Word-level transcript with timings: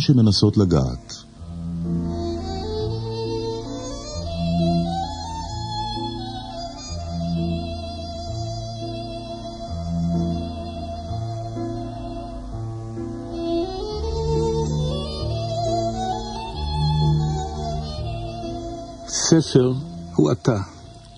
שמנסות 0.00 0.56
לגעת. 0.56 1.14
ספר 19.30 19.72
הוא 20.14 20.32
אתה. 20.32 20.58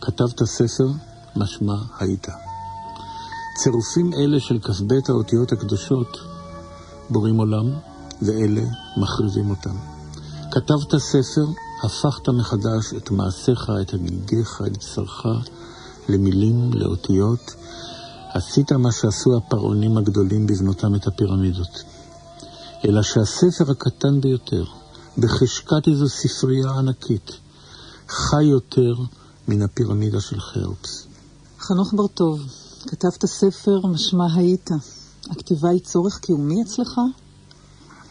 כתבת 0.01 0.45
ספר, 0.45 0.89
משמע 1.37 1.75
היית. 1.99 2.27
צירופים 3.57 4.13
אלה 4.15 4.41
של 4.41 4.59
כ"ב 4.59 4.93
האותיות 5.09 5.53
הקדושות 5.53 6.19
בורים 7.11 7.37
עולם, 7.37 7.71
ואלה 8.27 8.63
מחריבים 8.97 9.51
אותם. 9.51 9.77
כתבת 10.51 11.01
ספר, 11.01 11.47
הפכת 11.83 12.29
מחדש 12.29 12.95
את 12.97 13.11
מעשיך, 13.11 13.71
את 13.83 13.95
הגיגיך, 13.95 14.63
את 14.67 14.79
בשרך, 14.79 15.27
למילים, 16.09 16.73
לאותיות. 16.73 17.55
עשית 18.35 18.73
מה 18.73 18.93
שעשו 18.93 19.37
הפרעונים 19.37 19.99
הגדולים 19.99 20.47
בבנותם 20.47 20.95
את 20.95 21.07
הפירמידות. 21.07 21.83
אלא 22.85 23.03
שהספר 23.03 23.71
הקטן 23.71 24.21
ביותר, 24.21 24.65
בחשקת 25.19 25.89
איזו 25.89 26.09
ספרייה 26.09 26.71
ענקית, 26.71 27.31
חי 28.09 28.45
יותר 28.45 28.95
מן 29.49 29.63
הפירמידה 29.63 30.21
של 30.21 30.41
חרפס. 30.41 31.07
חנוך 31.61 31.95
בר-טוב, 31.95 32.41
כתבת 32.87 33.27
ספר 33.27 33.87
משמע 33.87 34.35
היית. 34.35 34.71
הכתיבה 35.31 35.69
היא 35.69 35.81
צורך 35.81 36.19
קיומי 36.19 36.63
אצלך? 36.63 37.01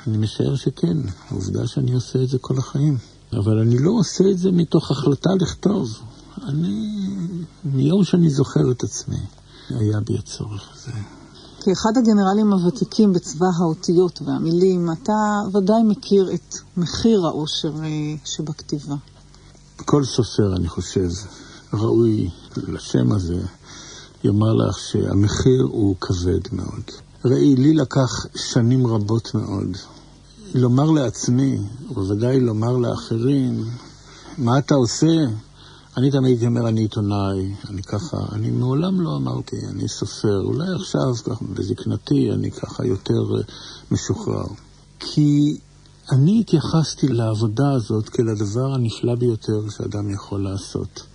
אני 0.07 0.17
משער 0.17 0.55
שכן, 0.55 0.97
העובדה 1.29 1.67
שאני 1.67 1.93
עושה 1.93 2.23
את 2.23 2.29
זה 2.29 2.37
כל 2.37 2.57
החיים. 2.57 2.97
אבל 3.33 3.59
אני 3.59 3.79
לא 3.79 3.91
עושה 3.91 4.23
את 4.31 4.37
זה 4.37 4.51
מתוך 4.51 4.91
החלטה 4.91 5.29
לכתוב. 5.41 5.89
אני, 6.47 6.97
מיום 7.63 8.03
שאני 8.03 8.29
זוכר 8.29 8.71
את 8.71 8.83
עצמי, 8.83 9.19
היה 9.69 9.99
בי 9.99 10.17
הצורך 10.17 10.69
הזה. 10.73 10.91
כאחד 11.59 11.97
הגנרלים 11.97 12.53
הוותיקים 12.53 13.13
בצבא 13.13 13.47
האותיות 13.59 14.21
והמילים, 14.25 14.91
אתה 14.91 15.41
ודאי 15.53 15.83
מכיר 15.83 16.33
את 16.33 16.55
מחיר 16.77 17.25
האושר 17.25 17.73
אה, 17.83 18.15
שבכתיבה. 18.25 18.95
כל 19.75 20.03
סופר, 20.05 20.55
אני 20.55 20.67
חושב, 20.67 21.09
ראוי 21.73 22.29
לשם 22.57 23.11
הזה, 23.11 23.41
יאמר 24.23 24.53
לך 24.53 24.79
שהמחיר 24.79 25.67
הוא 25.71 25.95
כבד 26.01 26.41
מאוד. 26.51 26.91
ראי, 27.25 27.55
לי 27.55 27.73
לקח 27.73 28.25
שנים 28.35 28.87
רבות 28.87 29.35
מאוד 29.35 29.77
לומר 30.53 30.91
לעצמי, 30.91 31.57
ובוודאי 31.89 32.39
לומר 32.39 32.77
לאחרים, 32.77 33.63
מה 34.37 34.57
אתה 34.57 34.75
עושה? 34.75 35.25
אני 35.97 36.11
תמיד 36.11 36.25
הייתי 36.25 36.45
אומר, 36.45 36.67
אני 36.67 36.81
עיתונאי, 36.81 37.55
אני 37.69 37.83
ככה, 37.83 38.17
אני 38.31 38.51
מעולם 38.51 39.01
לא 39.01 39.15
אמרתי, 39.15 39.55
אני 39.69 39.87
סופר, 39.87 40.41
אולי 40.43 40.67
עכשיו, 40.75 41.15
ככה, 41.25 41.45
בזקנתי, 41.53 42.31
אני 42.31 42.51
ככה 42.51 42.85
יותר 42.85 43.37
אה, 43.37 43.41
משוחרר. 43.91 44.47
כי 44.99 45.57
אני 46.11 46.39
התייחסתי 46.39 47.07
לעבודה 47.07 47.71
הזאת 47.71 48.09
כאל 48.09 48.29
הדבר 48.29 48.73
הנפלא 48.73 49.15
ביותר 49.15 49.69
שאדם 49.69 50.13
יכול 50.13 50.43
לעשות. 50.43 51.10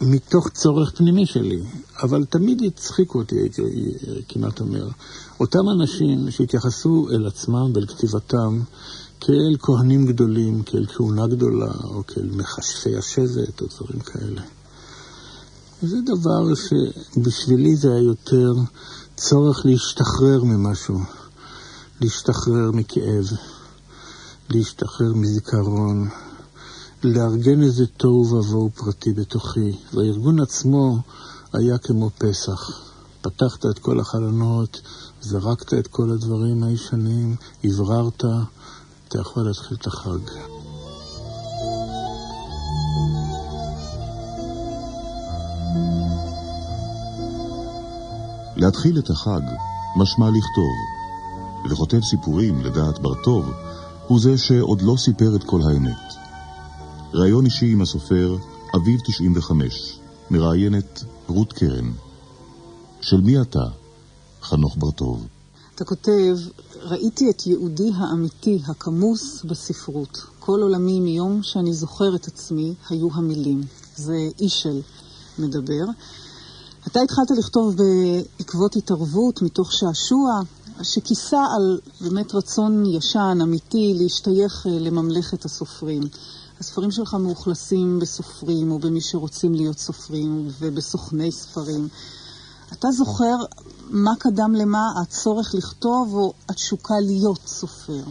מתוך 0.00 0.48
צורך 0.48 0.92
פנימי 0.96 1.26
שלי, 1.26 1.62
אבל 2.02 2.24
תמיד 2.24 2.62
הצחיקו 2.62 3.18
אותי, 3.18 3.36
הייתי 3.36 3.62
כמעט 4.28 4.60
אומר. 4.60 4.88
אותם 5.40 5.68
אנשים 5.80 6.30
שהתייחסו 6.30 7.08
אל 7.12 7.26
עצמם 7.26 7.72
ואל 7.74 7.86
כתיבתם 7.86 8.60
כאל 9.20 9.56
כהנים 9.58 10.06
גדולים, 10.06 10.62
כאל 10.62 10.86
כהונה 10.86 11.26
גדולה, 11.26 11.72
או 11.84 12.06
כאל 12.06 12.30
מכשפי 12.32 12.96
השבט, 12.96 13.60
או 13.60 13.66
דברים 13.66 14.00
כאלה. 14.00 14.42
זה 15.82 15.96
דבר 16.04 16.54
שבשבילי 16.54 17.76
זה 17.76 17.88
היה 17.92 18.02
יותר 18.02 18.54
צורך 19.16 19.66
להשתחרר 19.66 20.44
ממשהו, 20.44 20.98
להשתחרר 22.00 22.70
מכאב, 22.72 23.24
להשתחרר 24.50 25.14
מזיכרון, 25.14 26.08
לארגן 27.02 27.62
איזה 27.62 27.86
תוהו 27.86 28.26
ובוהו 28.26 28.70
פרטי 28.70 29.12
בתוכי. 29.12 29.72
והארגון 29.94 30.40
עצמו 30.40 30.98
היה 31.52 31.78
כמו 31.78 32.10
פסח. 32.18 32.84
פתחת 33.20 33.66
את 33.66 33.78
כל 33.78 34.00
החלונות, 34.00 34.80
זרקת 35.20 35.74
את 35.74 35.86
כל 35.86 36.10
הדברים 36.10 36.62
הישנים, 36.62 37.36
הבררת, 37.64 38.24
אתה 39.08 39.18
יכול 39.20 39.42
להתחיל 39.42 39.76
את 39.80 39.86
החג. 39.86 40.18
להתחיל 48.56 48.98
את 48.98 49.10
החג 49.10 49.40
משמע 49.96 50.28
לכתוב. 50.28 50.72
וכותב 51.70 52.00
סיפורים, 52.02 52.64
לדעת 52.64 52.98
בר-טוב, 52.98 53.50
הוא 54.06 54.20
זה 54.20 54.38
שעוד 54.38 54.82
לא 54.82 54.94
סיפר 54.96 55.36
את 55.36 55.44
כל 55.44 55.60
האמת. 55.62 56.17
ראיון 57.14 57.44
אישי 57.44 57.72
עם 57.72 57.82
הסופר, 57.82 58.36
אביב 58.76 59.00
95, 59.00 59.98
מראיינת 60.30 61.04
רות 61.28 61.52
קרן. 61.52 61.92
של 63.00 63.20
מי 63.20 63.40
אתה? 63.40 63.64
חנוך 64.42 64.76
בר-טוב. 64.78 65.26
אתה 65.74 65.84
כותב, 65.84 66.36
ראיתי 66.82 67.30
את 67.30 67.46
יהודי 67.46 67.90
האמיתי, 67.94 68.62
הכמוס, 68.66 69.44
בספרות. 69.44 70.18
כל 70.38 70.62
עולמי 70.62 71.00
מיום 71.00 71.42
שאני 71.42 71.72
זוכר 71.74 72.14
את 72.14 72.26
עצמי, 72.26 72.74
היו 72.90 73.08
המילים. 73.12 73.62
זה 73.96 74.28
אישל 74.40 74.80
מדבר. 75.38 75.84
אתה 76.86 77.00
התחלת 77.00 77.30
לכתוב 77.38 77.76
בעקבות 77.76 78.76
התערבות, 78.76 79.42
מתוך 79.42 79.72
שעשוע, 79.72 80.40
שכיסה 80.82 81.40
על 81.56 81.80
באמת 82.00 82.34
רצון 82.34 82.86
ישן, 82.86 83.38
אמיתי, 83.42 83.94
להשתייך 83.96 84.66
אה, 84.66 84.78
לממלכת 84.78 85.44
הסופרים. 85.44 86.02
הספרים 86.60 86.90
שלך 86.90 87.14
מאוכלסים 87.14 87.98
בסופרים, 87.98 88.70
או 88.70 88.78
במי 88.78 89.00
שרוצים 89.00 89.54
להיות 89.54 89.78
סופרים, 89.78 90.48
ובסוכני 90.58 91.32
ספרים. 91.32 91.88
אתה 92.72 92.90
זוכר 92.90 93.36
מה 93.90 94.10
קדם 94.18 94.54
למה, 94.54 94.82
הצורך 95.02 95.54
לכתוב, 95.54 96.14
או 96.14 96.32
התשוקה 96.48 96.94
להיות 97.00 97.40
סופר? 97.46 98.02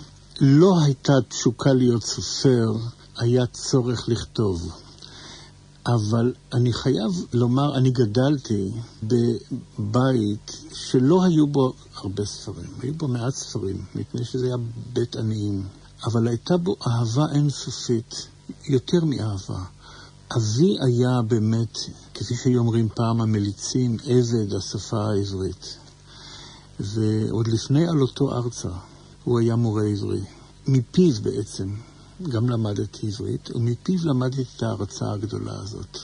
לא 0.41 0.80
הייתה 0.80 1.13
תשוקה 1.30 1.74
להיות 1.74 2.03
סופר, 2.03 2.74
היה 3.18 3.46
צורך 3.46 4.09
לכתוב. 4.09 4.72
אבל 5.85 6.34
אני 6.53 6.74
חייב 6.74 7.25
לומר, 7.34 7.78
אני 7.78 7.91
גדלתי 7.91 8.72
בבית 9.03 10.52
שלא 10.74 11.24
היו 11.24 11.47
בו 11.47 11.74
הרבה 11.96 12.25
ספרים, 12.25 12.69
היו 12.81 12.94
בו 12.94 13.08
מעט 13.08 13.34
ספרים, 13.34 13.85
מפני 13.96 14.25
שזה 14.25 14.46
היה 14.46 14.56
בית 14.94 15.16
עניים. 15.16 15.68
אבל 16.06 16.28
הייתה 16.28 16.58
בו 16.58 16.75
אהבה 16.88 17.25
אינסופית, 17.34 18.28
יותר 18.66 19.06
מאהבה. 19.06 19.63
אבי 20.38 20.78
היה 20.81 21.22
באמת, 21.28 21.78
כפי 22.13 22.35
שאומרים 22.35 22.90
פעם 22.90 23.22
המליצים, 23.22 23.97
עבד 24.06 24.53
השפה 24.53 25.06
העברית. 25.06 25.78
ועוד 26.80 27.47
לפני 27.47 27.88
עלותו 27.88 28.31
ארצה, 28.35 28.69
הוא 29.24 29.40
היה 29.40 29.56
מורה 29.56 29.84
עברי. 29.84 30.22
מפיו 30.68 31.13
בעצם 31.24 31.75
גם 32.24 32.50
למדתי 32.50 33.08
עברית, 33.08 33.50
ומפיו 33.56 34.00
למדתי 34.03 34.41
את 34.41 34.64
ההרצאה 34.64 35.14
הגדולה 35.14 35.59
הזאת. 35.59 35.97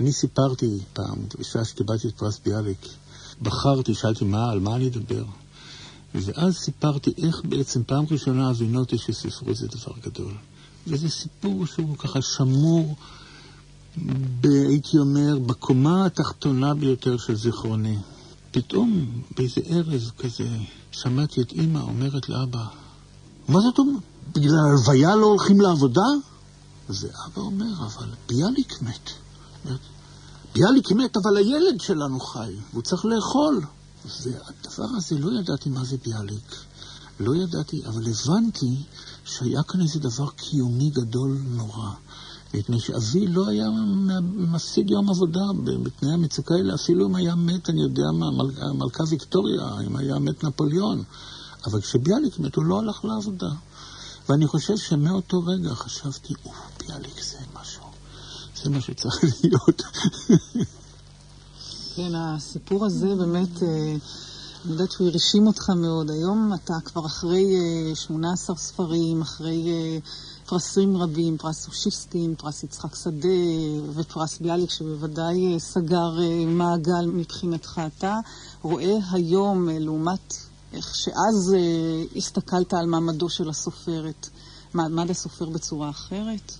אני 0.00 0.12
סיפרתי 0.12 0.78
פעם, 0.92 1.18
בשעה 1.38 1.64
שקיבלתי 1.64 2.08
את 2.08 2.16
פרס 2.16 2.40
ביאליק, 2.44 2.86
בחרתי, 3.42 3.94
שאלתי 3.94 4.24
מה, 4.24 4.50
על 4.50 4.60
מה 4.60 4.76
אני 4.76 4.88
אדבר. 4.88 5.24
ואז 6.14 6.56
סיפרתי 6.56 7.12
איך 7.22 7.42
בעצם 7.44 7.82
פעם 7.84 8.04
ראשונה 8.10 8.50
הבינותי 8.50 8.98
שספרות 8.98 9.56
זה 9.56 9.66
דבר 9.66 9.92
גדול. 10.02 10.34
וזה 10.86 11.08
סיפור 11.08 11.66
שהוא 11.66 11.96
ככה 11.96 12.22
שמור, 12.22 12.94
ב, 14.40 14.46
הייתי 14.46 14.98
אומר, 14.98 15.38
בקומה 15.38 16.06
התחתונה 16.06 16.74
ביותר 16.74 17.16
של 17.16 17.34
זיכרוני. 17.34 17.98
פתאום, 18.50 19.06
באיזה 19.36 19.60
ערב 19.64 20.10
כזה, 20.18 20.48
שמעתי 20.92 21.42
את 21.42 21.52
אימא 21.52 21.78
אומרת 21.78 22.28
לאבא, 22.28 22.64
מה 23.48 23.60
זאת 23.60 23.78
אומרת? 23.78 24.02
בגלל 24.32 24.58
הלוויה 24.58 25.16
לא 25.16 25.26
הולכים 25.26 25.60
לעבודה? 25.60 26.06
ואבא 26.88 27.40
אומר, 27.40 27.72
אבל 27.86 28.08
ביאליק 28.28 28.82
מת. 28.82 29.10
ביאליק 30.54 30.92
מת, 30.92 31.16
אבל 31.16 31.36
הילד 31.36 31.80
שלנו 31.80 32.20
חי, 32.20 32.54
והוא 32.70 32.82
צריך 32.82 33.04
לאכול. 33.04 33.60
והדבר 34.22 34.96
הזה, 34.96 35.18
לא 35.18 35.40
ידעתי 35.40 35.68
מה 35.68 35.84
זה 35.84 35.96
ביאליק. 36.04 36.54
לא 37.20 37.36
ידעתי, 37.36 37.86
אבל 37.86 38.04
הבנתי 38.08 38.76
שהיה 39.26 39.62
כאן 39.62 39.80
איזה 39.80 40.00
דבר 40.00 40.30
קיומי 40.30 40.90
גדול 40.90 41.38
נורא. 41.50 41.90
מפני 42.54 42.80
שאבי 42.80 43.26
לא 43.26 43.48
היה 43.48 43.66
מפסיד 44.22 44.90
יום 44.90 45.10
עבודה 45.10 45.40
בתנאי 45.82 46.12
המצוקה 46.12 46.54
האלה, 46.54 46.74
אפילו 46.74 47.06
אם 47.06 47.14
היה 47.14 47.34
מת, 47.34 47.70
אני 47.70 47.82
יודע 47.82 48.10
מה, 48.12 48.26
מלכה 48.74 49.04
ויקטוריה, 49.08 49.80
אם 49.86 49.96
היה 49.96 50.18
מת 50.18 50.44
נפוליאון. 50.44 51.02
אבל 51.66 51.80
כשביאליק 51.80 52.38
מת, 52.38 52.54
הוא 52.54 52.64
לא 52.64 52.78
הלך 52.78 53.04
לעבודה. 53.04 53.50
ואני 54.28 54.46
חושב 54.46 54.76
שמאותו 54.76 55.42
רגע 55.46 55.74
חשבתי, 55.74 56.34
או, 56.44 56.52
ביאליק 56.78 57.22
זה 57.22 57.38
משהו, 57.60 57.82
זה 58.62 58.70
מה 58.70 58.80
שצריך 58.80 59.24
להיות. 59.44 59.82
כן, 61.94 62.14
הסיפור 62.14 62.86
הזה 62.86 63.14
באמת, 63.14 63.62
אה, 63.62 63.96
אני 64.66 64.74
יודעת 64.74 64.92
שהוא 64.92 65.08
הרשים 65.08 65.46
אותך 65.46 65.70
מאוד. 65.70 66.10
היום 66.10 66.52
אתה 66.54 66.74
כבר 66.84 67.06
אחרי 67.06 67.44
18 67.94 68.56
אה, 68.56 68.60
ספרים, 68.60 69.22
אחרי 69.22 69.68
אה, 69.68 69.98
פרסים 70.46 70.96
רבים, 70.96 71.38
פרס 71.38 71.68
אושיסטין, 71.68 72.34
פרס 72.34 72.64
יצחק 72.64 72.94
שדה 72.94 73.28
ופרס 73.94 74.38
ביאליק, 74.38 74.70
שבוודאי 74.70 75.60
סגר 75.60 76.10
מעגל 76.46 77.06
מבחינתך. 77.06 77.80
אתה 77.86 78.18
רואה 78.62 78.96
היום, 79.10 79.68
לעומת 79.68 80.34
איך 80.72 80.94
שאז 80.94 81.56
הסתכלת 82.16 82.74
על 82.74 82.86
מעמדו 82.86 83.28
של 83.28 83.48
הסופרת, 83.48 84.28
מעמד 84.74 85.10
הסופר 85.10 85.48
בצורה 85.48 85.90
אחרת? 85.90 86.52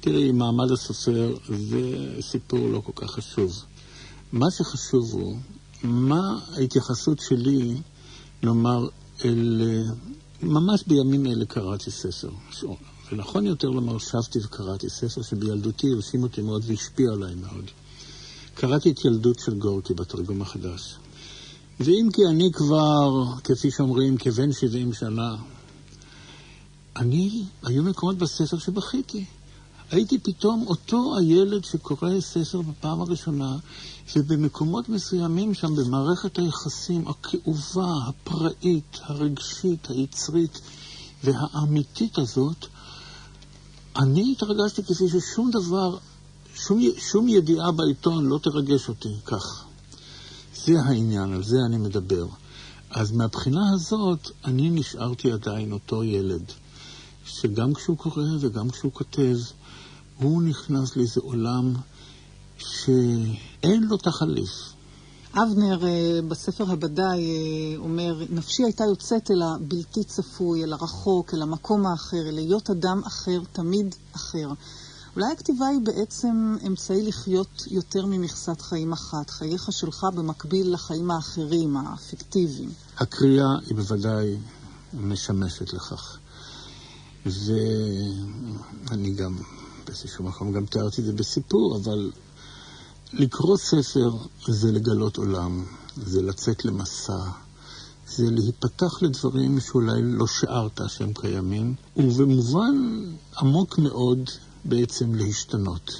תראי, 0.00 0.32
מעמד 0.32 0.70
הסופר 0.70 1.34
זה 1.48 1.80
סיפור 2.20 2.58
לא 2.58 2.80
כל 2.80 2.92
כך 2.94 3.10
חשוב. 3.10 3.64
מה 4.32 4.46
שחשוב 4.50 5.12
הוא, 5.12 5.36
מה 5.82 6.38
ההתייחסות 6.56 7.18
שלי, 7.20 7.80
נאמר, 8.42 8.88
אל... 9.24 9.62
ממש 10.42 10.84
בימים 10.86 11.26
אלה 11.26 11.44
קראתי 11.44 11.90
ספר. 11.90 12.30
זה 13.10 13.16
נכון 13.16 13.46
יותר 13.46 13.68
לומר, 13.68 13.98
שבתי 13.98 14.38
וקראתי 14.38 14.90
ספר 14.90 15.22
שבילדותי 15.22 15.92
הרשים 15.92 16.22
אותי 16.22 16.42
מאוד 16.42 16.62
והשפיע 16.66 17.12
עליי 17.12 17.34
מאוד. 17.34 17.64
קראתי 18.54 18.90
את 18.90 19.04
ילדות 19.04 19.38
של 19.38 19.58
גורקי 19.58 19.94
בתרגום 19.94 20.42
החדש. 20.42 20.96
ואם 21.80 22.08
כי 22.12 22.26
אני 22.30 22.50
כבר, 22.52 23.24
כפי 23.44 23.70
שאומרים, 23.70 24.16
כבן 24.16 24.52
70 24.52 24.92
שנה, 24.92 25.36
אני, 26.96 27.44
היו 27.62 27.82
מקומות 27.82 28.18
בספר 28.18 28.58
שבכיתי. 28.58 29.24
הייתי 29.90 30.18
פתאום 30.18 30.64
אותו 30.66 31.16
הילד 31.18 31.64
שקורא 31.64 32.20
ספר 32.20 32.60
בפעם 32.60 33.00
הראשונה, 33.00 33.56
ובמקומות 34.16 34.88
מסוימים 34.88 35.54
שם, 35.54 35.76
במערכת 35.76 36.38
היחסים 36.38 37.08
הכאובה, 37.08 37.92
הפראית, 38.06 38.98
הרגשית, 39.02 39.86
היצרית 39.90 40.60
והאמיתית 41.24 42.18
הזאת, 42.18 42.66
אני 43.96 44.32
התרגשתי 44.32 44.82
כפי 44.82 45.08
ששום 45.08 45.50
דבר, 45.50 45.96
שום, 46.54 46.80
שום 46.98 47.28
ידיעה 47.28 47.72
בעיתון 47.72 48.26
לא 48.26 48.38
תרגש 48.42 48.88
אותי 48.88 49.14
כך. 49.24 49.64
זה 50.64 50.80
העניין, 50.80 51.32
על 51.32 51.42
זה 51.44 51.56
אני 51.66 51.78
מדבר. 51.78 52.26
אז 52.90 53.12
מהבחינה 53.12 53.72
הזאת, 53.74 54.30
אני 54.44 54.70
נשארתי 54.70 55.32
עדיין 55.32 55.72
אותו 55.72 56.04
ילד, 56.04 56.52
שגם 57.26 57.74
כשהוא 57.74 57.96
קורא 57.96 58.24
וגם 58.40 58.70
כשהוא 58.70 58.92
כותב, 58.92 59.36
הוא 60.18 60.42
נכנס 60.42 60.96
לאיזה 60.96 61.20
עולם 61.20 61.74
שאין 62.58 63.82
לו 63.82 63.96
תחליף. 63.96 64.50
אבנר 65.34 65.86
אה, 65.86 66.20
בספר 66.28 66.72
הבדאי 66.72 67.20
אה, 67.20 67.78
אומר, 67.78 68.22
נפשי 68.30 68.64
הייתה 68.64 68.84
יוצאת 68.84 69.30
אל 69.30 69.42
הבלתי 69.42 70.04
צפוי, 70.04 70.64
אל 70.64 70.72
הרחוק, 70.72 71.34
אל 71.34 71.42
המקום 71.42 71.86
האחר, 71.86 72.28
אל 72.28 72.34
להיות 72.34 72.70
אדם 72.70 73.02
אחר, 73.06 73.40
תמיד 73.52 73.94
אחר. 74.16 74.48
אולי 75.16 75.32
הכתיבה 75.32 75.66
היא 75.66 75.80
בעצם 75.84 76.56
אמצעי 76.66 77.02
לחיות 77.02 77.64
יותר 77.70 78.06
ממכסת 78.06 78.60
חיים 78.60 78.92
אחת, 78.92 79.30
חייך 79.30 79.72
שלך 79.72 80.06
במקביל 80.14 80.74
לחיים 80.74 81.10
האחרים, 81.10 81.76
הפיקטיביים. 81.76 82.70
הקריאה 82.98 83.58
היא 83.66 83.76
בוודאי 83.76 84.36
משמשת 84.94 85.72
לכך. 85.72 86.18
ואני 87.26 89.14
גם 89.14 89.36
באיזשהו 89.86 90.24
מקום 90.24 90.52
גם 90.52 90.66
תיארתי 90.66 91.00
את 91.00 91.06
זה 91.06 91.12
בסיפור, 91.12 91.76
אבל 91.76 92.10
לקרוא 93.12 93.56
ספר 93.56 94.10
זה 94.48 94.72
לגלות 94.72 95.16
עולם, 95.16 95.64
זה 95.96 96.22
לצאת 96.22 96.64
למסע, 96.64 97.18
זה 98.08 98.30
להיפתח 98.30 99.02
לדברים 99.02 99.60
שאולי 99.60 100.02
לא 100.02 100.26
שארת 100.26 100.80
שהם 100.88 101.12
קיימים, 101.14 101.74
ובמובן 101.96 102.74
עמוק 103.38 103.78
מאוד 103.78 104.30
בעצם 104.64 105.14
להשתנות. 105.14 105.90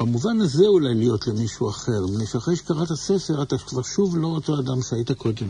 במובן 0.00 0.40
הזה 0.40 0.66
אולי 0.66 0.94
להיות 0.94 1.26
למישהו 1.26 1.70
אחר, 1.70 2.06
מפני 2.06 2.26
שאחרי 2.26 2.56
שקראת 2.56 2.92
ספר 2.92 3.42
אתה 3.42 3.58
כבר 3.58 3.82
שוב 3.82 4.16
לא 4.16 4.26
אותו 4.26 4.60
אדם 4.60 4.82
שהיית 4.82 5.12
קודם. 5.12 5.48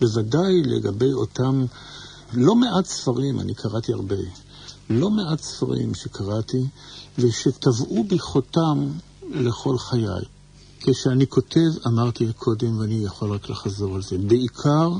בוודאי 0.00 0.62
לגבי 0.62 1.12
אותם 1.12 1.64
לא 2.32 2.54
מעט 2.54 2.86
ספרים, 2.86 3.40
אני 3.40 3.54
קראתי 3.54 3.92
הרבה, 3.92 4.16
לא 4.90 5.10
מעט 5.10 5.40
ספרים 5.40 5.94
שקראתי 5.94 6.66
ושטבעו 7.18 8.04
בי 8.04 8.18
חותם 8.18 8.88
לכל 9.30 9.78
חיי. 9.78 10.24
כשאני 10.80 11.26
כותב, 11.26 11.70
אמרתי 11.86 12.32
קודם 12.32 12.78
ואני 12.78 13.04
יכול 13.04 13.32
רק 13.32 13.50
לחזור 13.50 13.94
על 13.94 14.02
זה, 14.02 14.18
בעיקר 14.18 14.90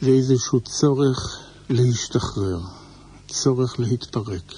זה 0.00 0.08
איזשהו 0.08 0.60
צורך 0.60 1.38
להשתחרר, 1.70 2.60
צורך 3.28 3.80
להתפרק, 3.80 4.54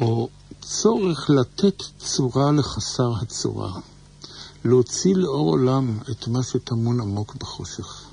או 0.00 0.28
צורך 0.60 1.30
לתת 1.30 1.82
צורה 1.98 2.52
לחסר 2.52 3.12
הצורה, 3.20 3.72
להוציא 4.64 5.14
לאור 5.14 5.50
עולם 5.50 5.98
את 6.10 6.28
מה 6.28 6.42
שטמון 6.42 7.00
עמוק 7.00 7.34
בחושך. 7.34 8.04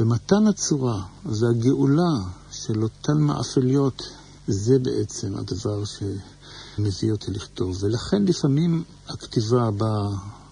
ומתן 0.00 0.46
הצורה 0.46 1.02
והגאולה 1.24 2.12
של 2.50 2.82
אותן 2.82 3.18
מאפליות 3.18 4.02
זה 4.46 4.78
בעצם 4.78 5.34
הדבר 5.36 5.82
שמביא 5.84 7.12
אותי 7.12 7.30
לכתוב. 7.30 7.78
ולכן 7.80 8.24
לפעמים 8.24 8.84
הכתיבה 9.08 9.70
באה 9.70 10.08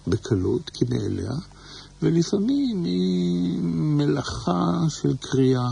בקלות, 0.07 0.69
כי 0.69 0.85
מאליה, 0.89 1.31
ולפעמים 2.01 2.83
היא 2.83 3.59
מלאכה 3.63 4.85
של 4.89 5.15
קריאה 5.17 5.69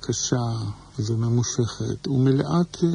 קשה 0.00 0.52
וממושכת, 0.98 2.08
ומלאת 2.08 2.76
אה, 2.84 2.88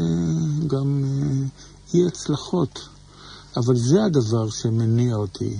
גם 0.68 1.04
אה, 1.04 1.48
אי 1.94 2.08
הצלחות. 2.08 2.80
אבל 3.58 3.76
זה 3.76 4.04
הדבר 4.04 4.50
שמניע 4.50 5.16
אותי, 5.16 5.58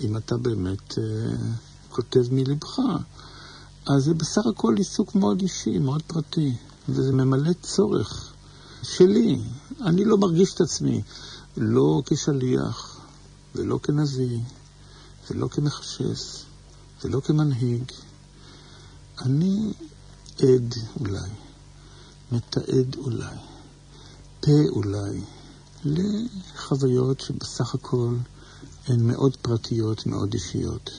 אם 0.00 0.16
אתה 0.16 0.36
באמת 0.36 0.98
אה, 0.98 1.36
כותב 1.90 2.22
מלבך. 2.30 2.78
אז 3.86 4.04
זה 4.04 4.14
בסך 4.14 4.46
הכל 4.46 4.74
עיסוק 4.76 5.14
מאוד 5.14 5.40
אישי, 5.40 5.78
מאוד 5.78 6.02
פרטי, 6.02 6.52
וזה 6.88 7.12
ממלא 7.12 7.52
צורך. 7.62 8.34
שלי. 8.84 9.40
אני 9.80 10.04
לא 10.04 10.18
מרגיש 10.18 10.54
את 10.54 10.60
עצמי 10.60 11.02
לא 11.56 12.02
כשליח, 12.06 13.00
ולא 13.54 13.80
כנביא, 13.82 14.40
ולא 15.30 15.48
כמחשף, 15.48 16.44
ולא 17.04 17.20
כמנהיג. 17.20 17.82
אני 19.22 19.72
עד 20.38 20.74
אולי, 21.00 21.30
מתעד 22.32 22.96
אולי, 22.96 23.36
פה 24.40 24.68
אולי, 24.68 25.20
לחוויות 25.84 27.20
שבסך 27.20 27.74
הכל 27.74 28.14
הן 28.86 29.06
מאוד 29.06 29.36
פרטיות, 29.36 30.06
מאוד 30.06 30.34
אישיות. 30.34 30.90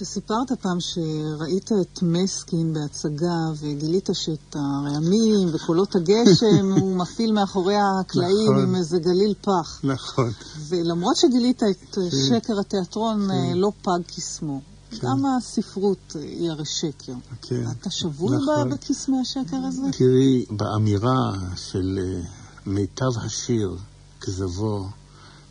אתה 0.00 0.08
סיפרת 0.08 0.52
פעם 0.52 0.80
שראית 0.80 1.70
את 1.80 2.02
מסקין 2.02 2.74
בהצגה 2.74 3.36
וגילית 3.60 4.08
שאת 4.12 4.54
הרעמים 4.56 5.48
וקולות 5.54 5.96
הגשם 5.96 6.72
הוא 6.80 6.96
מפעיל 6.96 7.32
מאחורי 7.32 7.74
הקלעים 8.00 8.52
נכון. 8.52 8.62
עם 8.62 8.76
איזה 8.76 8.98
גליל 8.98 9.34
פח. 9.40 9.80
נכון. 9.84 10.32
ולמרות 10.68 11.16
שגילית 11.16 11.62
את 11.62 11.94
כן. 11.94 12.10
שקר 12.28 12.60
התיאטרון, 12.60 13.28
כן. 13.28 13.56
לא 13.56 13.72
פג 13.82 14.00
קסמו. 14.16 14.60
כן. 14.90 14.96
גם 15.06 15.26
הספרות 15.26 16.16
היא 16.20 16.50
הרי 16.50 16.64
שקר. 16.64 17.14
כן. 17.42 17.64
אתה 17.70 17.90
שבוי 17.90 18.36
נכון. 18.36 18.70
בקסמי 18.70 19.20
השקר 19.20 19.56
הזה? 19.68 19.82
תראי, 19.92 20.44
באמירה 20.50 21.32
של 21.56 21.98
אה, 22.02 22.20
מיטב 22.66 23.18
השיר, 23.24 23.76
כזבו, 24.20 24.86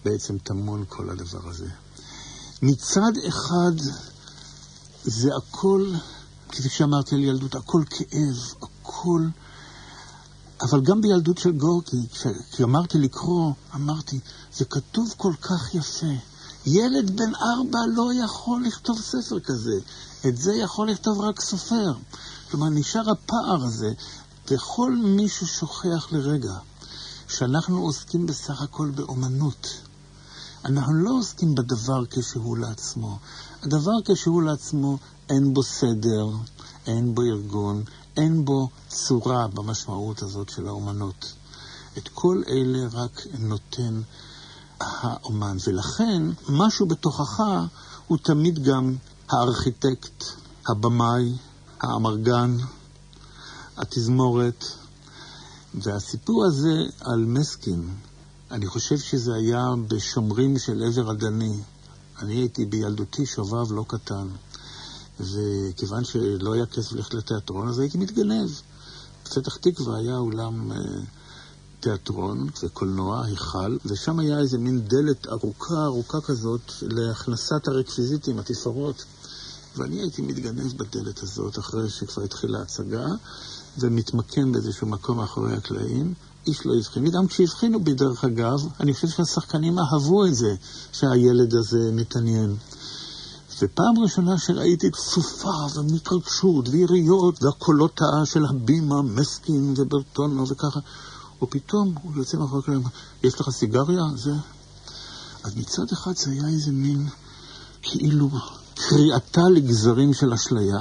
בעצם 0.06 0.38
טמון 0.38 0.84
כל 0.90 1.10
הדבר 1.10 1.50
הזה. 1.50 1.68
מצד 2.62 3.12
אחד, 3.28 3.72
זה 5.04 5.30
הכל, 5.38 5.94
כפי 6.50 6.70
שאמרתי 6.70 7.16
על 7.16 7.22
ילדות, 7.24 7.56
הכל 7.56 7.84
כאב, 7.90 8.54
הכל... 8.62 9.28
אבל 10.62 10.82
גם 10.82 11.02
בילדות 11.02 11.38
של 11.38 11.52
גורקי, 11.52 12.08
כשאמרתי 12.52 12.98
לקרוא, 12.98 13.54
אמרתי, 13.76 14.20
זה 14.54 14.66
כתוב 14.66 15.14
כל 15.18 15.34
כך 15.42 15.76
יפה. 15.76 16.14
ילד 16.66 17.18
בן 17.18 17.36
ארבע 17.36 17.80
לא 17.96 18.12
יכול 18.24 18.64
לכתוב 18.66 19.02
ספר 19.02 19.40
כזה. 19.40 19.80
את 20.28 20.38
זה 20.38 20.56
יכול 20.56 20.90
לכתוב 20.90 21.20
רק 21.20 21.42
סופר. 21.42 21.94
כלומר, 22.52 22.70
נשאר 22.70 23.10
הפער 23.10 23.64
הזה, 23.64 23.94
וכל 24.52 24.96
מישהו 24.96 25.48
שוכח 25.48 26.08
לרגע 26.12 26.54
שאנחנו 27.28 27.82
עוסקים 27.82 28.26
בסך 28.26 28.62
הכל 28.62 28.90
באומנות. 28.90 29.68
אנחנו 30.66 30.94
לא 30.94 31.12
עוסקים 31.20 31.56
בדבר 31.56 32.04
כשהוא 32.10 32.58
לעצמו. 32.58 33.20
הדבר 33.64 33.92
כשהוא 34.06 34.42
לעצמו, 34.42 34.98
אין 35.30 35.54
בו 35.54 35.64
סדר, 35.64 36.28
אין 36.88 37.16
בו 37.16 37.22
ארגון, 37.22 37.84
אין 38.18 38.46
בו 38.46 38.70
צורה 38.88 39.48
במשמעות 39.48 40.22
הזאת 40.22 40.50
של 40.50 40.68
האומנות. 40.68 41.34
את 41.98 42.08
כל 42.08 42.44
אלה 42.48 42.88
רק 42.92 43.22
נותן 43.40 44.02
האומן, 44.80 45.58
ולכן 45.68 46.24
משהו 46.50 46.86
בתוכך 46.86 47.44
הוא 48.08 48.18
תמיד 48.18 48.64
גם 48.64 48.96
הארכיטקט, 49.30 50.24
הבמאי, 50.68 51.38
האמרגן, 51.82 52.58
התזמורת. 53.78 54.66
והסיפור 55.74 56.46
הזה 56.46 56.84
על 57.02 57.26
מסקין, 57.26 57.90
אני 58.52 58.68
חושב 58.68 58.98
שזה 58.98 59.36
היה 59.36 59.66
בשומרים 59.88 60.60
של 60.60 60.84
עבר 60.84 61.10
הדני. 61.10 61.60
אני 62.20 62.34
הייתי 62.34 62.66
בילדותי 62.66 63.26
שובב 63.26 63.72
לא 63.72 63.86
קטן, 63.88 64.28
וכיוון 65.20 66.04
שלא 66.04 66.54
היה 66.54 66.66
כסף 66.66 66.92
ללכת 66.92 67.14
לתיאטרון, 67.14 67.68
אז 67.68 67.80
הייתי 67.80 67.98
מתגנב. 67.98 68.50
בפתח 69.26 69.56
תקווה 69.56 69.98
היה 69.98 70.18
אולם... 70.18 70.72
אה, 70.72 70.78
תיאטרון 71.80 72.48
וקולנוע, 72.64 73.26
היכל, 73.26 73.78
ושם 73.86 74.20
היה 74.20 74.40
איזה 74.40 74.58
מין 74.58 74.82
דלת 74.82 75.28
ארוכה 75.28 75.84
ארוכה 75.86 76.22
כזאת 76.22 76.72
להכנסת 76.82 77.68
הרקוויזיטים, 77.68 78.40
התפאורות. 78.40 79.06
ואני 79.78 80.00
הייתי 80.00 80.22
מתגנב 80.22 80.78
בדלת 80.78 81.24
הזאת 81.24 81.60
אחרי 81.60 81.90
שכבר 81.90 82.24
התחילה 82.24 82.60
ההצגה, 82.60 83.06
ומתמקם 83.78 84.52
באיזשהו 84.52 84.88
מקום 84.88 85.18
מאחורי 85.18 85.54
הקלעים. 85.54 86.14
איש 86.48 86.66
לא 86.66 86.76
הבחין 86.76 87.04
בי, 87.04 87.12
גם 87.12 87.28
כשהבחינו 87.28 87.84
בי, 87.84 87.94
דרך 87.94 88.24
אגב, 88.24 88.60
אני 88.80 88.94
חושב 88.94 89.08
שהשחקנים 89.08 89.80
אהבו 89.80 90.26
את 90.26 90.36
זה, 90.36 90.56
שהילד 90.92 91.56
הזה 91.56 91.92
מתעניין. 91.94 92.56
ופעם 93.62 94.00
ראשונה 94.00 94.38
שראיתי 94.38 94.90
סופה 94.96 95.66
ומתרגשות 95.76 96.70
ויריות 96.70 97.44
והקולות 97.44 98.02
של 98.26 98.46
הבימה, 98.46 99.02
מסקין 99.02 99.74
וברטונו 99.78 100.48
וככה, 100.48 100.80
ופתאום 101.42 101.96
הוא 102.02 102.12
יוצא 102.16 102.38
מאחורי 102.38 102.62
הקלעים, 102.62 102.82
יש 103.24 103.42
לך 103.42 103.50
סיגריה? 103.50 104.04
זה... 104.16 104.32
אז 105.44 105.56
מצד 105.56 105.92
אחד 105.94 106.16
זה 106.16 106.32
היה 106.32 106.48
איזה 106.48 106.72
מין 106.72 107.08
כאילו 107.82 108.30
קריאתה 108.76 109.42
לגזרים 109.54 110.14
של 110.14 110.34
אשליה, 110.34 110.80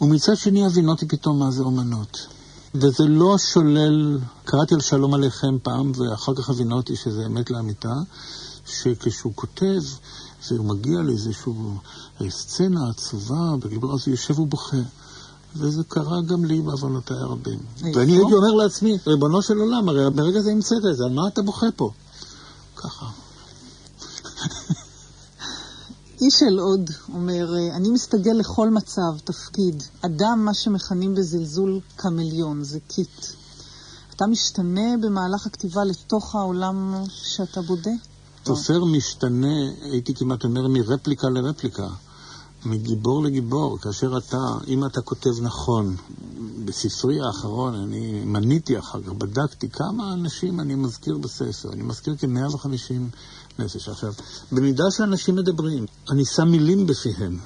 ומצד 0.00 0.36
שני 0.36 0.66
הבינותי 0.66 1.08
פתאום 1.08 1.38
מה 1.38 1.50
זה 1.50 1.62
אומנות. 1.62 2.26
וזה 2.74 3.04
לא 3.04 3.36
שולל, 3.38 4.18
קראתי 4.44 4.74
על 4.74 4.80
שלום 4.80 5.14
עליכם 5.14 5.58
פעם, 5.62 5.92
ואחר 5.96 6.34
כך 6.34 6.50
הבינותי 6.50 6.96
שזה 6.96 7.26
אמת 7.26 7.50
לאמיתה, 7.50 7.94
שכשהוא 8.66 9.32
כותב, 9.34 9.82
והוא 10.50 10.66
מגיע 10.66 10.98
לאיזושהי 10.98 11.52
סצנה 12.28 12.80
עצובה, 12.90 13.56
בגיבור 13.60 13.90
הוא 13.90 14.00
יושב 14.06 14.38
ובוכה. 14.38 14.76
וזה 15.56 15.82
קרה 15.88 16.20
גם 16.20 16.44
לי 16.44 16.60
בעוונותיי 16.60 17.16
הרבים. 17.16 17.58
ואני 17.94 18.12
הייתי 18.12 18.34
אומר 18.34 18.52
לעצמי, 18.52 18.98
ריבונו 19.06 19.42
של 19.42 19.58
עולם, 19.58 19.88
הרי 19.88 20.10
ברגע 20.10 20.40
זה 20.40 20.50
המצאת 20.50 20.82
את 20.90 20.96
זה, 20.96 21.04
על 21.04 21.12
מה 21.12 21.28
אתה 21.28 21.42
בוכה 21.42 21.66
פה? 21.76 21.90
ככה. 22.76 23.06
איש 26.20 26.42
אל 26.42 26.58
עוד 26.58 26.90
אומר, 27.12 27.54
אני 27.76 27.90
מסתגל 27.90 28.32
לכל 28.32 28.70
מצב, 28.70 29.18
תפקיד. 29.24 29.82
אדם, 30.00 30.44
מה 30.44 30.54
שמכנים 30.54 31.14
בזלזול 31.14 31.80
קמליון, 31.96 32.64
זה 32.64 32.78
קיט. 32.88 33.26
אתה 34.16 34.26
משתנה 34.26 34.96
במהלך 35.02 35.46
הכתיבה 35.46 35.84
לתוך 35.84 36.34
העולם 36.34 36.94
שאתה 37.08 37.62
בודה? 37.62 37.90
תופר 38.42 38.84
משתנה, 38.84 39.56
הייתי 39.82 40.14
כמעט 40.14 40.44
אומר, 40.44 40.68
מרפליקה 40.68 41.28
לרפליקה. 41.28 41.88
מגיבור 42.64 43.22
לגיבור, 43.22 43.78
כאשר 43.78 44.18
אתה, 44.18 44.54
אם 44.66 44.86
אתה 44.86 45.00
כותב 45.00 45.30
נכון, 45.42 45.96
בספרי 46.64 47.20
האחרון, 47.20 47.74
אני 47.74 48.24
מניתי 48.24 48.78
אחר 48.78 49.02
כך, 49.02 49.08
בדקתי 49.08 49.70
כמה 49.70 50.12
אנשים 50.12 50.60
אני 50.60 50.74
מזכיר 50.74 51.18
בספר, 51.18 51.72
אני 51.72 51.82
מזכיר 51.82 52.16
כ-150 52.18 52.66
נפש. 53.58 53.88
עכשיו, 53.88 54.12
במידה 54.52 54.84
שאנשים 54.90 55.36
מדברים, 55.36 55.86
אני 56.10 56.24
שם 56.24 56.48
מילים 56.48 56.86
בפיהם. 56.86 57.38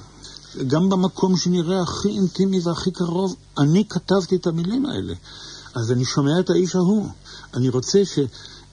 גם 0.67 0.89
במקום 0.89 1.37
שנראה 1.37 1.81
הכי 1.81 2.09
אינטימי 2.09 2.59
והכי 2.63 2.91
קרוב, 2.91 3.35
אני 3.57 3.85
כתבתי 3.89 4.35
את 4.35 4.47
המילים 4.47 4.85
האלה. 4.85 5.13
אז 5.75 5.91
אני 5.91 6.05
שומע 6.05 6.39
את 6.39 6.49
האיש 6.49 6.75
ההוא. 6.75 7.07
אני 7.53 7.69
רוצה 7.69 8.05
ש... 8.05 8.19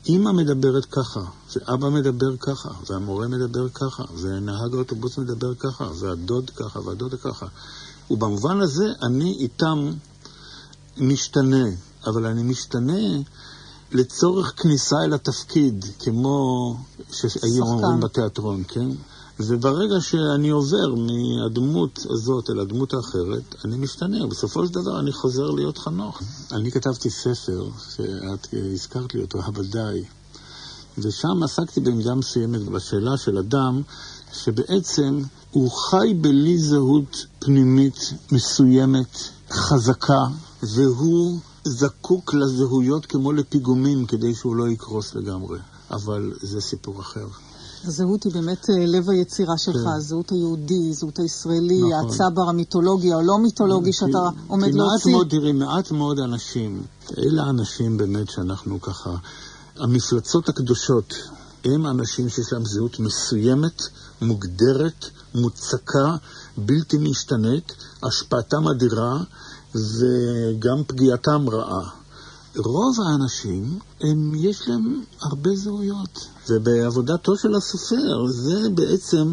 אימא 0.07 0.33
מדברת 0.33 0.85
ככה, 0.85 1.21
ואבא 1.57 1.89
מדבר 1.89 2.37
ככה, 2.37 2.69
והמורה 2.89 3.29
מדבר 3.29 3.69
ככה, 3.69 4.03
ונהג 4.21 4.75
האוטובוס 4.75 5.19
מדבר 5.19 5.55
ככה, 5.55 5.89
והדוד 5.99 6.51
ככה, 6.51 6.81
והדודה 6.81 7.17
ככה. 7.17 7.47
ובמובן 8.11 8.61
הזה 8.61 8.93
אני 9.03 9.33
איתם 9.33 9.91
משתנה, 10.99 11.65
אבל 12.07 12.27
אני 12.27 12.43
משתנה 12.43 12.99
לצורך 13.93 14.53
כניסה 14.57 14.97
אל 15.05 15.15
התפקיד, 15.15 15.85
כמו 15.99 16.77
שהיו 17.13 17.65
אומרים 17.65 18.01
בתיאטרון, 18.01 18.63
כן? 18.69 18.89
וברגע 19.41 20.01
שאני 20.01 20.51
עובר 20.51 20.95
מהדמות 20.95 22.07
הזאת 22.11 22.51
אל 22.51 22.61
הדמות 22.61 22.95
האחרת, 22.95 23.55
אני 23.65 23.77
משתנה. 23.77 24.27
בסופו 24.27 24.67
של 24.67 24.73
דבר 24.75 25.01
אני 25.01 25.13
חוזר 25.13 25.51
להיות 25.51 25.79
חנוך. 25.79 26.23
אני 26.53 26.71
כתבתי 26.71 27.11
ספר, 27.11 27.69
שאת 27.97 28.47
הזכרת 28.73 29.15
לי 29.15 29.23
אותו, 29.23 29.39
הבדאי, 29.45 30.05
ושם 30.99 31.43
עסקתי 31.43 31.81
במידה 31.81 32.15
מסוימת 32.15 32.63
בשאלה 32.63 33.17
של 33.17 33.39
אדם 33.39 33.83
שבעצם 34.33 35.23
הוא 35.51 35.71
חי 35.71 36.15
בלי 36.21 36.59
זהות 36.59 37.27
פנימית 37.39 38.13
מסוימת, 38.33 39.19
חזקה, 39.51 40.25
והוא 40.63 41.39
זקוק 41.65 42.35
לזהויות 42.35 43.07
כמו 43.07 43.33
לפיגומים 43.33 44.07
כדי 44.07 44.35
שהוא 44.35 44.57
לא 44.57 44.69
יקרוס 44.69 45.15
לגמרי. 45.15 45.59
אבל 45.93 46.33
זה 46.41 46.61
סיפור 46.61 47.01
אחר. 47.01 47.27
הזהות 47.85 48.25
היא 48.25 48.33
באמת 48.33 48.71
אה, 48.71 48.87
לב 48.87 49.11
היצירה 49.11 49.59
שלך, 49.59 49.77
כן. 49.77 49.87
הזהות 49.87 50.31
היהודי, 50.31 50.91
הזהות 50.91 51.19
הישראלי, 51.19 51.81
נכון. 51.83 52.11
הצבר 52.11 52.49
המיתולוגי 52.49 53.15
או 53.15 53.23
לא 53.23 53.39
מיתולוגי 53.39 53.93
שאתה 53.93 54.19
עומד 54.47 54.75
להוציא. 54.75 55.13
מאוד, 55.13 55.29
תראי, 55.29 55.53
מעט 55.53 55.91
מאוד 55.91 56.19
אנשים, 56.19 56.83
אלה 57.19 57.43
האנשים 57.43 57.97
באמת 57.97 58.31
שאנחנו 58.31 58.81
ככה, 58.81 59.11
המפלצות 59.77 60.49
הקדושות, 60.49 61.15
הם 61.65 61.87
אנשים 61.87 62.29
שיש 62.29 62.53
להם 62.53 62.65
זהות 62.65 63.01
מסוימת, 63.01 63.83
מוגדרת, 64.23 65.05
מוצקה, 65.35 66.17
בלתי 66.57 66.97
משתנית, 66.99 67.73
השפעתם 68.03 68.69
אדירה 68.69 69.19
וגם 69.75 70.85
פגיעתם 70.87 71.49
רעה. 71.49 71.91
רוב 72.57 72.97
האנשים, 73.07 73.79
הם, 74.01 74.33
יש 74.35 74.69
להם 74.69 75.03
הרבה 75.21 75.51
זהויות. 75.57 76.27
ובעבודתו 76.49 77.37
של 77.37 77.55
הסופר, 77.55 78.27
זה 78.29 78.69
בעצם 78.75 79.33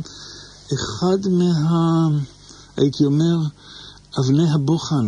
אחד 0.74 1.28
מה... 1.30 2.08
הייתי 2.78 3.06
אומר, 3.06 3.38
אבני 4.20 4.52
הבוחן. 4.52 5.08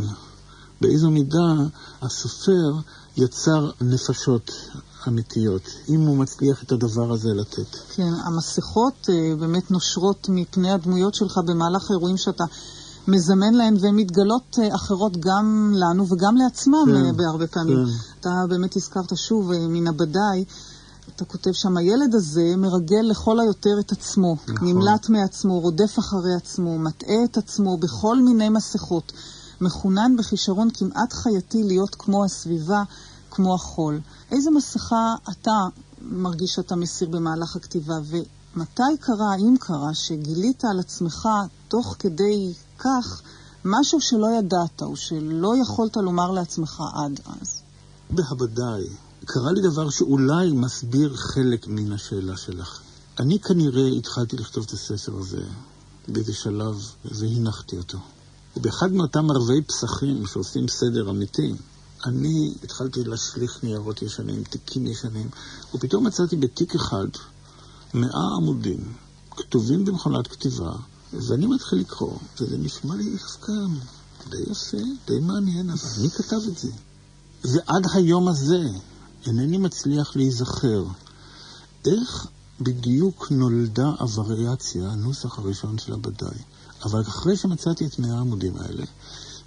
באיזו 0.82 1.12
מידה 1.12 1.54
הסופר 2.02 2.72
יצר 3.18 3.72
נפשות 3.82 4.52
אמיתיות, 5.08 5.62
אם 5.90 6.00
הוא 6.00 6.18
מצליח 6.18 6.64
את 6.64 6.72
הדבר 6.72 7.12
הזה 7.12 7.34
לתת. 7.34 7.76
כן, 7.96 8.14
המסכות 8.26 9.10
אה, 9.10 9.36
באמת 9.36 9.72
נושרות 9.72 10.28
מפני 10.30 10.72
הדמויות 10.72 11.16
שלך 11.16 11.40
במהלך 11.46 11.92
האירועים 11.92 12.18
שאתה 12.18 12.44
מזמן 13.08 13.54
להן, 13.54 13.78
והן 13.80 13.96
מתגלות 13.96 14.60
אה, 14.62 14.76
אחרות 14.76 15.18
גם 15.18 15.74
לנו 15.76 16.08
וגם 16.08 16.36
לעצמם 16.36 16.86
כן, 16.86 17.06
אה, 17.06 17.14
בהרבה 17.14 17.48
פעמים. 17.48 17.86
כן. 17.86 17.92
אתה 18.20 18.30
באמת 18.50 18.76
הזכרת 18.76 19.18
שוב 19.18 19.52
מן 19.54 19.88
הבדאי. 19.88 20.46
אתה 21.16 21.26
כותב 21.26 21.52
שם, 21.52 21.78
הילד 21.78 22.16
הזה 22.16 22.54
מרגל 22.58 23.02
לכל 23.02 23.40
היותר 23.40 23.80
את 23.80 23.92
עצמו, 23.92 24.36
נכון. 24.48 24.68
נמלט 24.68 25.10
מעצמו, 25.10 25.60
רודף 25.60 26.00
אחרי 26.00 26.36
עצמו, 26.36 26.80
מטעה 26.80 27.24
את 27.24 27.38
עצמו 27.38 27.78
בכל 27.78 28.22
מיני 28.22 28.50
מסכות, 28.50 29.12
מחונן 29.62 30.16
בכישרון 30.18 30.70
כמעט 30.74 31.14
חייתי 31.14 31.64
להיות 31.64 31.96
כמו 31.96 32.24
הסביבה, 32.24 32.84
כמו 33.32 33.56
החול. 33.56 34.00
איזה 34.32 34.52
מסכה 34.52 35.16
אתה 35.30 35.52
מרגיש 36.02 36.54
שאתה 36.54 36.76
מסיר 36.76 37.10
במהלך 37.10 37.56
הכתיבה, 37.56 37.96
ומתי 38.06 38.98
קרה, 39.00 39.36
אם 39.36 39.56
קרה, 39.60 39.94
שגילית 39.94 40.66
על 40.66 40.80
עצמך 40.80 41.28
תוך 41.68 41.96
כדי 42.00 42.54
כך 42.84 43.22
משהו 43.66 44.02
שלא 44.02 44.28
ידעת, 44.40 44.82
או 44.82 44.96
שלא 44.96 45.54
יכולת 45.62 45.98
לומר 45.98 46.32
לעצמך 46.32 46.84
עד 46.94 47.20
אז? 47.26 47.62
בוודאי. 48.10 48.84
קרה 49.26 49.52
לי 49.52 49.62
דבר 49.62 49.90
שאולי 49.90 50.52
מסביר 50.52 51.16
חלק 51.16 51.68
מן 51.68 51.92
השאלה 51.92 52.38
שלך. 52.38 52.80
אני 53.20 53.40
כנראה 53.40 53.88
התחלתי 53.88 54.38
לכתוב 54.38 54.64
את 54.68 54.72
הספר 54.72 55.18
הזה 55.18 55.42
באיזה 56.08 56.34
שלב 56.34 56.92
והנחתי 57.06 57.78
אותו. 57.78 57.98
ובאחד 58.58 58.92
מאותם 58.92 59.32
ערבי 59.32 59.62
פסחים 59.62 60.28
שעושים 60.28 60.68
סדר 60.68 61.10
אמיתי, 61.10 61.54
אני 62.06 62.54
התחלתי 62.64 63.04
להשליך 63.04 63.64
ניירות 63.64 64.02
ישנים, 64.02 64.44
תיקים 64.44 64.88
ישנים, 64.88 65.30
ופתאום 65.76 66.08
מצאתי 66.08 66.36
בתיק 66.36 66.76
אחד 66.76 67.08
מאה 67.94 68.36
עמודים 68.38 68.94
כתובים 69.32 69.86
במכונת 69.86 70.28
כתיבה, 70.28 70.72
ואני 71.14 71.46
מתחיל 71.46 71.80
לקרוא, 71.80 72.18
וזה 72.40 72.58
נשמע 72.58 72.96
לי 72.96 73.04
אי 73.04 73.18
די 74.30 74.52
יפה, 74.52 74.78
די 75.08 75.20
מעניין, 75.20 75.70
אבל 75.70 75.90
מי 76.02 76.10
כתב 76.10 76.40
את 76.48 76.58
זה? 76.58 76.72
ועד 77.44 77.84
היום 77.94 78.28
הזה 78.28 78.70
אינני 79.26 79.58
מצליח 79.58 80.16
להיזכר 80.16 80.86
איך 81.86 82.28
בדיוק 82.62 83.32
נולדה 83.32 83.92
הווריאציה, 84.00 84.90
הנוסח 84.90 85.40
הראשון 85.40 85.78
של 85.78 85.94
הבדאי. 85.94 86.38
אבל 86.84 87.02
אחרי 87.02 87.38
שמצאתי 87.38 87.86
את 87.86 88.00
מאה 88.00 88.18
העמודים 88.18 88.58
האלה, 88.58 88.84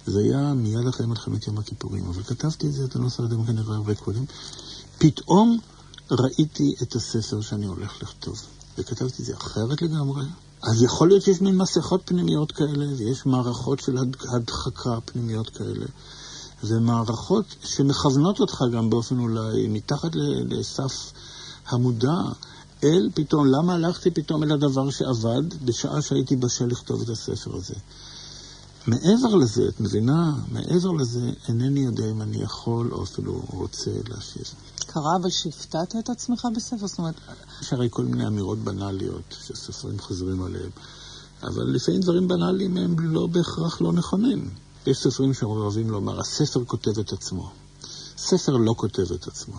זה 0.07 0.19
היה 0.19 0.53
מיד 0.53 0.87
אחרי 0.87 1.05
מלחמת 1.05 1.47
יום 1.47 1.57
הכיפורים, 1.57 2.07
אבל 2.07 2.23
כתבתי 2.23 2.67
את 2.67 2.73
זה, 2.73 2.85
את 2.85 2.95
הנוסח 2.95 3.19
הזה 3.19 3.35
כנראה 3.47 3.75
הרבה 3.75 3.95
קודם, 3.95 4.25
פתאום 4.97 5.59
ראיתי 6.11 6.75
את 6.81 6.95
הספר 6.95 7.41
שאני 7.41 7.65
הולך 7.65 8.03
לכתוב, 8.03 8.41
וכתבתי 8.77 9.21
את 9.21 9.25
זה 9.25 9.33
אחרת 9.35 9.81
לגמרי. 9.81 10.23
אז 10.65 10.83
יכול 10.83 11.07
להיות 11.07 11.21
שיש 11.21 11.41
מין 11.41 11.57
מסכות 11.57 12.01
פנימיות 12.05 12.51
כאלה, 12.51 12.85
ויש 12.97 13.25
מערכות 13.25 13.79
של 13.79 13.97
הדחקה 14.33 14.97
פנימיות 15.05 15.49
כאלה, 15.49 15.85
ומערכות 16.63 17.45
שמכוונות 17.63 18.39
אותך 18.39 18.63
גם 18.73 18.89
באופן 18.89 19.19
אולי 19.19 19.67
מתחת 19.67 20.11
לסף 20.49 21.11
המודע. 21.67 22.21
אל 22.83 23.09
פתאום, 23.13 23.45
למה 23.47 23.73
הלכתי 23.73 24.11
פתאום 24.11 24.43
אל 24.43 24.51
הדבר 24.51 24.89
שעבד 24.89 25.65
בשעה 25.65 26.01
שהייתי 26.01 26.35
בשל 26.35 26.65
לכתוב 26.65 27.01
את 27.01 27.09
הספר 27.09 27.55
הזה? 27.55 27.73
מעבר 28.87 29.35
לזה, 29.35 29.67
את 29.67 29.79
מבינה? 29.79 30.33
מעבר 30.51 30.91
לזה, 30.91 31.31
אינני 31.47 31.79
יודע 31.79 32.11
אם 32.11 32.21
אני 32.21 32.37
יכול 32.37 32.91
או 32.91 33.03
אפילו 33.03 33.43
רוצה 33.47 33.91
להשיב. 34.07 34.43
קרה 34.87 35.15
אבל 35.21 35.29
שהפתעת 35.29 35.95
את 35.99 36.09
עצמך 36.09 36.47
בספר? 36.55 36.87
זאת 36.87 36.97
אומרת... 36.97 37.15
יש 37.61 37.73
הרי 37.73 37.87
כל 37.91 38.05
מיני 38.05 38.27
אמירות 38.27 38.57
בנאליות 38.57 39.35
שסופרים 39.47 39.99
חוזרים 39.99 40.43
עליהן, 40.43 40.69
אבל 41.43 41.63
לפעמים 41.63 42.01
דברים 42.01 42.27
בנאליים 42.27 42.77
הם 42.77 42.99
לא 42.99 43.27
בהכרח 43.27 43.81
לא 43.81 43.93
נכונים. 43.93 44.49
יש 44.87 44.97
סופרים 44.97 45.33
שאוהבים 45.33 45.89
לומר, 45.89 46.19
הספר 46.19 46.65
כותב 46.65 46.99
את 46.99 47.13
עצמו. 47.13 47.51
ספר 48.17 48.51
לא 48.51 48.73
כותב 48.77 49.11
את 49.11 49.27
עצמו. 49.27 49.55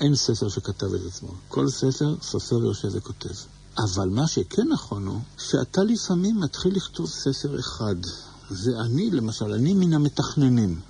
אין 0.00 0.14
ספר 0.14 0.48
שכתב 0.48 0.94
את 0.94 1.00
עצמו. 1.06 1.28
כל 1.48 1.68
ספר, 1.68 2.14
סופר 2.22 2.64
יושב 2.64 2.88
וכותב. 2.92 3.34
אבל 3.78 4.08
מה 4.08 4.26
שכן 4.26 4.68
נכון 4.68 5.06
הוא, 5.06 5.20
שאתה 5.38 5.84
לפעמים 5.84 6.40
מתחיל 6.40 6.76
לכתוב 6.76 7.06
ספר 7.06 7.60
אחד. 7.60 7.96
זה 8.54 8.80
אני, 8.80 9.10
למשל, 9.10 9.52
אני 9.52 9.74
מן 9.74 9.92
המתכננים. 9.92 10.80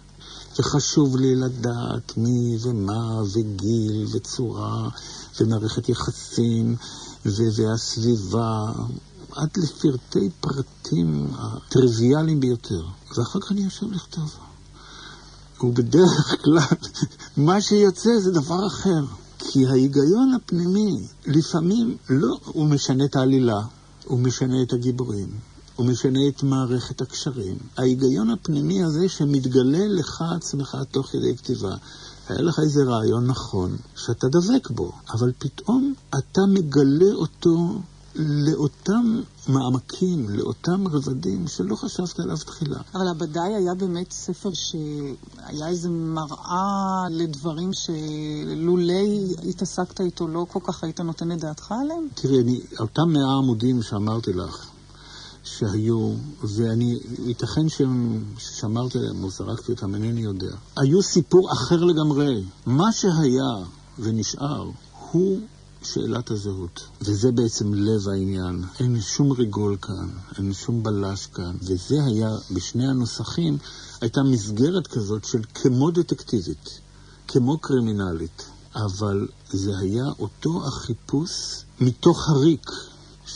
וחשוב 0.59 1.17
לי 1.17 1.37
לדעת 1.37 2.17
מי 2.17 2.59
ומה 2.61 3.23
וגיל 3.33 4.07
וצורה 4.13 4.89
ומערכת 5.41 5.89
יחסים 5.89 6.77
והסביבה, 7.25 8.73
עד 9.33 9.49
לפרטי 9.57 10.31
פרטים 10.41 11.27
הטריוויאליים 11.39 12.41
ביותר. 12.41 12.85
ואחר 13.17 13.41
כך 13.41 13.53
אני 13.53 13.65
יושב 13.65 13.93
לכתוב. 13.93 14.35
ובדרך 15.61 16.37
כלל 16.43 16.77
מה 17.47 17.61
שיוצא 17.61 18.11
זה 18.19 18.31
דבר 18.31 18.67
אחר. 18.67 19.05
כי 19.39 19.67
ההיגיון 19.67 20.35
הפנימי 20.35 21.07
לפעמים 21.27 21.97
לא, 22.09 22.39
הוא 22.45 22.67
משנה 22.67 23.05
את 23.05 23.17
העלילה, 23.17 23.61
הוא 24.05 24.19
משנה 24.19 24.63
את 24.63 24.73
הגיבורים, 24.73 25.29
הוא 25.77 25.87
משנה 25.87 26.29
את 26.29 26.43
מערכת 26.43 27.01
הקשרים. 27.01 27.57
ההיגיון 27.77 28.31
הפנימי 28.31 28.85
הזה 28.85 29.09
שמתגלה 29.09 29.89
לך 29.89 30.25
עצמך 30.37 30.77
תוך 30.91 31.07
כדי 31.07 31.37
כתיבה. 31.37 31.75
היה 32.29 32.43
לך 32.43 32.59
איזה 32.59 32.85
רעיון 32.85 33.27
נכון, 33.27 33.77
שאתה 33.97 34.29
דבק 34.29 34.71
בו, 34.71 34.93
אבל 35.11 35.33
פתאום 35.39 35.95
אתה 36.19 36.41
מגלה 36.49 37.13
אותו 37.15 37.81
לאותם 38.17 39.21
מעמקים, 39.49 40.29
לאותם 40.29 40.89
רבדים 40.89 41.49
שלא 41.49 41.77
חשבת 41.77 42.21
עליו 42.21 42.37
תחילה. 42.37 42.79
אבל 42.95 43.09
הבדאי 43.09 43.55
היה 43.55 43.75
באמת 43.75 44.13
ספר 44.13 44.51
שהיה 44.53 45.69
איזה 45.69 45.89
מראה 45.89 47.09
לדברים 47.11 47.71
שלולי 47.73 49.35
התעסקת 49.49 50.01
איתו 50.01 50.29
לא 50.29 50.47
כל 50.53 50.61
כך 50.65 50.85
היית 50.85 51.01
נותן 51.01 51.33
את 51.33 51.41
דעתך 51.41 51.73
עליהם? 51.73 52.09
תראי, 52.15 52.41
אני, 52.41 52.61
אותם 52.81 53.13
מאה 53.13 53.37
עמודים 53.39 53.83
שאמרתי 53.83 54.33
לך, 54.33 54.67
שהיו, 55.45 56.15
ואני, 56.43 56.99
ייתכן 57.27 57.67
ששמרתי 57.69 58.99
עליהם 58.99 59.25
או 59.25 59.31
זרקתי 59.31 59.73
אותם, 59.73 59.95
אינני 59.95 60.21
יודע. 60.21 60.57
היו 60.77 61.03
סיפור 61.03 61.53
אחר 61.53 61.85
לגמרי. 61.85 62.45
מה 62.67 62.93
שהיה 62.93 63.67
ונשאר 63.99 64.71
הוא 65.11 65.41
שאלת 65.83 66.31
הזהות. 66.31 66.81
וזה 67.01 67.33
בעצם 67.33 67.75
לב 67.75 68.09
העניין. 68.09 68.65
אין 68.81 69.01
שום 69.01 69.33
ריגול 69.33 69.77
כאן, 69.83 70.09
אין 70.39 70.53
שום 70.53 70.83
בלש 70.83 71.27
כאן. 71.27 71.57
וזה 71.63 72.05
היה, 72.05 72.31
בשני 72.51 72.89
הנוסחים, 72.89 73.59
הייתה 74.01 74.23
מסגרת 74.23 74.87
כזאת 74.87 75.25
של 75.25 75.41
כמו 75.55 75.91
דטקטיבית, 75.91 76.81
כמו 77.29 77.59
קרימינלית. 77.59 78.43
אבל 78.77 79.29
זה 79.51 79.79
היה 79.79 80.05
אותו 80.19 80.67
החיפוש 80.67 81.65
מתוך 81.81 82.29
הריק 82.29 82.71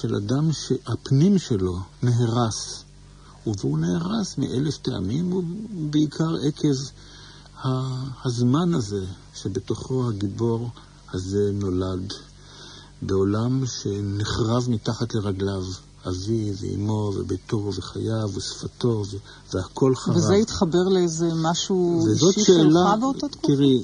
של 0.00 0.14
אדם 0.14 0.52
שהפנים 0.52 1.38
שלו 1.38 1.78
נהרס. 2.02 2.84
והוא 3.46 3.78
נהרס 3.78 4.38
מאלף 4.38 4.76
טעמים, 4.76 5.32
ובעיקר 5.32 6.34
עקב 6.42 6.74
הזמן 8.24 8.74
הזה 8.74 9.04
שבתוכו 9.34 10.08
הגיבור 10.08 10.70
הזה 11.12 11.50
נולד. 11.54 12.12
בעולם 13.02 13.64
שנחרב 13.66 14.66
מתחת 14.70 15.14
לרגליו. 15.14 15.64
אביו 16.06 16.54
ואימו 16.60 17.12
וביתו 17.16 17.70
וחייו 17.76 18.30
ושפתו 18.34 19.02
והכל 19.52 19.94
חרב. 19.96 20.16
וזה 20.16 20.34
התחבר 20.34 20.82
לאיזה 20.88 21.28
משהו 21.34 22.06
אישי 22.12 22.44
שאלה, 22.44 22.62
שלך 22.62 23.00
באותה 23.00 23.28
תקופה? 23.28 23.46
תראי, 23.46 23.82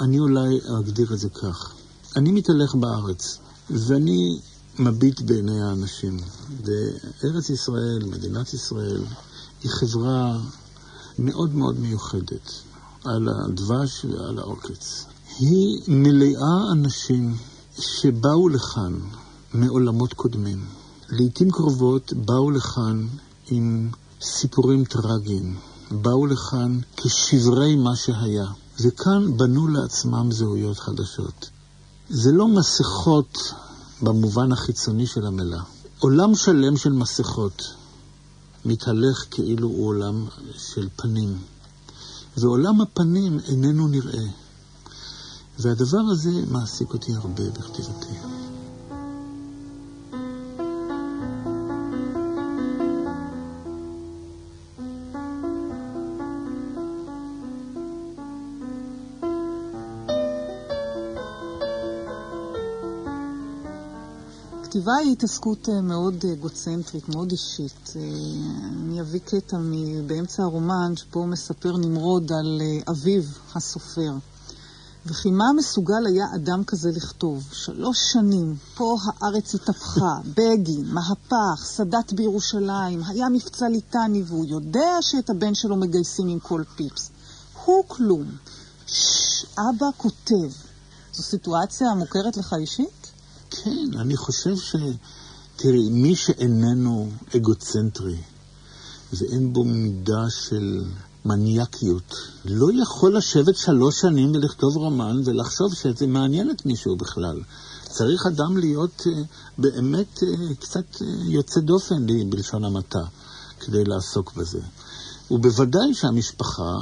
אני 0.00 0.18
אולי 0.18 0.60
אגדיר 0.78 1.14
את 1.14 1.18
זה 1.18 1.28
כך. 1.28 1.72
אני 2.16 2.32
מתהלך 2.32 2.74
בארץ, 2.74 3.38
ואני 3.70 4.40
מביט 4.80 5.20
בעיני 5.20 5.62
האנשים. 5.62 6.16
וארץ 6.64 7.50
ישראל, 7.50 8.04
מדינת 8.04 8.54
ישראל, 8.54 9.02
היא 9.62 9.70
חברה 9.70 10.38
מאוד 11.18 11.54
מאוד 11.54 11.80
מיוחדת 11.80 12.52
על 13.04 13.28
הדבש 13.28 14.04
ועל 14.04 14.38
העוקץ. 14.38 15.04
היא 15.38 15.82
מלאה 15.88 16.72
אנשים 16.72 17.36
שבאו 17.78 18.48
לכאן 18.48 18.92
מעולמות 19.54 20.12
קודמים. 20.12 20.64
לעתים 21.08 21.50
קרובות 21.50 22.12
באו 22.12 22.50
לכאן 22.50 23.06
עם 23.50 23.90
סיפורים 24.22 24.84
טרגיים, 24.84 25.56
באו 25.90 26.26
לכאן 26.26 26.78
כשברי 26.96 27.76
מה 27.76 27.96
שהיה, 27.96 28.46
וכאן 28.80 29.36
בנו 29.36 29.68
לעצמם 29.68 30.32
זהויות 30.32 30.78
חדשות. 30.78 31.50
זה 32.10 32.32
לא 32.32 32.48
מסכות 32.48 33.52
במובן 34.02 34.52
החיצוני 34.52 35.06
של 35.06 35.26
המילה. 35.26 35.62
עולם 35.98 36.34
שלם 36.34 36.76
של 36.76 36.92
מסכות 36.92 37.62
מתהלך 38.64 39.24
כאילו 39.30 39.68
הוא 39.68 39.86
עולם 39.86 40.26
של 40.56 40.88
פנים, 40.96 41.38
ועולם 42.36 42.80
הפנים 42.80 43.40
איננו 43.48 43.88
נראה. 43.88 44.26
והדבר 45.58 46.00
הזה 46.12 46.30
מעסיק 46.50 46.92
אותי 46.92 47.14
הרבה 47.14 47.50
בכתיבתי. 47.50 48.29
כתיבה 64.80 64.96
היא 64.96 65.12
התעסקות 65.12 65.68
אה, 65.68 65.80
מאוד 65.80 66.24
אגוצנטרית, 66.32 67.08
מאוד 67.08 67.30
אישית. 67.30 67.92
אה, 67.96 68.02
אני 68.82 69.00
אביא 69.00 69.20
קטע 69.20 69.56
באמצע 70.06 70.42
הרומן 70.42 70.96
שבו 70.96 71.26
מספר 71.26 71.76
נמרוד 71.76 72.32
על 72.32 72.60
אה, 72.60 72.92
אביו 72.92 73.22
הסופר. 73.54 74.12
וכי 75.06 75.30
מה 75.30 75.44
מסוגל 75.56 76.06
היה 76.06 76.26
אדם 76.34 76.64
כזה 76.64 76.90
לכתוב? 76.96 77.48
שלוש 77.52 77.98
שנים, 78.12 78.56
פה 78.74 78.96
הארץ 79.04 79.54
התהפכה, 79.54 80.14
בגין, 80.36 80.86
מהפך, 80.86 81.64
סאדאת 81.64 82.12
בירושלים, 82.12 83.02
היה 83.06 83.28
מבצע 83.28 83.68
ליטני, 83.68 84.22
והוא 84.26 84.46
יודע 84.48 84.96
שאת 85.00 85.30
הבן 85.30 85.54
שלו 85.54 85.76
מגייסים 85.76 86.28
עם 86.28 86.38
כל 86.38 86.62
פיפס. 86.76 87.10
הוא 87.64 87.84
כלום. 87.88 88.24
ששש, 88.86 89.44
אבא 89.58 89.86
כותב. 89.96 90.52
זו 91.12 91.22
סיטואציה 91.22 91.94
מוכרת 91.94 92.36
לך 92.36 92.54
אישית? 92.60 92.99
כן, 93.50 93.98
אני 93.98 94.16
חושב 94.16 94.56
ש... 94.56 94.76
תראי, 95.56 95.88
מי 95.90 96.16
שאיננו 96.16 97.10
אגוצנטרי 97.36 98.16
ואין 99.12 99.52
בו 99.52 99.64
מידה 99.64 100.30
של 100.30 100.84
מניאקיות. 101.24 102.14
לא 102.44 102.66
יכול 102.82 103.16
לשבת 103.16 103.56
שלוש 103.56 104.00
שנים 104.00 104.32
ולכתוב 104.34 104.76
רומן 104.76 105.20
ולחשוב 105.24 105.74
שזה 105.74 106.06
מעניין 106.06 106.50
את 106.50 106.66
מישהו 106.66 106.96
בכלל. 106.96 107.40
צריך 107.88 108.26
אדם 108.26 108.56
להיות 108.56 109.00
uh, 109.00 109.10
באמת 109.58 110.18
uh, 110.18 110.54
קצת 110.60 110.94
uh, 110.94 111.04
יוצא 111.24 111.60
דופן 111.60 112.06
בלשון 112.30 112.64
המעטה 112.64 113.04
כדי 113.60 113.84
לעסוק 113.84 114.34
בזה. 114.34 114.60
ובוודאי 115.30 115.94
שהמשפחה 115.94 116.76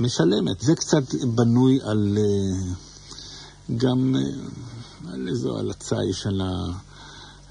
משלמת. 0.00 0.60
זה 0.60 0.74
קצת 0.74 1.14
בנוי 1.14 1.78
על 1.82 2.18
אה, 2.18 2.72
גם 3.76 4.16
אה, 4.16 4.20
על 5.12 5.28
איזו 5.28 5.58
הלצה 5.58 6.04
ישנה, 6.04 6.72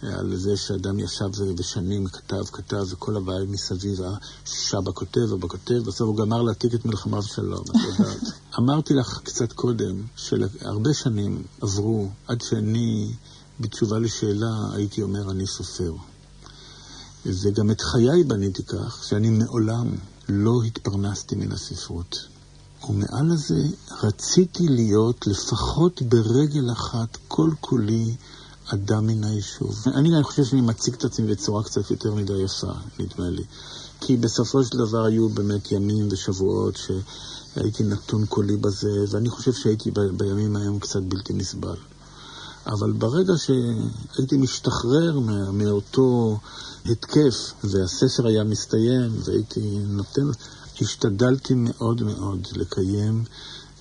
על 0.02 0.36
זה 0.36 0.58
שאדם 0.58 1.00
ישב 1.00 1.30
ושנים 1.58 2.08
כתב, 2.08 2.44
כתב, 2.52 2.84
וכל 2.90 3.18
הבעיה 3.18 3.46
מסביב, 3.46 4.00
שבה 4.46 4.92
כותב, 4.92 5.34
אבא 5.34 5.48
כותב, 5.48 5.76
בסוף 5.86 6.08
הוא 6.08 6.18
גמר 6.18 6.42
להעתיק 6.42 6.74
את 6.76 6.86
מלחמה 6.86 7.20
ושלום, 7.20 7.62
את 7.62 7.76
יודעת. 8.00 8.18
אמרתי 8.60 8.94
לך 8.94 9.20
קצת 9.24 9.54
קודם, 9.54 10.02
שהרבה 10.16 10.94
שנים 10.94 11.44
עברו 11.62 12.10
עד 12.28 12.42
שאני, 12.42 13.14
בתשובה 13.60 14.00
לשאלה, 14.00 14.54
הייתי 14.74 15.02
אומר, 15.02 15.32
אני 15.32 15.48
סופר. 15.48 15.94
וגם 17.26 17.72
את 17.72 17.82
חיי 17.82 18.24
בניתי 18.24 18.64
כך, 18.64 19.04
שאני 19.04 19.30
מעולם 19.30 19.96
לא 20.30 20.64
התפרנסתי 20.64 21.36
מן 21.36 21.52
הספרות. 21.52 22.31
ומעל 22.90 23.32
הזה 23.32 23.64
רציתי 24.04 24.68
להיות 24.68 25.28
לפחות 25.28 26.02
ברגל 26.02 26.72
אחת 26.72 27.18
כל 27.28 27.50
כולי 27.60 28.16
אדם 28.74 29.08
מן 29.08 29.24
היישוב. 29.24 29.84
אני 29.96 30.10
גם 30.16 30.24
חושב 30.24 30.44
שאני 30.44 30.62
מציג 30.62 30.94
את 30.94 31.04
עצמי 31.04 31.32
בצורה 31.32 31.64
קצת 31.64 31.92
יותר 31.92 32.14
מדי 32.14 32.34
יפה, 32.34 32.72
נדמה 33.00 33.30
לי. 33.30 33.44
כי 34.02 34.18
בסופו 34.18 34.64
של 34.64 34.78
דבר 34.78 35.06
היו 35.06 35.30
באמת 35.30 35.72
ימים 35.72 36.08
ושבועות 36.12 36.78
שהייתי 36.78 37.84
נתון 37.84 38.26
קולי 38.26 38.58
בזה, 38.58 39.06
ואני 39.10 39.30
חושב 39.30 39.54
שהייתי 39.54 39.92
בימים 40.18 40.56
ההם 40.56 40.80
קצת 40.80 41.02
בלתי 41.02 41.34
נסבל. 41.34 41.76
אבל 42.66 42.92
ברגע 42.92 43.34
שהייתי 43.38 44.38
משתחרר 44.38 45.20
מאותו 45.54 46.38
התקף, 46.86 47.54
והספר 47.64 48.28
היה 48.28 48.44
מסתיים, 48.44 49.12
והייתי 49.24 49.80
נותן, 49.88 50.32
השתדלתי 50.82 51.54
מאוד 51.58 52.04
מאוד 52.04 52.48
לקיים 52.56 53.24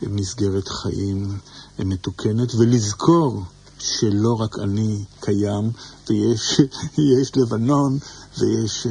מסגרת 0.03 0.69
חיים 0.69 1.39
מתוקנת, 1.79 2.55
ולזכור 2.55 3.43
שלא 3.79 4.41
רק 4.41 4.59
אני 4.59 5.05
קיים, 5.21 5.71
ויש 6.09 7.37
לבנון, 7.37 7.99
ויש 8.39 8.87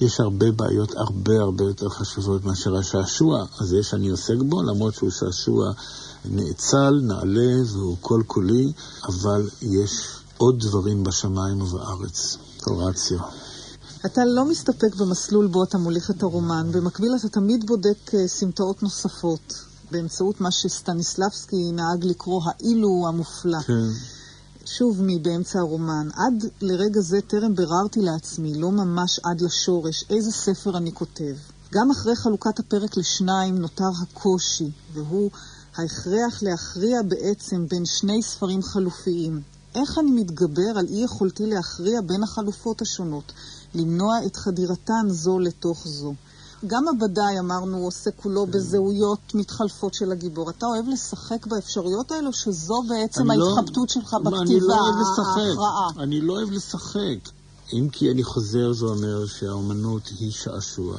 יש 0.00 0.20
הרבה 0.20 0.52
בעיות 0.52 0.94
הרבה 0.96 1.40
הרבה 1.40 1.64
יותר 1.64 1.88
חשובות 1.88 2.44
מאשר 2.44 2.76
השעשוע 2.76 3.44
הזה 3.60 3.82
שאני 3.82 4.08
עוסק 4.08 4.36
בו, 4.48 4.62
למרות 4.62 4.94
שהוא 4.94 5.10
שעשוע 5.10 5.72
נאצל, 6.24 7.00
נעלה 7.02 7.62
והוא 7.72 7.96
כל 8.00 8.22
כולי, 8.26 8.72
אבל 9.08 9.48
יש 9.62 10.06
עוד 10.36 10.60
דברים 10.60 11.04
בשמיים 11.04 11.62
ובארץ. 11.62 12.38
הורציו. 12.64 13.18
אתה 14.06 14.24
לא 14.24 14.44
מסתפק 14.44 14.94
במסלול 14.94 15.46
בו 15.46 15.64
אתה 15.64 15.78
מוליך 15.78 16.10
את 16.10 16.22
הרומן, 16.22 16.72
במקביל 16.72 17.10
אתה 17.20 17.28
תמיד 17.28 17.66
בודק 17.66 18.14
אה, 18.14 18.28
סמטאות 18.28 18.82
נוספות, 18.82 19.64
באמצעות 19.90 20.40
מה 20.40 20.50
שסטניסלבסקי 20.50 21.72
נהג 21.72 22.04
לקרוא 22.04 22.42
האילו 22.46 23.04
המופלא. 23.08 23.60
כן. 23.60 23.72
שוב 24.64 25.00
מבאמצע 25.02 25.58
הרומן, 25.58 26.08
עד 26.14 26.44
לרגע 26.60 27.00
זה 27.00 27.20
טרם 27.20 27.54
ביררתי 27.54 28.00
לעצמי, 28.00 28.54
לא 28.54 28.72
ממש 28.72 29.20
עד 29.24 29.40
לשורש, 29.40 30.04
איזה 30.10 30.32
ספר 30.32 30.76
אני 30.76 30.92
כותב. 30.92 31.34
גם 31.72 31.90
אחרי 31.90 32.16
חלוקת 32.16 32.58
הפרק 32.58 32.96
לשניים 32.96 33.58
נותר 33.58 33.90
הקושי, 34.02 34.70
והוא 34.92 35.30
ההכרח 35.76 36.42
להכריע 36.42 37.02
בעצם 37.08 37.66
בין 37.66 37.84
שני 37.84 38.22
ספרים 38.22 38.62
חלופיים. 38.62 39.57
איך 39.74 39.98
אני 39.98 40.10
מתגבר 40.10 40.78
על 40.78 40.86
אי 40.88 41.04
יכולתי 41.04 41.46
להכריע 41.46 42.00
בין 42.00 42.22
החלופות 42.22 42.82
השונות, 42.82 43.32
למנוע 43.74 44.26
את 44.26 44.36
חדירתן 44.36 45.06
זו 45.08 45.38
לתוך 45.38 45.88
זו? 45.88 46.14
גם 46.66 46.88
הבדאי, 46.88 47.38
אמרנו, 47.38 47.78
עושה 47.78 48.10
כולו 48.10 48.46
כן. 48.46 48.50
בזהויות 48.50 49.34
מתחלפות 49.34 49.94
של 49.94 50.12
הגיבור. 50.12 50.50
אתה 50.50 50.66
אוהב 50.66 50.88
לשחק 50.88 51.46
באפשרויות 51.46 52.12
האלו, 52.12 52.32
שזו 52.32 52.82
בעצם 52.88 53.30
לא- 53.30 53.48
ההתחבטות 53.48 53.88
לא, 53.88 53.94
שלך 53.94 54.14
בכתיבה, 54.14 54.40
אני 54.42 54.60
לא 54.60 54.74
אוהב 54.80 54.94
לשחק. 55.00 55.38
ההכרעה. 55.48 55.88
אני 56.02 56.20
לא 56.20 56.32
אוהב 56.32 56.50
לשחק. 56.50 57.30
אם 57.72 57.88
כי 57.92 58.10
אני 58.10 58.24
חוזר 58.24 58.72
ואומר 58.78 59.26
שהאומנות 59.26 60.02
היא 60.20 60.32
שעשוע, 60.32 60.96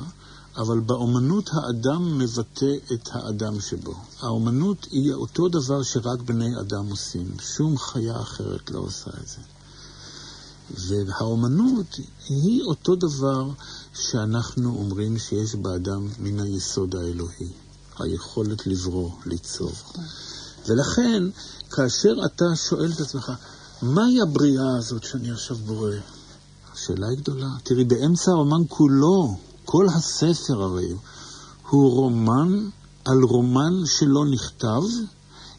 אבל 0.60 0.80
באומנות 0.80 1.50
האדם 1.54 2.18
מבטא 2.18 2.74
את 2.94 3.10
האדם 3.12 3.62
שבו. 3.62 3.94
האומנות 4.20 4.88
היא 4.92 5.14
אותו 5.14 5.48
דבר 5.48 5.84
שרק 5.84 6.22
בני 6.22 6.60
אדם 6.60 6.90
עושים. 6.90 7.28
שום 7.40 7.78
חיה 7.78 8.22
אחרת 8.22 8.72
לא 8.72 8.80
עושה 8.80 9.12
את 9.24 9.28
זה. 9.28 9.42
והאומנות 11.08 12.00
היא 12.30 12.64
אותו 12.64 12.96
דבר 12.96 13.50
שאנחנו 13.94 14.76
אומרים 14.76 15.18
שיש 15.18 15.56
באדם 15.56 16.08
מן 16.20 16.40
היסוד 16.40 16.96
האלוהי, 16.96 17.52
היכולת 18.00 18.68
לברוא, 18.68 19.12
ליצור. 19.26 19.72
ולכן, 20.68 21.24
כאשר 21.72 22.14
אתה 22.26 22.46
שואל 22.56 22.92
את 22.92 23.00
עצמך, 23.00 23.32
מהי 23.82 24.22
הבריאה 24.22 24.78
הזאת 24.78 25.04
שאני 25.04 25.32
עכשיו 25.32 25.58
בורא? 25.58 25.92
השאלה 26.74 27.08
היא 27.08 27.18
גדולה. 27.18 27.50
תראי, 27.64 27.84
באמצע 27.84 28.32
הרומן 28.32 28.62
כולו, 28.68 29.38
כל 29.72 29.88
הספר 29.96 30.62
הרי 30.62 30.94
הוא 31.70 31.92
רומן 31.92 32.70
על 33.06 33.24
רומן 33.24 33.86
שלא 33.86 34.26
נכתב 34.26 34.82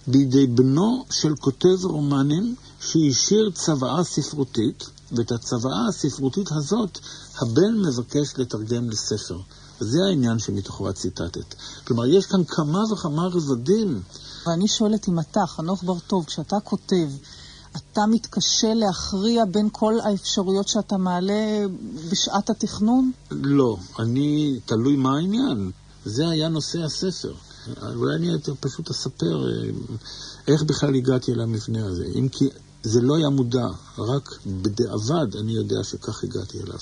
בידי 0.07 0.47
בנו 0.47 1.05
של 1.11 1.37
כותב 1.37 1.85
רומנים 1.85 2.55
שהשאיר 2.81 3.51
צוואה 3.55 4.05
ספרותית, 4.05 4.85
ואת 5.13 5.33
הצוואה 5.33 5.87
הספרותית 5.89 6.53
הזאת 6.53 6.99
הבן 7.39 7.81
מבקש 7.89 8.35
לתרגם 8.39 8.91
לספר. 8.91 9.41
זה 9.81 9.99
העניין 10.09 10.39
שמתוכו 10.39 10.91
את 10.91 10.95
ציטטת. 10.95 11.55
כלומר, 11.87 12.07
יש 12.07 12.27
כאן 12.27 12.45
כמה 12.45 12.93
וכמה 12.93 13.27
רבדים. 13.27 14.03
ואני 14.47 14.69
שואלת 14.69 15.09
אם 15.09 15.21
אתה, 15.21 15.41
חנוך 15.47 15.85
בר-טוב, 15.85 16.25
כשאתה 16.25 16.57
כותב, 16.65 17.09
אתה 17.77 18.07
מתקשה 18.07 18.75
להכריע 18.75 19.45
בין 19.45 19.69
כל 19.73 19.95
האפשרויות 20.01 20.69
שאתה 20.69 20.97
מעלה 20.97 21.67
בשעת 22.11 22.51
התכנון? 22.51 23.13
לא, 23.31 23.77
אני, 23.99 24.61
תלוי 24.67 24.97
מה 24.97 25.17
העניין. 25.17 25.71
זה 26.05 26.29
היה 26.29 26.49
נושא 26.49 26.85
הספר. 26.85 27.35
אולי 27.95 28.17
אני 28.17 28.29
פשוט 28.61 28.91
אספר 28.91 29.49
אה, 29.49 29.71
איך 30.49 30.63
בכלל 30.63 30.95
הגעתי 30.95 31.33
אל 31.33 31.41
המבנה 31.41 31.87
הזה. 31.87 32.05
אם 32.15 32.29
כי 32.29 32.49
זה 32.83 33.01
לא 33.01 33.17
היה 33.17 33.29
מודע, 33.29 33.67
רק 33.99 34.31
בדיעבד 34.47 35.37
אני 35.41 35.53
יודע 35.53 35.85
שכך 35.85 36.25
הגעתי 36.25 36.59
אליו. 36.61 36.79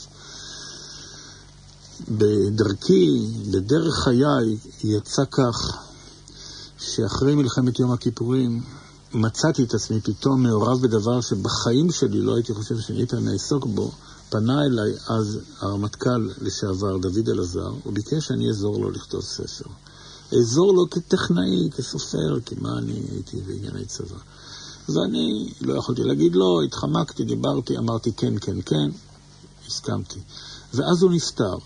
בדרכי, 2.10 3.26
בדרך 3.50 3.94
חיי, 3.94 4.56
יצא 4.84 5.24
כך 5.30 5.78
שאחרי 6.78 7.34
מלחמת 7.34 7.78
יום 7.78 7.92
הכיפורים 7.92 8.62
מצאתי 9.14 9.64
את 9.64 9.74
עצמי 9.74 10.00
פתאום 10.00 10.42
מעורב 10.42 10.82
בדבר 10.82 11.20
שבחיים 11.20 11.90
שלי 11.90 12.20
לא 12.20 12.34
הייתי 12.34 12.54
חושב 12.54 12.78
שאני 12.78 13.06
פעם 13.06 13.28
אעסוק 13.28 13.66
בו. 13.66 13.92
פנה 14.30 14.64
אליי 14.64 14.92
אז 15.08 15.38
הרמטכ"ל 15.60 16.30
לשעבר, 16.40 16.98
דוד 16.98 17.28
אלעזר, 17.28 17.70
הוא 17.84 17.92
ביקש 17.92 18.26
שאני 18.26 18.48
אעזור 18.48 18.78
לו 18.80 18.90
לכתוב 18.90 19.20
ספר. 19.20 19.70
אעזור 20.32 20.74
לו 20.74 20.90
כטכנאי, 20.90 21.70
כסופר, 21.76 22.40
כי 22.44 22.54
מה 22.60 22.78
אני 22.78 23.02
הייתי 23.10 23.40
בענייני 23.40 23.84
צבא. 23.84 24.18
ואני 24.88 25.52
לא 25.60 25.74
יכולתי 25.74 26.02
להגיד 26.04 26.34
לא, 26.34 26.62
התחמקתי, 26.66 27.24
דיברתי, 27.24 27.78
אמרתי 27.78 28.12
כן, 28.12 28.34
כן, 28.40 28.62
כן, 28.66 28.90
הסכמתי. 29.66 30.20
ואז 30.74 31.02
הוא 31.02 31.10
נפטר. 31.10 31.56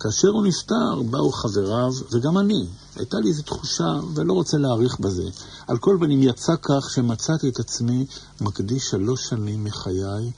כאשר 0.00 0.28
הוא 0.28 0.46
נפטר, 0.46 1.02
באו 1.10 1.32
חבריו, 1.32 1.92
וגם 2.10 2.38
אני. 2.38 2.66
הייתה 2.96 3.16
לי 3.20 3.28
איזו 3.28 3.42
תחושה, 3.42 4.00
ולא 4.14 4.32
רוצה 4.32 4.56
להאריך 4.56 5.00
בזה. 5.00 5.24
על 5.66 5.78
כל 5.78 5.96
פנים, 6.00 6.22
יצא 6.22 6.54
כך 6.62 6.90
שמצאתי 6.90 7.48
את 7.48 7.60
עצמי 7.60 8.06
מקדיש 8.40 8.90
שלוש 8.90 9.28
שנים 9.28 9.64
מחיי 9.64 10.32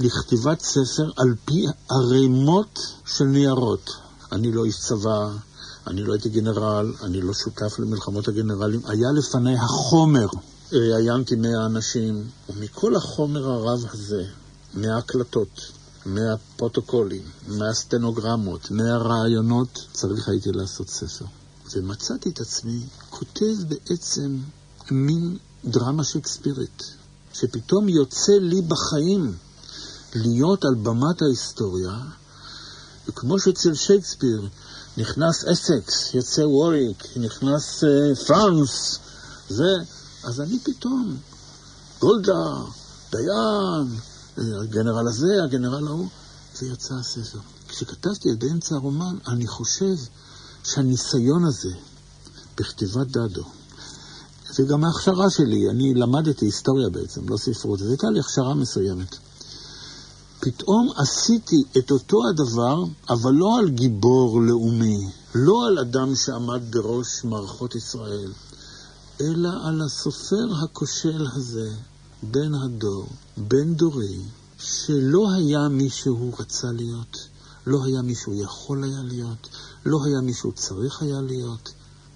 לכתיבת 0.00 0.60
ספר 0.60 1.10
על 1.16 1.34
פי 1.44 1.66
ערימות 1.90 2.78
של 3.06 3.24
ניירות. 3.24 3.90
אני 4.32 4.52
לא 4.52 4.64
איש 4.64 4.78
צבא, 4.78 5.30
אני 5.86 6.02
לא 6.02 6.12
הייתי 6.12 6.28
גנרל, 6.28 6.94
אני 7.02 7.20
לא 7.20 7.34
שותף 7.34 7.78
למלחמות 7.78 8.28
הגנרלים. 8.28 8.80
היה 8.86 9.12
לפניי 9.12 9.56
החומר. 9.56 10.26
ראיינתי 10.72 11.36
מאה 11.36 11.66
אנשים, 11.66 12.24
ומכל 12.48 12.96
החומר 12.96 13.50
הרב 13.50 13.84
הזה, 13.92 14.24
מההקלטות, 14.74 15.60
מהפרוטוקולים, 16.06 17.22
מהסטנוגרמות, 17.48 18.70
מהרעיונות, 18.70 19.86
צריך 19.92 20.28
הייתי 20.28 20.52
לעשות 20.52 20.88
ספר. 20.88 21.24
ומצאתי 21.72 22.28
את 22.28 22.40
עצמי 22.40 22.80
כותב 23.10 23.54
בעצם 23.68 24.38
מין 24.90 25.38
דרמה 25.64 26.04
שייקספירית, 26.04 26.82
שפתאום 27.32 27.88
יוצא 27.88 28.32
לי 28.32 28.62
בחיים 28.62 29.34
להיות 30.14 30.64
על 30.64 30.74
במת 30.74 31.22
ההיסטוריה, 31.22 31.98
וכמו 33.08 33.38
שאצל 33.38 33.74
שייקספיר 33.74 34.48
נכנס 34.96 35.44
אסקס, 35.44 36.14
יוצא 36.14 36.40
ווריק, 36.40 37.04
נכנס 37.16 37.84
uh, 37.84 38.26
פרנס, 38.26 38.98
זה, 39.48 39.72
אז 40.24 40.40
אני 40.40 40.58
פתאום, 40.58 41.16
גולדה, 42.00 42.54
דיין, 43.12 43.98
הגנרל 44.36 45.08
הזה, 45.08 45.44
הגנרל 45.44 45.86
ההוא, 45.86 46.08
ויצא 46.62 46.94
הספר. 46.94 47.38
כשכתבתי 47.68 48.32
את 48.32 48.38
באמצע 48.38 48.74
הרומן, 48.74 49.16
אני 49.28 49.46
חושב 49.46 49.94
שהניסיון 50.64 51.44
הזה 51.44 51.74
בכתיבת 52.58 53.06
דדו, 53.06 53.44
וגם 54.58 54.84
ההכשרה 54.84 55.30
שלי, 55.30 55.70
אני 55.70 55.94
למדתי 55.94 56.44
היסטוריה 56.44 56.88
בעצם, 56.88 57.28
לא 57.28 57.36
ספרות, 57.36 57.82
אז 57.82 57.88
הייתה 57.88 58.10
לי 58.10 58.20
הכשרה 58.20 58.54
מסוימת. 58.54 59.16
פתאום 60.40 60.88
עשיתי 60.96 61.62
את 61.78 61.90
אותו 61.90 62.18
הדבר, 62.28 62.84
אבל 63.10 63.32
לא 63.32 63.58
על 63.58 63.70
גיבור 63.70 64.42
לאומי, 64.42 65.10
לא 65.34 65.66
על 65.66 65.78
אדם 65.78 66.14
שעמד 66.14 66.62
בראש 66.70 67.24
מערכות 67.24 67.74
ישראל, 67.74 68.32
אלא 69.20 69.50
על 69.64 69.82
הסופר 69.82 70.64
הכושל 70.64 71.26
הזה, 71.34 71.70
בן 72.22 72.54
הדור, 72.54 73.06
בן 73.36 73.74
דורי, 73.74 74.18
שלא 74.58 75.32
היה 75.32 75.68
מי 75.68 75.90
שהוא 75.90 76.32
רצה 76.38 76.72
להיות, 76.72 77.28
לא 77.66 77.84
היה 77.84 78.02
מי 78.02 78.14
שהוא 78.14 78.42
יכול 78.42 78.84
היה 78.84 79.02
להיות, 79.02 79.48
לא 79.86 80.04
היה 80.04 80.20
מי 80.20 80.34
שהוא 80.34 80.52
צריך 80.52 81.02
היה 81.02 81.20
להיות, 81.20 81.72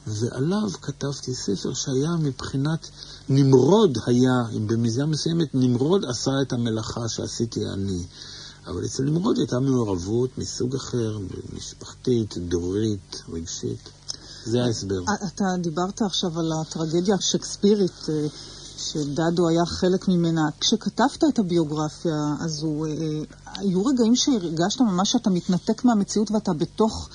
ועליו 0.07 0.71
כתבתי 0.83 1.35
ספר 1.35 1.75
שהיה 1.75 2.17
מבחינת 2.21 2.89
נמרוד 3.29 3.99
היה, 4.07 4.43
במזיעה 4.67 5.07
מסוימת, 5.07 5.49
נמרוד 5.55 6.05
עשה 6.05 6.31
את 6.43 6.53
המלאכה 6.53 7.09
שעשיתי 7.09 7.61
אני. 7.67 8.05
אבל 8.67 8.85
אצל 8.85 9.03
נמרוד 9.03 9.39
הייתה 9.39 9.61
מעורבות 9.61 10.39
מסוג 10.39 10.75
אחר, 10.75 11.19
משפחתית, 11.57 12.39
דורית, 12.39 13.23
רגשית. 13.29 13.89
זה 14.45 14.65
ההסבר. 14.65 15.03
אתה 15.27 15.45
דיברת 15.59 16.03
עכשיו 16.03 16.41
על 16.41 16.53
הטרגדיה 16.61 17.15
השקספירית, 17.15 18.09
אה, 18.09 18.27
שדדו 18.79 19.49
היה 19.49 19.67
חלק 19.67 20.09
ממנה. 20.09 20.43
כשכתבת 20.61 21.25
את 21.29 21.39
הביוגרפיה 21.39 22.35
הזו, 22.41 22.85
אה, 22.85 22.91
היו 23.57 23.85
רגעים 23.85 24.17
שהרגשת 24.17 24.81
ממש 24.81 25.13
שאתה 25.13 25.31
מתנתק 25.31 25.85
מהמציאות 25.85 26.31
ואתה 26.31 26.53
בתוך 26.53 27.09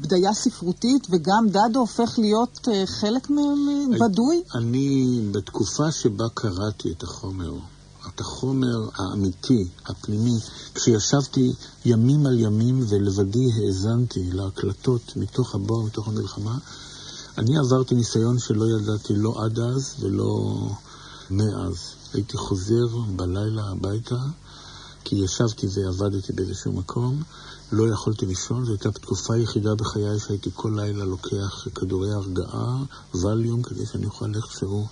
בדיה 0.00 0.34
ספרותית, 0.34 1.06
וגם 1.10 1.46
דדו 1.48 1.80
הופך 1.80 2.18
להיות 2.18 2.68
אה, 2.68 2.86
חלק 2.86 3.30
מבדוי? 3.88 4.42
אני, 4.54 5.20
בתקופה 5.32 5.92
שבה 5.92 6.24
קראתי 6.34 6.92
את 6.92 7.02
החומר, 7.02 7.52
את 8.08 8.20
החומר 8.20 8.88
האמיתי, 8.96 9.68
הפנימי, 9.86 10.38
כשישבתי 10.74 11.52
ימים 11.84 12.26
על 12.26 12.38
ימים 12.38 12.84
ולבדי 12.88 13.48
האזנתי 13.56 14.30
להקלטות 14.32 15.12
מתוך 15.16 15.54
הבור, 15.54 15.82
מתוך 15.84 16.08
המלחמה, 16.08 16.58
אני 17.38 17.58
עברתי 17.58 17.94
ניסיון 17.94 18.38
שלא 18.38 18.64
ידעתי 18.70 19.12
לא 19.16 19.44
עד 19.44 19.58
אז 19.58 19.94
ולא 20.00 20.58
מאז. 21.30 21.76
הייתי 22.14 22.36
חוזר 22.36 22.86
בלילה 23.16 23.62
הביתה, 23.70 24.18
כי 25.04 25.16
ישבתי 25.16 25.66
ועבדתי 25.74 26.32
באיזשהו 26.32 26.72
מקום, 26.72 27.22
לא 27.72 27.92
יכולתי 27.92 28.26
לישון, 28.26 28.64
זו 28.64 28.70
הייתה 28.70 28.92
תקופה 28.92 29.36
יחידה 29.36 29.74
בחיי 29.74 30.20
שהייתי 30.20 30.50
כל 30.54 30.72
לילה 30.76 31.04
לוקח 31.04 31.66
כדורי 31.74 32.12
הרגעה, 32.12 32.82
ווליום, 33.14 33.62
כדי 33.62 33.86
שאני 33.86 34.06
אוכל 34.06 34.34
איכשהו. 34.34 34.86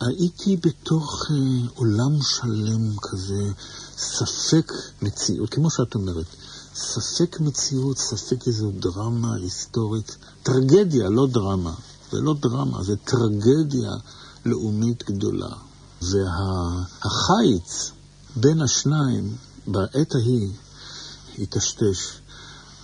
הייתי 0.00 0.56
בתוך 0.56 1.26
אה, 1.30 1.68
עולם 1.74 2.22
שלם 2.22 2.96
כזה, 3.02 3.52
ספק 3.96 4.72
מציאות, 5.02 5.50
כמו 5.50 5.70
שאת 5.70 5.94
אומרת, 5.94 6.26
ספק 6.74 7.40
מציאות, 7.40 7.98
ספק 7.98 8.46
איזו 8.46 8.70
דרמה 8.70 9.34
היסטורית, 9.34 10.16
טרגדיה, 10.42 11.08
לא 11.08 11.26
דרמה. 11.26 11.74
זה 12.12 12.20
לא 12.20 12.34
דרמה, 12.40 12.82
זה 12.82 12.96
טרגדיה 12.96 13.90
לאומית 14.46 15.04
גדולה. 15.10 15.50
והחיץ 16.02 17.90
בין 18.36 18.62
השניים, 18.62 19.36
בעת 19.66 20.14
ההיא, 20.14 20.52
היטשטש. 21.36 22.20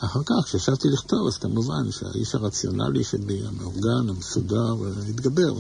אחר 0.00 0.20
כך, 0.26 0.44
כשישבתי 0.44 0.88
לכתוב, 0.88 1.26
אז 1.26 1.38
כמובן 1.38 1.90
שהאיש 1.90 2.34
הרציונלי 2.34 3.04
שבי, 3.04 3.46
המאורגן, 3.46 4.08
המסודר, 4.08 4.74
התגבר. 5.08 5.54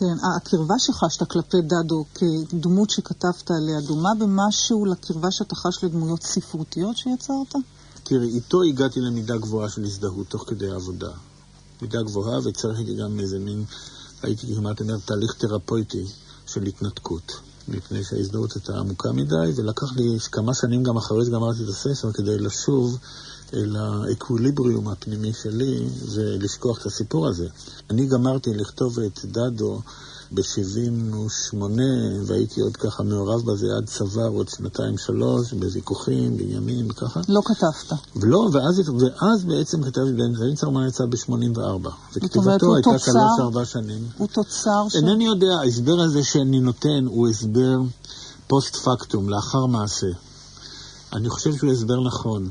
כן, 0.00 0.16
הקרבה 0.36 0.74
שחשת 0.78 1.30
כלפי 1.30 1.56
דדו 1.62 2.04
כדמות 2.14 2.90
שכתבת 2.90 3.50
עליה, 3.50 3.80
דומה 3.80 4.08
במשהו 4.18 4.84
לקרבה 4.84 5.30
שאתה 5.30 5.54
חש 5.54 5.84
לדמויות 5.84 6.22
ספרותיות 6.22 6.96
שיצרת? 6.96 7.54
תראי, 8.02 8.28
איתו 8.28 8.62
הגעתי 8.62 9.00
למידה 9.00 9.36
גבוהה 9.36 9.68
של 9.68 9.84
הזדהות 9.84 10.26
תוך 10.28 10.44
כדי 10.46 10.70
העבודה. 10.70 11.10
מידה 11.82 12.02
גבוהה, 12.02 12.38
וצריך 12.44 12.78
גם 12.98 13.20
איזה 13.20 13.38
מין, 13.38 13.64
הייתי 14.22 14.54
כמעט 14.54 14.80
אומר, 14.80 14.96
תהליך 15.04 15.34
תרפויטי 15.38 16.04
של 16.46 16.62
התנתקות. 16.62 17.32
מפני 17.68 18.04
שההזדהות 18.04 18.54
הייתה 18.54 18.78
עמוקה 18.78 19.12
מדי, 19.12 19.52
ולקח 19.56 19.92
לי 19.96 20.18
כמה 20.32 20.54
שנים 20.54 20.82
גם 20.82 20.96
אחרי 20.96 21.24
שגמרתי 21.24 21.64
את 21.64 21.68
הספר 21.68 22.12
כדי 22.12 22.38
לשוב 22.38 22.98
אל 23.54 23.76
האקוויליבריום 23.76 24.88
הפנימי 24.88 25.32
שלי 25.32 25.86
ולשכוח 26.12 26.80
את 26.80 26.86
הסיפור 26.86 27.26
הזה. 27.28 27.48
אני 27.90 28.06
גמרתי 28.06 28.54
לכתוב 28.54 28.98
את 28.98 29.20
דדו 29.24 29.80
ב-78, 30.32 31.56
והייתי 32.26 32.60
עוד 32.60 32.76
ככה 32.76 33.02
מעורב 33.02 33.42
בזה 33.46 33.66
עד 33.76 33.86
צוואר 33.86 34.28
עוד 34.28 34.48
שנתיים-שלוש, 34.48 35.52
בוויכוחים, 35.52 36.36
בעניינים, 36.36 36.86
וככה. 36.90 37.20
לא 37.28 37.40
כתבת. 37.44 37.98
ולא, 38.16 38.48
ואז, 38.52 38.82
ואז 39.00 39.44
בעצם 39.44 39.82
כתבתי, 39.82 40.12
באמצע 40.12 40.66
רומן 40.66 40.88
יצא 40.88 41.04
ב-84. 41.06 41.88
וכתיבתו 42.16 42.74
הייתה 42.74 42.98
שלוש-ארבע 42.98 43.64
שנים. 43.64 44.08
הוא 44.18 44.28
תוצר 44.28 44.88
ש... 44.88 44.96
אינני 44.96 45.26
יודע, 45.26 45.52
ההסבר 45.62 46.00
הזה 46.00 46.22
שאני 46.24 46.60
נותן 46.60 47.06
הוא 47.06 47.28
הסבר 47.28 47.78
פוסט 48.46 48.76
פקטום, 48.76 49.28
לאחר 49.28 49.66
מעשה. 49.66 50.10
אני 51.12 51.30
חושב 51.30 51.56
שהוא 51.56 51.72
הסבר 51.72 52.00
נכון, 52.06 52.48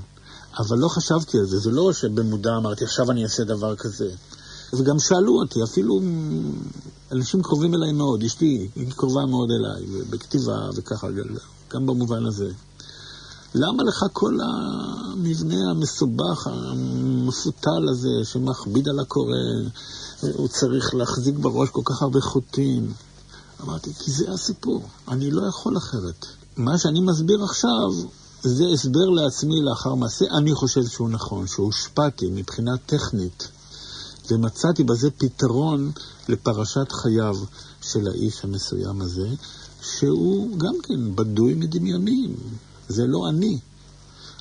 אבל 0.57 0.77
לא 0.77 0.88
חשבתי 0.88 1.38
על 1.38 1.45
זה. 1.45 1.59
זה 1.59 1.71
לא 1.71 1.93
שבמודע 1.93 2.57
אמרתי, 2.57 2.83
עכשיו 2.83 3.12
אני 3.12 3.23
אעשה 3.23 3.43
דבר 3.43 3.75
כזה. 3.75 4.09
וגם 4.73 4.99
שאלו 4.99 5.39
אותי, 5.39 5.63
אפילו 5.63 5.99
אנשים 7.12 7.43
קרובים 7.43 7.75
אליי 7.75 7.91
מאוד, 7.91 8.23
אשתי 8.23 8.69
היא 8.75 8.91
קרובה 8.91 9.25
מאוד 9.25 9.49
אליי, 9.51 9.85
בכתיבה 10.09 10.69
וככה, 10.75 11.07
גם 11.69 11.85
במובן 11.85 12.25
הזה. 12.25 12.51
למה 13.55 13.83
לך 13.83 14.05
כל 14.13 14.38
המבנה 14.41 15.71
המסובך, 15.71 16.47
המפותל 16.47 17.89
הזה, 17.91 18.09
שמכביד 18.23 18.89
על 18.89 18.99
הקורא, 18.99 19.35
הוא 20.21 20.47
צריך 20.47 20.95
להחזיק 20.95 21.35
בראש 21.35 21.69
כל 21.69 21.81
כך 21.85 22.01
הרבה 22.01 22.21
חוטים? 22.21 22.93
אמרתי, 23.63 23.93
כי 23.93 24.12
זה 24.12 24.31
הסיפור, 24.31 24.88
אני 25.07 25.31
לא 25.31 25.47
יכול 25.47 25.77
אחרת. 25.77 26.25
מה 26.57 26.77
שאני 26.77 26.99
מסביר 26.99 27.43
עכשיו 27.43 28.09
זה 28.43 28.63
הסבר 28.73 29.10
לעצמי 29.10 29.62
לאחר 29.62 29.95
מעשה, 29.95 30.25
אני 30.38 30.54
חושב 30.56 30.88
שהוא 30.88 31.10
נכון, 31.10 31.47
שהושפעתי 31.47 32.30
מבחינה 32.32 32.78
טכנית 32.78 33.47
ומצאתי 34.32 34.84
בזה 34.84 35.12
פתרון 35.12 35.91
לפרשת 36.30 36.91
חייו 36.91 37.38
של 37.82 38.08
האיש 38.08 38.43
המסוים 38.43 39.02
הזה, 39.02 39.28
שהוא 39.82 40.58
גם 40.58 40.75
כן 40.84 41.15
בדוי 41.15 41.54
מדמיונים. 41.54 42.36
זה 42.89 43.08
לא 43.08 43.30
אני. 43.30 43.60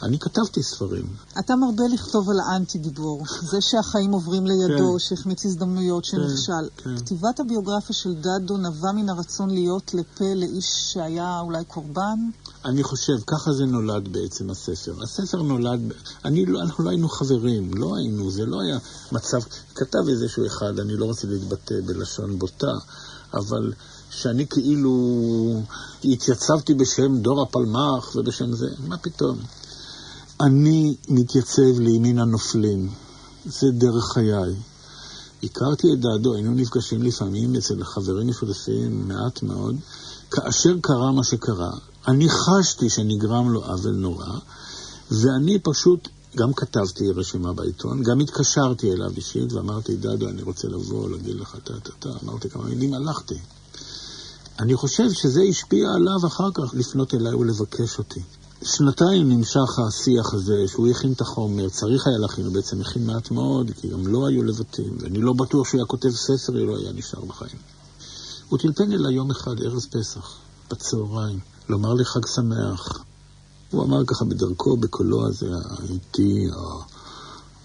אני 0.03 0.19
כתבתי 0.19 0.63
ספרים. 0.63 1.07
אתה 1.39 1.57
מרבה 1.57 1.83
לכתוב 1.93 2.31
על 2.31 2.37
האנטי 2.41 2.79
גיבור. 2.79 3.25
זה 3.43 3.61
שהחיים 3.61 4.13
עוברים 4.13 4.47
לידו, 4.47 4.93
כן. 4.93 4.99
שהחמיץ 4.99 5.47
הזדמנויות, 5.47 6.07
כן, 6.07 6.11
שנכשל. 6.11 6.69
כן, 6.77 6.85
כן. 6.85 6.97
כתיבת 6.97 7.41
הביוגרפיה 7.41 7.97
של 7.97 8.15
דדו 8.15 8.57
נבע 8.57 8.93
מן 8.93 9.09
הרצון 9.09 9.51
להיות 9.51 9.95
לפה 9.95 10.35
לאיש 10.35 10.93
שהיה 10.93 11.41
אולי 11.41 11.65
קורבן? 11.65 12.19
אני 12.65 12.83
חושב, 12.83 13.13
ככה 13.27 13.53
זה 13.53 13.67
נולד 13.67 14.09
בעצם 14.13 14.51
הספר. 14.51 15.03
הספר 15.03 15.43
נולד, 15.43 15.81
אני, 16.25 16.47
לא, 16.47 16.61
אנחנו 16.61 16.85
לא 16.85 16.91
היינו 16.91 17.09
חברים, 17.09 17.71
לא 17.75 17.97
היינו, 17.97 18.31
זה 18.31 18.47
לא 18.47 18.61
היה 18.61 18.79
מצב, 19.13 19.41
כתב 19.75 20.09
איזשהו 20.09 20.47
אחד, 20.47 20.79
אני 20.79 20.97
לא 20.97 21.05
רוצה 21.05 21.27
להתבטא 21.27 21.75
בלשון 21.87 22.39
בוטה, 22.39 22.73
אבל 23.35 23.73
שאני 24.11 24.47
כאילו 24.47 25.63
התייצבתי 26.05 26.75
בשם 26.75 27.19
דור 27.19 27.43
הפלמ"ח 27.43 28.17
ובשם 28.17 28.53
זה, 28.53 28.69
מה 28.87 28.99
פתאום? 28.99 29.39
אני 30.41 30.97
מתייצב 31.09 31.81
לימין 31.81 32.19
הנופלים, 32.19 32.89
זה 33.47 33.71
דרך 33.71 34.05
חיי. 34.05 34.55
הכרתי 35.43 35.93
את 35.93 36.01
דעדו, 36.01 36.35
היינו 36.35 36.55
נפגשים 36.55 37.03
לפעמים 37.03 37.57
אצל 37.57 37.85
חברים 37.85 38.29
משותפים 38.29 39.09
מעט 39.09 39.43
מאוד, 39.43 39.77
כאשר 40.31 40.77
קרה 40.81 41.13
מה 41.13 41.25
שקרה, 41.25 41.71
אני 42.09 42.29
חשתי 42.29 42.91
שנגרם 42.91 43.51
לו 43.51 43.65
עוול 43.65 43.95
נורא, 43.95 44.39
ואני 45.11 45.59
פשוט 45.59 46.09
גם 46.37 46.53
כתבתי 46.53 47.11
רשימה 47.11 47.53
בעיתון, 47.53 48.03
גם 48.03 48.21
התקשרתי 48.21 48.93
אליו 48.93 49.11
אישית 49.17 49.53
ואמרתי, 49.53 49.97
דדו, 49.97 50.29
אני 50.29 50.43
רוצה 50.43 50.69
לבוא, 50.69 51.11
להגיד 51.11 51.37
לך 51.37 51.57
טה-טה-טה, 51.65 52.09
אמרתי 52.25 52.51
כמה 52.51 52.65
מילים, 52.65 52.95
הלכתי. 52.95 53.39
אני 54.61 54.77
חושב 54.77 55.13
שזה 55.13 55.43
השפיע 55.43 55.91
עליו 55.95 56.27
אחר 56.27 56.51
כך 56.55 56.75
לפנות 56.75 57.15
אליי 57.15 57.35
ולבקש 57.35 57.99
אותי. 57.99 58.21
שנתיים 58.63 59.29
נמשך 59.29 59.79
השיח 59.89 60.35
הזה, 60.35 60.55
שהוא 60.69 60.89
הכין 60.89 61.13
את 61.13 61.21
החומר, 61.21 61.69
צריך 61.69 62.07
היה 62.07 62.19
להכין, 62.19 62.45
הוא 62.45 62.55
בעצם 62.55 62.81
הכין 62.81 63.07
מעט 63.07 63.31
מאוד, 63.31 63.71
כי 63.81 63.89
גם 63.89 64.07
לא 64.07 64.27
היו 64.27 64.43
לבטים, 64.43 64.97
ואני 65.01 65.19
לא 65.21 65.33
בטוח 65.33 65.69
שהוא 65.69 65.79
היה 65.79 65.87
כותב 65.87 66.11
ספר, 66.11 66.59
הוא 66.59 66.67
לא 66.67 66.79
היה 66.79 66.93
נשאר 66.93 67.25
בחיים. 67.25 67.59
הוא 68.49 68.59
טלפן 68.59 68.93
אליי 68.93 69.15
יום 69.15 69.31
אחד, 69.31 69.63
ערב 69.63 69.87
פסח, 69.91 70.37
בצהריים, 70.71 71.39
לומר 71.69 71.95
לי 71.95 72.05
חג 72.05 72.27
שמח. 72.35 73.05
הוא 73.71 73.85
אמר 73.85 74.05
ככה 74.07 74.25
בדרכו, 74.25 74.77
בקולו 74.77 75.27
הזה 75.27 75.51
האיטי, 75.65 76.47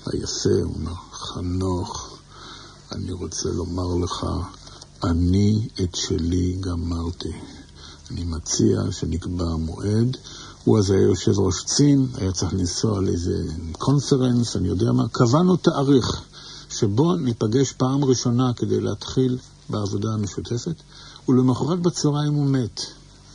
היפה, 0.05 0.49
הוא 0.63 0.75
אמר, 0.75 0.95
חנוך, 1.11 2.17
אני 2.91 3.11
רוצה 3.11 3.49
לומר 3.49 4.05
לך, 4.05 4.25
אני 5.03 5.67
את 5.83 5.95
שלי 5.95 6.57
גמרתי. 6.59 7.33
אני 8.11 8.23
מציע 8.23 8.81
שנקבע 8.91 9.55
מועד. 9.55 10.17
הוא 10.63 10.79
אז 10.79 10.91
היה 10.91 11.01
יושב 11.01 11.39
ראש 11.39 11.63
צין, 11.63 12.07
היה 12.15 12.31
צריך 12.31 12.53
לנסוע 12.53 13.01
לאיזה 13.01 13.43
קונפרנס, 13.71 14.55
אני 14.55 14.67
יודע 14.67 14.91
מה. 14.91 15.07
קבענו 15.11 15.57
תאריך 15.57 16.21
שבו 16.69 17.15
ניפגש 17.15 17.71
פעם 17.71 18.03
ראשונה 18.03 18.53
כדי 18.53 18.81
להתחיל 18.81 19.37
בעבודה 19.69 20.13
המשותפת, 20.13 20.75
ולמחרת 21.29 21.79
בצהריים 21.79 22.33
הוא 22.33 22.45
מת. 22.45 22.81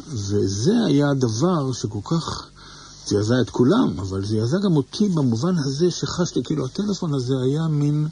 וזה 0.09 0.75
היה 0.87 1.11
הדבר 1.11 1.73
שכל 1.73 2.01
כך 2.05 2.49
זעזע 3.07 3.41
את 3.41 3.51
כולם, 3.51 4.01
אבל 4.01 4.25
זעזע 4.25 4.59
גם 4.59 4.77
אותי 4.77 5.09
במובן 5.09 5.59
הזה 5.59 5.91
שחשתי, 5.91 6.43
כאילו 6.45 6.65
הטלפון 6.65 7.15
הזה 7.15 7.35
היה 7.45 7.69
מין... 7.69 8.09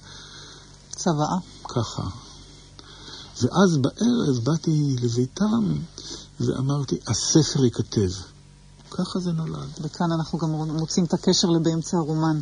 צוואה. 0.97 1.37
ככה. 1.65 2.03
ואז 3.43 3.77
בערב 3.77 4.39
באתי 4.45 4.97
לביתם 5.03 5.75
ואמרתי, 6.41 6.99
הספר 7.07 7.65
ייכתב. 7.65 8.11
ככה 8.91 9.19
זה 9.19 9.33
נולד. 9.33 9.69
וכאן 9.81 10.13
אנחנו 10.13 10.39
גם 10.39 10.51
מוצאים 10.51 11.05
את 11.05 11.15
הקשר 11.15 11.49
לבאמצע 11.49 11.97
הרומן. 11.97 12.41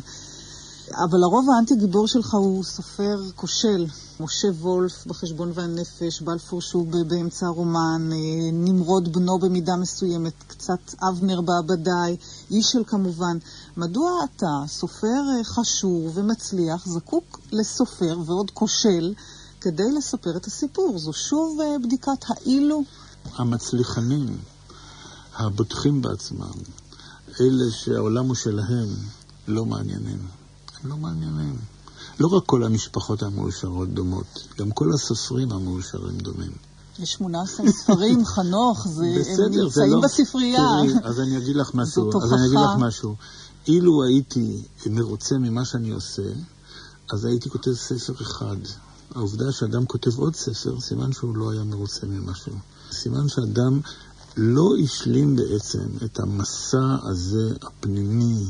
אבל 0.91 1.23
הרוב 1.23 1.45
האנטי-גיבור 1.55 2.07
שלך 2.07 2.33
הוא 2.33 2.63
סופר 2.63 3.19
כושל. 3.35 3.85
משה 4.19 4.47
וולף 4.47 5.05
בחשבון 5.07 5.51
והנפש, 5.53 6.21
בלפור 6.21 6.61
שהוא 6.61 6.87
באמצע 7.07 7.45
הרומן, 7.45 8.09
אה, 8.11 8.17
נמרוד 8.53 9.13
בנו 9.13 9.39
במידה 9.39 9.75
מסוימת, 9.75 10.33
קצת 10.47 10.93
אבנר 11.09 11.41
בעבדיי, 11.41 12.17
אישל 12.51 12.83
כמובן. 12.87 13.37
מדוע 13.77 14.11
אתה, 14.23 14.63
סופר 14.67 15.07
אה, 15.37 15.43
חשוב 15.43 16.17
ומצליח, 16.17 16.85
זקוק 16.85 17.39
לסופר 17.51 18.17
ועוד 18.25 18.51
כושל 18.51 19.13
כדי 19.61 19.91
לספר 19.97 20.37
את 20.37 20.45
הסיפור? 20.45 20.99
זו 20.99 21.13
שוב 21.13 21.61
אה, 21.61 21.79
בדיקת 21.83 22.25
האילו. 22.27 22.83
המצליחנים, 23.35 24.37
הבוטחים 25.35 26.01
בעצמם, 26.01 26.53
אלה 27.41 27.71
שהעולם 27.71 28.27
הוא 28.27 28.35
שלהם, 28.35 28.87
לא 29.47 29.65
מעניינים. 29.65 30.19
הם 30.83 30.89
לא 30.89 30.97
מעניינים. 30.97 31.57
לא 32.19 32.27
רק 32.27 32.45
כל 32.45 32.63
המשפחות 32.63 33.23
המאושרות 33.23 33.89
דומות, 33.89 34.47
גם 34.57 34.71
כל 34.71 34.93
הסופרים 34.93 35.51
המאושרים 35.51 36.17
דומים. 36.17 36.51
יש 36.99 37.13
18 37.13 37.71
ספרים, 37.71 38.25
חנוך, 38.35 38.87
זה, 38.87 39.15
בסדר, 39.19 39.45
הם 39.45 39.53
נמצאים 39.53 39.91
לא... 39.91 40.01
בספרייה. 40.01 40.69
תראי, 40.81 40.93
אז 41.03 41.19
אני 41.19 41.37
אגיד 41.37 41.55
לך 41.55 41.71
משהו. 41.79 42.23
אז 42.23 42.33
אני 42.33 42.45
אגיד 42.45 42.59
לך 42.59 42.79
משהו. 42.79 43.15
אילו 43.67 44.03
הייתי 44.03 44.63
מרוצה 44.85 45.37
ממה 45.37 45.65
שאני 45.65 45.91
עושה, 45.91 46.21
אז 47.11 47.25
הייתי 47.25 47.49
כותב 47.49 47.73
ספר 47.73 48.13
אחד. 48.21 48.57
העובדה 49.15 49.51
שאדם 49.51 49.85
כותב 49.85 50.19
עוד 50.19 50.35
ספר, 50.35 50.79
סימן 50.79 51.11
שהוא 51.11 51.35
לא 51.35 51.51
היה 51.51 51.63
מרוצה 51.63 52.07
ממשהו. 52.07 52.53
סימן 52.91 53.29
שאדם 53.29 53.79
לא 54.37 54.73
השלים 54.83 55.35
בעצם 55.35 55.87
את 56.05 56.19
המסע 56.19 56.97
הזה 57.03 57.53
הפנימי. 57.61 58.45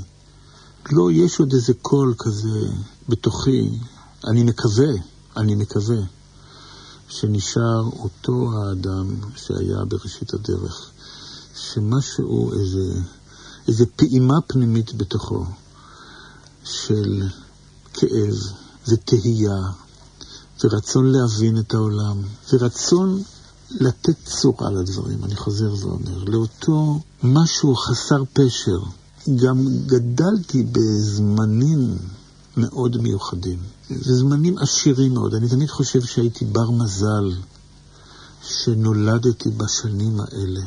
לא, 0.92 1.12
יש 1.12 1.40
עוד 1.40 1.54
איזה 1.54 1.74
קול 1.82 2.14
כזה 2.18 2.68
בתוכי. 3.10 3.80
אני 4.28 4.44
מקווה, 4.44 4.94
אני 5.38 5.56
מקווה, 5.56 5.98
שנשאר 7.10 7.84
אותו 8.00 8.50
האדם 8.54 9.16
שהיה 9.36 9.86
בראשית 9.86 10.34
הדרך. 10.34 10.92
שמשהו, 11.56 12.54
איזה, 12.54 13.00
איזה 13.68 13.86
פעימה 13.96 14.42
פנימית 14.48 14.94
בתוכו 14.94 15.46
של 16.64 17.24
כאב 17.94 18.36
ותהייה 18.88 19.62
ורצון 20.64 21.12
להבין 21.12 21.58
את 21.58 21.74
העולם 21.74 22.22
ורצון 22.54 23.24
לתת 23.72 24.16
צורה 24.26 24.72
לדברים, 24.72 25.24
אני 25.24 25.36
חוזר 25.36 25.74
ואומר, 25.80 26.24
לאותו 26.24 27.00
משהו 27.24 27.76
חסר 27.76 28.24
פשר. 28.34 28.80
גם 29.36 29.68
גדלתי 29.86 30.64
בזמנים 30.64 31.98
מאוד 32.58 33.02
מיוחדים, 33.02 33.60
זמנים 33.90 34.58
עשירים 34.58 35.14
מאוד. 35.14 35.34
אני 35.36 35.50
תמיד 35.50 35.70
חושב 35.70 36.02
שהייתי 36.02 36.46
בר 36.46 36.72
מזל 36.72 37.32
שנולדתי 38.44 39.50
בשנים 39.50 40.20
האלה, 40.20 40.62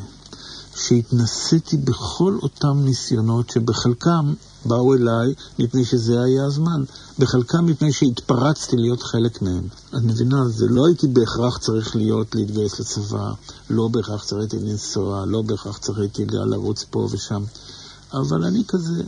שהתנסיתי 0.79 1.77
בכל 1.77 2.38
אותם 2.43 2.81
ניסיונות 2.85 3.51
שבחלקם 3.51 4.35
באו 4.64 4.95
אליי 4.95 5.35
מפני 5.59 5.85
שזה 5.85 6.23
היה 6.23 6.45
הזמן, 6.45 6.85
בחלקם 7.19 7.67
מפני 7.67 7.93
שהתפרצתי 7.93 8.77
להיות 8.77 9.03
חלק 9.03 9.43
מהם. 9.43 9.67
את 9.88 10.03
מבינה, 10.03 10.49
זה 10.49 10.67
לא 10.69 10.87
הייתי 10.87 11.07
בהכרח 11.07 11.59
צריך 11.59 11.97
להיות 11.97 12.35
להתגייס 12.35 12.81
לצבא, 12.81 13.31
לא 13.71 13.88
בהכרח 13.88 14.25
צריך 14.25 14.55
לנסוע, 14.55 15.25
לא 15.27 15.43
בהכרח 15.43 15.79
צריך 15.79 15.99
לרוץ 16.29 16.85
פה 16.91 17.09
ושם. 17.11 17.43
אבל 18.12 18.45
אני 18.45 18.62
כזה, 18.69 19.03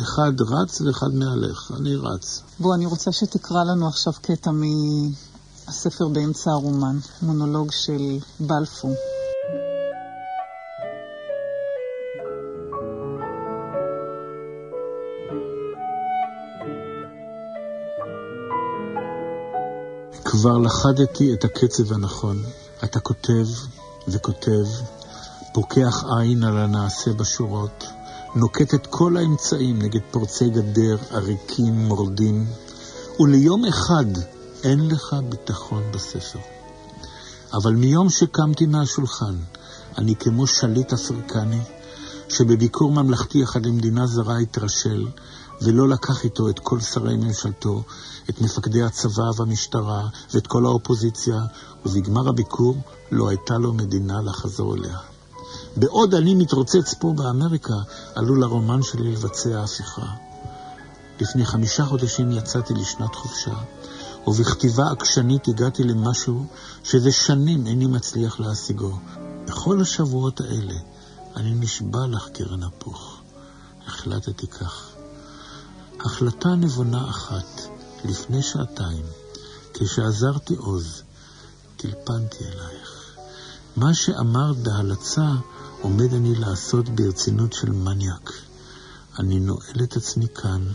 אחד 0.00 0.32
רץ 0.40 0.80
ואחד 0.80 1.14
מהלך, 1.14 1.72
אני 1.76 1.96
רץ. 1.96 2.42
בוא, 2.60 2.74
אני 2.74 2.86
רוצה 2.86 3.12
שתקרא 3.12 3.64
לנו 3.64 3.88
עכשיו 3.88 4.12
קטע 4.22 4.50
מהספר 4.50 6.08
באמצע 6.08 6.50
הרומן, 6.50 6.98
מונולוג 7.22 7.72
של 7.72 8.18
בלפור. 8.40 8.94
כבר 20.24 20.58
לכדתי 20.58 21.34
את 21.34 21.44
הקצב 21.44 21.92
הנכון. 21.92 22.42
אתה 22.84 23.00
כותב 23.00 23.46
וכותב, 24.08 24.64
פוקח 25.52 26.04
עין 26.18 26.44
על 26.44 26.56
הנעשה 26.56 27.12
בשורות, 27.12 27.84
נוקט 28.34 28.74
את 28.74 28.86
כל 28.86 29.16
האמצעים 29.16 29.82
נגד 29.82 30.00
פורצי 30.10 30.50
גדר, 30.50 30.96
עריקים, 31.10 31.74
מורדים, 31.74 32.46
וליום 33.20 33.64
אחד 33.64 34.04
אין 34.64 34.88
לך 34.88 35.16
ביטחון 35.28 35.82
בספר. 35.90 36.38
אבל 37.54 37.74
מיום 37.74 38.10
שקמתי 38.10 38.66
מהשולחן, 38.66 39.36
אני 39.98 40.16
כמו 40.16 40.46
שליט 40.46 40.92
אפריקני, 40.92 41.60
שבביקור 42.28 42.92
ממלכתי 42.92 43.44
אחד 43.44 43.66
למדינה 43.66 44.06
זרה 44.06 44.38
התרשל, 44.38 45.06
ולא 45.62 45.88
לקח 45.88 46.24
איתו 46.24 46.48
את 46.48 46.58
כל 46.58 46.80
שרי 46.80 47.16
ממשלתו, 47.16 47.82
את 48.30 48.40
מפקדי 48.40 48.82
הצבא 48.82 49.30
והמשטרה 49.36 50.08
ואת 50.34 50.46
כל 50.46 50.66
האופוזיציה, 50.66 51.40
ובגמר 51.86 52.28
הביקור 52.28 52.76
לא 53.10 53.28
הייתה 53.28 53.58
לו 53.58 53.72
מדינה 53.72 54.22
לחזור 54.22 54.74
אליה. 54.74 54.98
בעוד 55.76 56.14
אני 56.14 56.34
מתרוצץ 56.34 56.94
פה 56.94 57.12
באמריקה, 57.16 57.74
עלול 58.14 58.42
הרומן 58.42 58.82
שלי 58.82 59.12
לבצע 59.12 59.62
הפיכה. 59.62 60.06
לפני 61.20 61.46
חמישה 61.46 61.84
חודשים 61.84 62.32
יצאתי 62.32 62.74
לשנת 62.74 63.14
חופשה, 63.14 63.54
ובכתיבה 64.26 64.90
עקשנית 64.90 65.48
הגעתי 65.48 65.84
למשהו 65.84 66.46
שזה 66.84 67.12
שנים 67.12 67.66
איני 67.66 67.86
מצליח 67.86 68.40
להשיגו. 68.40 68.98
בכל 69.46 69.80
השבועות 69.80 70.40
האלה 70.40 70.74
אני 71.36 71.54
נשבע 71.54 72.06
לך, 72.06 72.28
קרן 72.28 72.62
הפוך. 72.62 73.20
החלטתי 73.86 74.46
כך. 74.46 74.90
החלטה 76.00 76.48
נבונה 76.48 77.10
אחת, 77.10 77.60
לפני 78.04 78.42
שעתיים, 78.42 79.04
כשעזרתי 79.74 80.54
עוז, 80.54 81.02
טלפנתי 81.76 82.44
אלייך. 82.44 83.16
מה 83.76 83.94
שאמרת 83.94 84.56
בהלצה 84.56 85.32
עומד 85.80 86.14
אני 86.14 86.34
לעשות 86.34 86.88
ברצינות 86.88 87.52
של 87.52 87.70
מניאק. 87.70 88.32
אני 89.18 89.40
נועל 89.40 89.82
את 89.82 89.96
עצמי 89.96 90.26
כאן, 90.34 90.68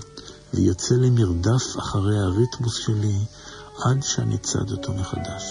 ויוצא 0.53 0.95
למרדף 0.95 1.79
אחרי 1.79 2.19
הריתמוס 2.19 2.75
שלי 2.75 3.25
עד 3.85 4.03
שאני 4.03 4.37
צד 4.37 4.71
אותו 4.71 4.93
מחדש. 4.93 5.43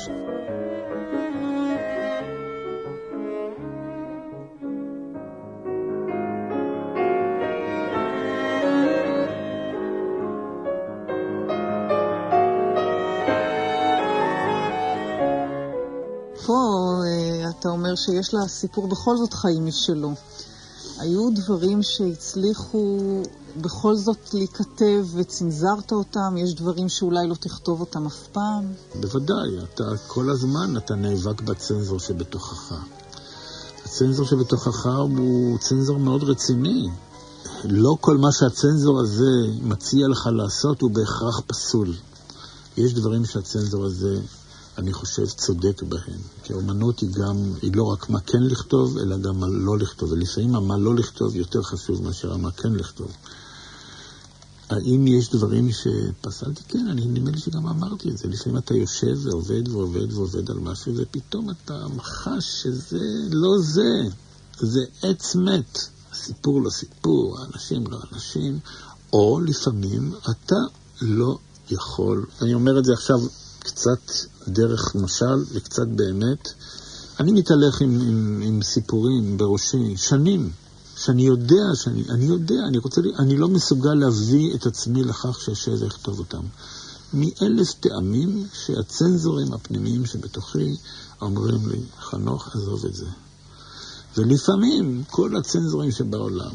אומר 17.90 17.96
שיש 17.96 18.34
לסיפור 18.34 18.88
בכל 18.88 19.16
זאת 19.16 19.34
חיים 19.34 19.66
משלו. 19.66 20.12
היו 20.98 21.30
דברים 21.34 21.82
שהצליחו 21.82 22.98
בכל 23.60 23.96
זאת 23.96 24.34
להיכתב 24.34 25.06
וצנזרת 25.14 25.92
אותם? 25.92 26.36
יש 26.36 26.54
דברים 26.54 26.88
שאולי 26.88 27.28
לא 27.28 27.34
תכתוב 27.34 27.80
אותם 27.80 28.06
אף 28.06 28.26
פעם? 28.32 28.72
בוודאי, 29.00 29.58
אתה 29.64 29.84
כל 30.06 30.30
הזמן 30.30 30.76
אתה 30.76 30.94
נאבק 30.94 31.40
בצנזור 31.40 31.98
שבתוכך. 31.98 32.74
הצנזור 33.84 34.26
שבתוכך 34.26 34.86
הוא 34.86 35.58
צנזור 35.58 35.98
מאוד 35.98 36.22
רציני. 36.22 36.88
לא 37.64 37.96
כל 38.00 38.16
מה 38.16 38.32
שהצנזור 38.32 39.00
הזה 39.00 39.60
מציע 39.62 40.08
לך 40.08 40.28
לעשות 40.32 40.80
הוא 40.80 40.90
בהכרח 40.90 41.40
פסול. 41.46 41.94
יש 42.76 42.94
דברים 42.94 43.24
שהצנזור 43.24 43.84
הזה, 43.84 44.20
אני 44.80 44.92
חושב, 44.92 45.26
צודק 45.26 45.82
בהם. 45.82 46.20
כי 46.42 46.52
האומנות 46.52 47.00
היא 47.00 47.10
גם, 47.10 47.52
היא 47.62 47.72
לא 47.74 47.82
רק 47.82 48.10
מה 48.10 48.20
כן 48.20 48.42
לכתוב, 48.42 48.98
אלא 48.98 49.16
גם 49.16 49.40
מה 49.40 49.46
לא 49.48 49.78
לכתוב. 49.78 50.12
ולפעמים 50.12 50.54
המה 50.54 50.78
לא 50.78 50.94
לכתוב 50.94 51.36
יותר 51.36 51.62
חשוב 51.62 52.02
מאשר 52.02 52.32
המה 52.32 52.50
כן 52.50 52.72
לכתוב. 52.72 53.12
האם 54.70 55.06
יש 55.06 55.30
דברים 55.30 55.68
שפסלתי? 55.72 56.62
כן, 56.68 56.86
אני 56.90 57.06
נדמה 57.06 57.30
לי 57.30 57.38
שגם 57.38 57.66
אמרתי 57.66 58.10
את 58.10 58.18
זה. 58.18 58.28
לפעמים 58.28 58.58
אתה 58.58 58.74
יושב 58.74 59.16
ועובד 59.22 59.68
ועובד 59.68 60.12
ועובד 60.12 60.50
על 60.50 60.58
משהו, 60.58 60.92
ופתאום 60.96 61.50
אתה 61.50 61.88
מחש 61.96 62.62
שזה 62.62 63.00
לא 63.30 63.58
זה, 63.58 64.02
זה 64.60 64.84
עץ 65.02 65.36
מת. 65.36 65.78
סיפור 66.14 66.62
לא 66.62 66.70
סיפור, 66.70 67.38
אנשים 67.44 67.86
לא 67.86 67.98
אנשים, 68.12 68.58
או 69.12 69.40
לפעמים 69.40 70.14
אתה 70.30 70.56
לא 71.02 71.38
יכול, 71.70 72.26
אני 72.42 72.54
אומר 72.54 72.78
את 72.78 72.84
זה 72.84 72.92
עכשיו 72.92 73.20
קצת 73.62 74.12
דרך 74.48 74.94
משל 74.94 75.44
וקצת 75.52 75.86
באמת, 75.86 76.48
אני 77.20 77.32
מתהלך 77.32 77.80
עם, 77.80 78.00
עם, 78.00 78.42
עם 78.44 78.62
סיפורים 78.62 79.36
בראשי 79.36 79.96
שנים, 79.96 80.50
שאני 80.96 81.22
יודע, 81.22 81.62
שאני, 81.74 82.04
אני 82.10 82.24
יודע, 82.24 82.60
אני 82.68 82.78
רוצה, 82.78 83.00
אני 83.18 83.36
לא 83.36 83.48
מסוגל 83.48 83.94
להביא 83.94 84.54
את 84.54 84.66
עצמי 84.66 85.02
לכך 85.02 85.40
שאשב 85.40 85.82
ואכתוב 85.82 86.18
אותם. 86.18 86.42
מאלף 87.14 87.72
טעמים 87.80 88.46
שהצנזורים 88.52 89.52
הפנימיים 89.52 90.06
שבתוכי 90.06 90.76
אומרים 91.22 91.68
לי, 91.68 91.80
חנוך, 92.00 92.56
עזוב 92.56 92.84
את 92.86 92.94
זה. 92.94 93.06
ולפעמים 94.16 95.04
כל 95.10 95.36
הצנזורים 95.36 95.90
שבעולם 95.90 96.52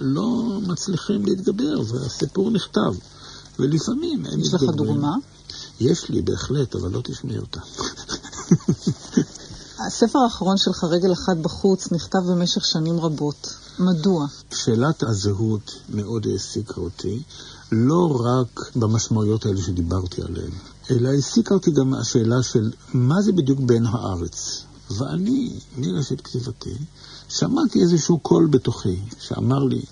לא 0.00 0.60
מצליחים 0.66 1.24
להתגבר, 1.24 1.80
והסיפור 1.88 2.50
נכתב. 2.50 2.94
ולפעמים 3.58 4.26
הם 4.26 4.40
יש 4.40 4.54
לך 4.54 4.62
דוגמה? 4.62 5.14
יש 5.82 6.08
לי 6.08 6.22
בהחלט, 6.22 6.74
אבל 6.74 6.90
לא 6.90 7.00
תשמעי 7.04 7.38
אותה. 7.38 7.60
הספר 9.86 10.18
האחרון 10.18 10.56
שלך, 10.56 10.84
רגל 10.84 11.12
אחת 11.12 11.36
בחוץ, 11.36 11.92
נכתב 11.92 12.18
במשך 12.18 12.64
שנים 12.64 13.00
רבות. 13.00 13.54
מדוע? 13.78 14.26
שאלת 14.50 15.02
הזהות 15.02 15.70
מאוד 15.88 16.26
העסיקה 16.26 16.80
אותי, 16.80 17.22
לא 17.72 18.20
רק 18.24 18.76
במשמעויות 18.76 19.46
האלה 19.46 19.62
שדיברתי 19.62 20.22
עליהן, 20.22 20.50
אלא 20.90 21.08
העסיקה 21.08 21.54
אותי 21.54 21.70
גם 21.70 21.94
השאלה 21.94 22.42
של 22.42 22.72
מה 22.94 23.22
זה 23.22 23.32
בדיוק 23.32 23.60
בן 23.60 23.86
הארץ. 23.86 24.62
ואני, 24.90 25.58
מרשת 25.76 26.20
כתיבתי, 26.20 26.74
שמעתי 27.28 27.82
איזשהו 27.82 28.18
קול 28.18 28.46
בתוכי 28.46 29.00
שאמר 29.20 29.64
לי, 29.64 29.82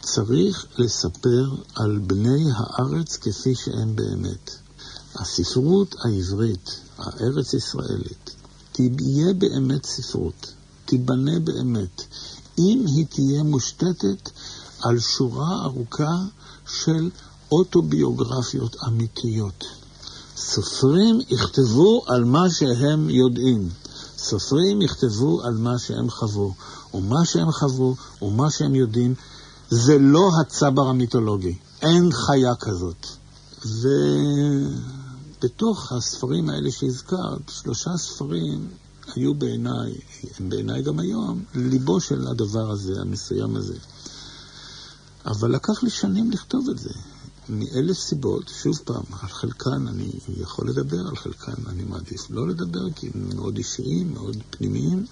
צריך 0.00 0.66
לספר 0.78 1.54
על 1.74 1.98
בני 1.98 2.44
הארץ 2.54 3.16
כפי 3.16 3.54
שהם 3.54 3.96
באמת. 3.96 4.59
הספרות 5.14 5.94
העברית, 6.04 6.80
הארץ 6.98 7.54
ישראלית, 7.54 8.30
תהיה 8.72 9.34
באמת 9.38 9.86
ספרות, 9.86 10.52
תיבנה 10.84 11.38
באמת, 11.38 12.02
אם 12.58 12.84
היא 12.86 13.06
תהיה 13.06 13.42
מושתתת 13.42 14.30
על 14.82 14.98
שורה 14.98 15.64
ארוכה 15.64 16.16
של 16.66 17.10
אוטוביוגרפיות 17.52 18.76
אמיתיות. 18.86 19.64
סופרים 20.36 21.20
יכתבו 21.28 22.02
על 22.06 22.24
מה 22.24 22.50
שהם 22.50 23.10
יודעים. 23.10 23.68
סופרים 24.18 24.82
יכתבו 24.82 25.42
על 25.42 25.54
מה 25.54 25.78
שהם 25.78 26.10
חוו, 26.10 26.54
ומה 26.94 27.24
שהם 27.24 27.52
חוו 27.52 27.96
ומה 28.22 28.50
שהם 28.50 28.74
יודעים 28.74 29.14
זה 29.70 29.98
לא 29.98 30.30
הצבר 30.40 30.88
המיתולוגי, 30.88 31.58
אין 31.82 32.12
חיה 32.12 32.54
כזאת. 32.54 33.06
ובתוך 35.40 35.92
הספרים 35.92 36.50
האלה 36.50 36.70
שהזכרת, 36.70 37.48
שלושה 37.48 37.96
ספרים 37.96 38.68
היו 39.14 39.34
בעיניי, 39.34 39.94
הם 40.38 40.48
בעיניי 40.48 40.82
גם 40.82 40.98
היום, 40.98 41.44
ליבו 41.54 42.00
של 42.00 42.26
הדבר 42.26 42.70
הזה, 42.70 43.00
המסוים 43.00 43.56
הזה. 43.56 43.76
אבל 45.26 45.54
לקח 45.54 45.82
לי 45.82 45.90
שנים 45.90 46.30
לכתוב 46.30 46.68
את 46.70 46.78
זה. 46.78 46.90
מאלף 47.48 47.98
סיבות, 47.98 48.48
שוב 48.62 48.78
פעם, 48.84 49.02
על 49.22 49.28
חלקן 49.28 49.86
אני 49.88 50.10
יכול 50.28 50.68
לדבר, 50.68 51.08
על 51.08 51.16
חלקן 51.16 51.66
אני 51.66 51.84
מעדיף 51.84 52.30
לא 52.30 52.48
לדבר, 52.48 52.90
כי 52.96 53.10
הם 53.14 53.28
מאוד 53.34 53.56
אישיים, 53.56 54.14
מאוד 54.14 54.36
פנימיים. 54.50 55.06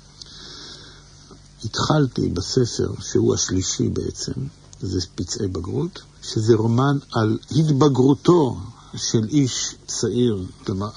התחלתי 1.64 2.28
בספר, 2.28 2.92
שהוא 3.00 3.34
השלישי 3.34 3.88
בעצם, 3.88 4.32
זה 4.80 5.00
פצעי 5.14 5.48
בגרות, 5.48 6.00
שזה 6.22 6.54
רומן 6.54 6.98
על 7.12 7.38
התבגרותו 7.50 8.56
של 8.96 9.24
איש 9.28 9.74
צעיר. 9.86 10.44
כלומר, 10.66 10.88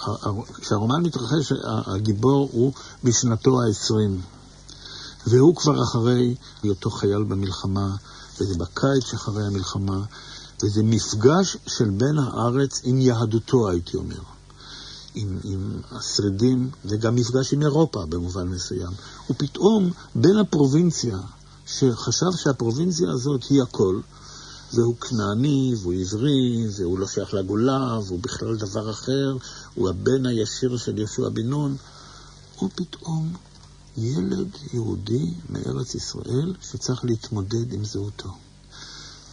כשהרומן 0.61 1.03
מתרחש, 1.03 1.53
הגיבור 1.63 2.49
הוא 2.51 2.73
בשנתו 3.03 3.61
העשרים, 3.61 4.21
והוא 5.27 5.55
כבר 5.55 5.83
אחרי 5.83 6.35
היותו 6.63 6.89
חייל 6.89 7.23
במלחמה, 7.23 7.95
וזה 8.39 8.57
בקיץ 8.57 9.05
שאחרי 9.05 9.47
המלחמה, 9.47 10.03
וזה 10.63 10.83
מפגש 10.83 11.57
של 11.67 11.89
בן 11.89 12.19
הארץ 12.19 12.81
עם 12.83 13.01
יהדותו, 13.01 13.69
הייתי 13.69 13.97
אומר. 13.97 14.21
עם, 15.15 15.37
עם 15.43 15.81
השרידים, 15.91 16.69
וגם 16.85 17.15
מפגש 17.15 17.53
עם 17.53 17.61
אירופה 17.61 18.05
במובן 18.05 18.47
מסוים. 18.47 18.91
ופתאום 19.29 19.91
בן 20.15 20.37
הפרובינציה, 20.37 21.17
שחשב 21.65 22.31
שהפרובינציה 22.35 23.11
הזאת 23.11 23.43
היא 23.43 23.61
הכל, 23.61 23.99
והוא 24.73 24.95
כנעני, 24.95 25.75
והוא 25.81 25.93
עברי, 25.93 26.67
והוא 26.77 26.99
לא 26.99 27.07
שייך 27.07 27.33
לגולה, 27.33 27.99
והוא 28.07 28.19
בכלל 28.19 28.57
דבר 28.57 28.91
אחר, 28.91 29.37
הוא 29.75 29.89
הבן 29.89 30.25
הישיר 30.25 30.77
של 30.77 30.97
יהושע 30.97 31.29
בן 31.29 31.47
נון, 31.47 31.75
הוא 32.59 32.69
פתאום 32.75 33.33
ילד 33.97 34.49
יהודי 34.73 35.33
מארץ 35.49 35.95
ישראל 35.95 36.53
שצריך 36.61 37.05
להתמודד 37.05 37.73
עם 37.73 37.85
זהותו. 37.85 38.29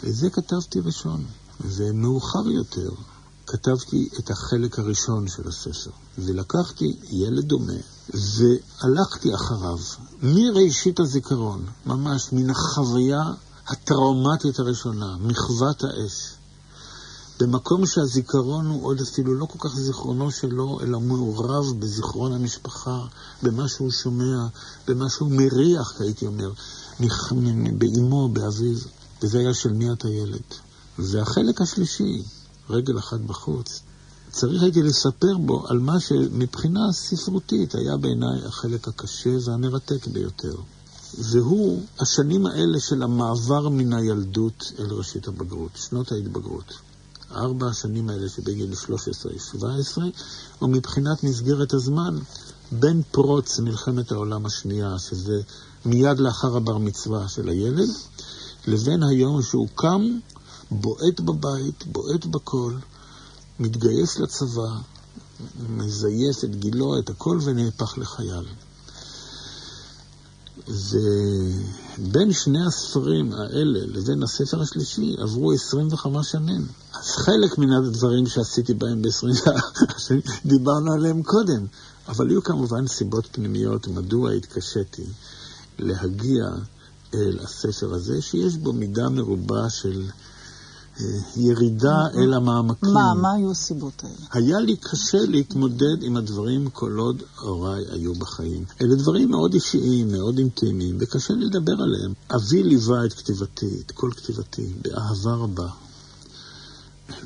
את 0.09 0.15
זה 0.15 0.31
כתבתי 0.31 0.81
ראשון, 0.81 1.25
ומאוחר 1.61 2.51
יותר 2.51 2.91
כתבתי 3.47 4.09
את 4.19 4.31
החלק 4.31 4.79
הראשון 4.79 5.29
של 5.29 5.49
הספר, 5.49 5.91
ולקחתי 6.19 6.97
ילד 7.11 7.45
דומה, 7.45 7.73
והלכתי 8.15 9.35
אחריו, 9.35 9.79
מראשית 10.23 11.01
הזיכרון, 11.01 11.67
ממש 11.87 12.33
מן 12.33 12.51
החוויה 12.51 13.23
הטראומטית 13.69 14.59
הראשונה, 14.59 15.17
מחוות 15.21 15.85
האש. 15.85 16.33
במקום 17.41 17.87
שהזיכרון 17.87 18.67
הוא 18.67 18.85
עוד 18.85 19.01
אפילו 19.01 19.35
לא 19.35 19.47
כל 19.47 19.69
כך 19.69 19.77
זיכרונו 19.77 20.31
שלו, 20.31 20.79
אלא 20.83 21.01
מעורב 21.01 21.81
בזיכרון 21.81 22.33
המשפחה, 22.33 23.07
במה 23.43 23.69
שהוא 23.69 23.91
שומע, 23.91 24.47
במה 24.89 25.11
שהוא 25.11 25.31
מריח, 25.31 26.01
הייתי 26.01 26.27
אומר, 26.27 26.53
באמו, 27.79 28.29
באביו. 28.29 28.79
וזה 29.23 29.39
היה 29.39 29.55
של 29.55 29.73
מי 29.73 29.93
אתה 29.93 30.09
ילד. 30.09 30.43
והחלק 30.99 31.61
השלישי, 31.61 32.23
רגל 32.71 32.99
אחת 32.99 33.21
בחוץ, 33.21 33.83
צריך 34.31 34.63
הייתי 34.63 34.83
לספר 34.83 35.39
בו 35.39 35.67
על 35.69 35.79
מה 35.79 36.01
שמבחינה 36.01 36.93
ספרותית 36.93 37.75
היה 37.75 37.97
בעיניי 37.97 38.47
החלק 38.47 38.89
הקשה 38.89 39.31
והמרתק 39.45 40.07
ביותר. 40.07 40.55
והוא 41.15 41.83
השנים 42.01 42.47
האלה 42.47 42.81
של 42.81 43.03
המעבר 43.03 43.69
מן 43.69 43.93
הילדות 43.93 44.73
אל 44.79 44.93
ראשית 44.93 45.29
הבגרות, 45.29 45.71
שנות 45.75 46.13
ההתבגרות. 46.13 46.73
ארבע 47.31 47.67
השנים 47.67 48.11
האלה 48.11 48.29
שבגיל 48.29 48.73
13-17, 48.73 50.01
ומבחינת 50.63 51.25
מסגרת 51.25 51.73
הזמן, 51.73 52.19
בין 52.73 53.03
פרוץ 53.11 53.59
מלחמת 53.59 54.13
העולם 54.13 54.47
השנייה, 54.47 54.99
שזה 54.99 55.41
מיד 55.85 56.19
לאחר 56.19 56.57
הבר 56.57 56.79
מצווה 56.79 57.29
של 57.29 57.49
הילד, 57.49 57.89
לבין 58.67 59.03
היום 59.03 59.43
שהוא 59.43 59.69
קם, 59.75 60.19
בועט 60.71 61.21
בבית, 61.21 61.87
בועט 61.87 62.25
בכל, 62.25 62.73
מתגייס 63.61 64.19
לצבא, 64.19 64.71
מזייף 65.69 66.45
את 66.45 66.57
גילו, 66.57 66.99
את 66.99 67.11
הכל, 67.11 67.39
ונהפך 67.45 67.99
לחייל. 67.99 68.45
ובין 70.69 72.33
שני 72.33 72.67
הספרים 72.67 73.33
האלה 73.33 73.81
לבין 73.87 74.23
הספר 74.23 74.63
השלישי 74.63 75.17
עברו 75.19 75.53
25 75.53 76.31
שנים. 76.31 76.67
אז 76.95 77.11
חלק 77.11 77.59
מן 77.59 77.73
הדברים 77.73 78.27
שעשיתי 78.27 78.75
בהם 78.75 79.03
ב-20 79.03 79.51
שנים, 79.99 80.21
דיברנו 80.47 80.93
עליהם 80.93 81.23
קודם, 81.23 81.67
אבל 82.09 82.29
היו 82.29 82.43
כמובן 82.43 82.87
סיבות 82.87 83.29
פנימיות 83.33 83.89
מדוע 83.89 84.31
התקשיתי 84.31 85.05
להגיע 85.79 86.49
אל 87.15 87.39
הספר 87.43 87.95
הזה, 87.95 88.23
שיש 88.23 88.57
בו 88.57 88.73
מידה 88.73 89.09
מרובה 89.09 89.71
של 89.71 90.03
ירידה 91.37 92.07
mm-hmm. 92.07 92.19
אל 92.19 92.35
המעמקים. 92.35 92.93
מה, 92.93 93.15
מה 93.15 93.33
היו 93.33 93.51
הסיבות 93.51 94.03
האלה? 94.05 94.27
היה 94.33 94.61
לי 94.61 94.77
קשה 94.77 95.19
להתמודד 95.19 96.03
עם 96.03 96.17
הדברים 96.17 96.71
כל 96.71 96.99
עוד 96.99 97.23
הוריי 97.41 97.85
היו 97.91 98.15
בחיים. 98.15 98.65
אלה 98.81 98.95
דברים 98.95 99.31
מאוד 99.31 99.55
אישיים, 99.55 100.13
מאוד 100.13 100.39
אינטימיים, 100.39 100.97
וקשה 101.01 101.35
לי 101.35 101.45
לדבר 101.45 101.83
עליהם. 101.83 102.13
אבי 102.37 102.63
ליווה 102.63 103.05
את 103.05 103.13
כתיבתי, 103.13 103.83
את 103.87 103.91
כל 103.91 104.11
כתיבתי, 104.17 104.73
באהבה 104.83 105.35
רבה. 105.35 105.69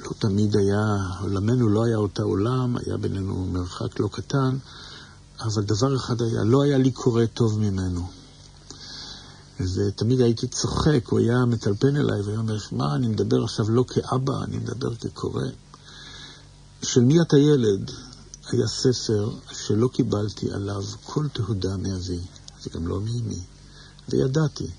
לא 0.04 0.10
תמיד 0.18 0.56
היה, 0.56 0.96
עולמנו 1.20 1.68
לא 1.68 1.84
היה 1.84 1.96
אותה 1.96 2.22
עולם, 2.22 2.76
היה 2.86 2.96
בינינו 2.96 3.46
מרחק 3.52 4.00
לא 4.00 4.08
קטן, 4.12 4.56
אבל 5.40 5.62
דבר 5.62 5.96
אחד 5.96 6.22
היה, 6.22 6.44
לא 6.44 6.62
היה 6.62 6.78
לי 6.78 6.90
קורא 6.90 7.24
טוב 7.26 7.58
ממנו. 7.58 8.21
ותמיד 9.74 10.20
הייתי 10.20 10.46
צוחק, 10.46 11.08
הוא 11.08 11.18
היה 11.18 11.44
מטלפן 11.44 11.96
אליי 11.96 12.20
והיה 12.20 12.38
אומר, 12.38 12.58
שמע, 12.58 12.94
אני 12.94 13.08
מדבר 13.08 13.44
עכשיו 13.44 13.70
לא 13.70 13.84
כאבא, 13.88 14.44
אני 14.44 14.56
מדבר 14.56 14.94
כקורא. 14.94 15.44
של 16.82 17.00
מי 17.00 17.20
אתה 17.22 17.38
ילד 17.38 17.90
היה 18.52 18.66
ספר 18.66 19.30
שלא 19.52 19.88
קיבלתי 19.88 20.52
עליו 20.52 20.82
כל 21.04 21.28
תהודה 21.28 21.76
מאבי, 21.76 22.20
זה 22.62 22.70
גם 22.74 22.86
לא 22.86 23.00
מאמי, 23.00 23.40
וידעתי. 24.08 24.70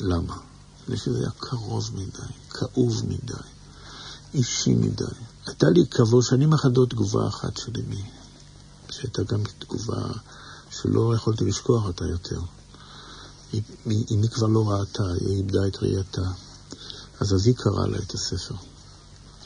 למה? 0.00 0.36
מפני 0.82 0.96
שזה 0.96 1.18
היה 1.18 1.30
קרוב 1.38 1.90
מדי, 1.94 2.32
כאוב 2.50 3.02
מדי, 3.06 3.42
אישי 4.34 4.74
מדי. 4.74 5.04
הייתה 5.46 5.70
לי 5.70 5.84
כעבור 5.90 6.22
שנים 6.22 6.52
אחדות 6.52 6.90
תגובה 6.90 7.28
אחת 7.28 7.56
של 7.56 7.72
אמי, 7.86 8.02
שהייתה 8.90 9.22
גם 9.22 9.42
תגובה 9.58 10.12
שלא 10.70 11.14
יכולתי 11.14 11.44
לשכוח 11.44 11.84
אותה 11.84 12.04
יותר. 12.04 12.40
אמי 13.86 14.28
כבר 14.28 14.46
לא 14.46 14.70
ראתה, 14.70 15.02
היא 15.20 15.36
איבדה 15.36 15.66
את 15.66 15.76
ראייתה. 15.82 16.22
אז 17.20 17.34
אבי 17.34 17.54
קרא 17.54 17.86
לה 17.86 17.98
את 17.98 18.14
הספר. 18.14 18.54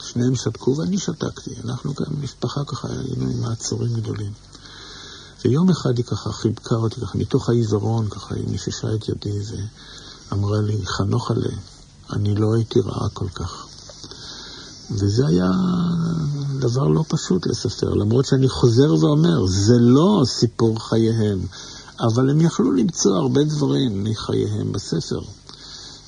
שניהם 0.01 0.35
שתקו 0.35 0.77
ואני 0.77 0.97
שתקתי. 0.97 1.51
אנחנו 1.63 1.93
גם 1.93 2.23
משפחה 2.23 2.63
ככה, 2.63 2.87
היינו 2.87 3.29
עם 3.29 3.41
מעצורים 3.41 3.93
גדולים. 3.93 4.31
ויום 5.45 5.69
אחד 5.69 5.97
היא 5.97 6.05
ככה 6.05 6.31
חיבקה 6.31 6.75
אותי 6.75 7.01
ככה 7.01 7.17
מתוך 7.17 7.49
העיוורון, 7.49 8.09
ככה 8.09 8.35
היא 8.35 8.47
מיששה 8.47 8.95
את 8.95 9.09
ידי 9.09 9.39
ואמרה 10.31 10.61
לי, 10.61 10.85
חנוך 10.85 11.31
עלה, 11.31 11.55
אני 12.13 12.35
לא 12.35 12.53
הייתי 12.53 12.79
רעה 12.79 13.09
כל 13.09 13.29
כך. 13.29 13.67
וזה 14.91 15.27
היה 15.27 15.49
דבר 16.59 16.87
לא 16.87 17.03
פשוט 17.07 17.47
לספר, 17.47 17.93
למרות 17.93 18.25
שאני 18.25 18.49
חוזר 18.49 18.93
ואומר, 18.93 19.45
זה 19.45 19.77
לא 19.79 20.23
סיפור 20.25 20.89
חייהם. 20.89 21.47
אבל 21.99 22.29
הם 22.29 22.41
יכלו 22.41 22.71
למצוא 22.71 23.17
הרבה 23.17 23.43
דברים 23.43 24.03
מחייהם 24.03 24.71
בספר. 24.71 25.21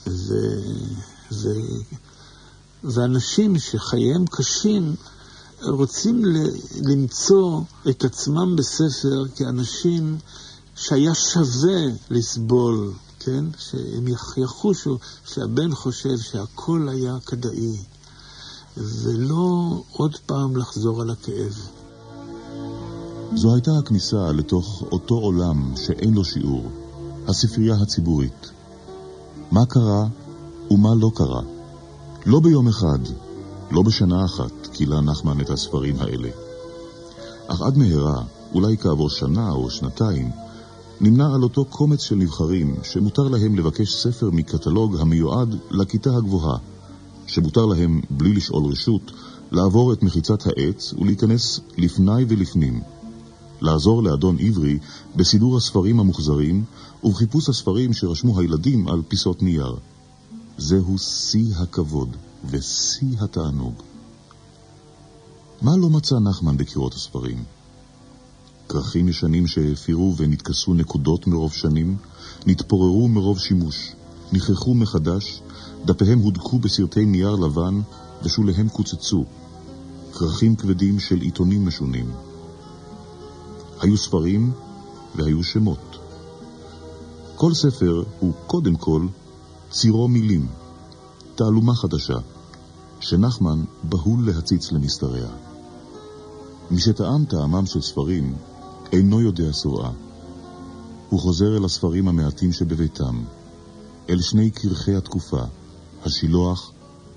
ו... 0.08 0.34
ו... 1.32 1.50
ואנשים 2.84 3.60
שחייהם 3.60 4.26
קשים 4.26 4.96
רוצים 5.62 6.26
ל... 6.26 6.38
למצוא 6.82 7.62
את 7.90 8.06
עצמם 8.06 8.56
בספר 8.56 9.26
כאנשים 9.36 10.18
שהיה 10.76 11.16
שווה 11.16 11.82
לסבול, 12.10 12.94
כן? 13.20 13.46
שהם 13.58 14.08
יחושו 14.38 14.98
שהבן 15.26 15.76
חושב 15.76 16.18
שהכל 16.18 16.90
היה 16.90 17.18
כדאי, 17.26 17.78
ולא 18.78 19.84
עוד 19.92 20.18
פעם 20.26 20.58
לחזור 20.58 21.02
על 21.02 21.10
הכאב. 21.10 21.68
זו 23.36 23.54
הייתה 23.54 23.72
הכניסה 23.78 24.32
לתוך 24.32 24.84
אותו 24.92 25.16
עולם 25.16 25.74
שאין 25.76 26.14
לו 26.14 26.26
שיעור, 26.26 26.70
הספרייה 27.28 27.76
הציבורית. 27.76 28.52
מה 29.52 29.66
קרה 29.66 30.08
ומה 30.72 30.96
לא 30.96 31.12
קרה? 31.16 31.42
לא 32.26 32.40
ביום 32.40 32.68
אחד, 32.68 33.00
לא 33.72 33.82
בשנה 33.82 34.26
אחת, 34.26 34.68
קילה 34.74 35.02
נחמן 35.02 35.42
את 35.42 35.50
הספרים 35.50 35.96
האלה. 36.00 36.30
אך 37.48 37.62
עד 37.62 37.78
מהרה, 37.78 38.24
אולי 38.54 38.78
כעבור 38.78 39.10
שנה 39.10 39.52
או 39.52 39.70
שנתיים, 39.70 40.32
נמנה 41.02 41.36
על 41.36 41.44
אותו 41.44 41.66
קומץ 41.66 42.02
של 42.02 42.16
נבחרים 42.16 42.76
שמותר 42.84 43.24
להם 43.24 43.56
לבקש 43.56 43.94
ספר 43.94 44.30
מקטלוג 44.32 44.96
המיועד 45.00 45.56
לכיתה 45.72 46.16
הגבוהה, 46.18 46.58
שמותר 47.28 47.66
להם, 47.66 48.02
בלי 48.10 48.34
לשאול 48.34 48.72
רשות, 48.72 49.12
לעבור 49.52 49.94
את 49.94 50.04
מחיצת 50.04 50.48
העץ 50.48 50.94
ולהיכנס 50.94 51.60
לפני 51.78 52.26
ולפנים. 52.28 52.82
לעזור 53.62 54.04
לאדון 54.04 54.38
עברי 54.40 54.80
בסידור 55.16 55.58
הספרים 55.58 56.00
המוחזרים 56.00 56.64
ובחיפוש 57.04 57.50
הספרים 57.50 57.94
שרשמו 57.94 58.40
הילדים 58.40 58.88
על 58.88 59.02
פיסות 59.08 59.44
נייר. 59.44 59.76
זהו 60.58 60.98
שיא 60.98 61.56
הכבוד 61.56 62.16
ושיא 62.50 63.16
התענוג. 63.20 63.74
מה 65.62 65.78
לא 65.78 65.90
מצא 65.90 66.20
נחמן 66.20 66.58
בקירות 66.58 66.94
הספרים? 66.94 67.44
כרכים 68.70 69.08
ישנים 69.08 69.48
שהפירו 69.48 70.16
ונתכסו 70.18 70.74
נקודות 70.74 71.28
מרוב 71.28 71.54
שנים, 71.54 71.98
נתפוררו 72.46 73.08
מרוב 73.08 73.40
שימוש, 73.40 73.92
נכרחו 74.32 74.74
מחדש, 74.74 75.42
דפיהם 75.86 76.20
הודקו 76.20 76.60
בסרטי 76.60 77.06
נייר 77.06 77.36
לבן 77.36 77.82
ושוליהם 78.24 78.70
קוצצו, 78.70 79.26
כרכים 80.14 80.56
כבדים 80.56 81.00
של 81.00 81.22
עיתונים 81.22 81.66
משונים. 81.66 82.12
היו 83.82 83.98
ספרים 83.98 84.52
והיו 85.16 85.44
שמות. 85.44 85.98
כל 87.36 87.54
ספר 87.54 88.04
הוא 88.20 88.34
קודם 88.48 88.76
כל 88.76 89.08
צירו 89.72 90.08
מילים, 90.08 90.48
תעלומה 91.36 91.76
חדשה, 91.76 92.18
שנחמן 93.00 93.64
בהול 93.84 94.26
להציץ 94.26 94.72
למסתריה. 94.72 95.30
מי 96.72 96.80
שטעם 96.80 97.26
טעמם 97.26 97.66
של 97.66 97.82
ספרים 97.82 98.36
אינו 98.92 99.22
יודע 99.22 99.54
שורעה. 99.54 99.92
הוא 101.10 101.20
חוזר 101.20 101.58
אל 101.58 101.66
הספרים 101.66 102.08
המעטים 102.08 102.52
שבביתם, 102.52 103.24
אל 104.10 104.22
שני 104.22 104.52
קרחי 104.52 104.96
התקופה, 104.96 105.42
השילוח, 106.06 106.72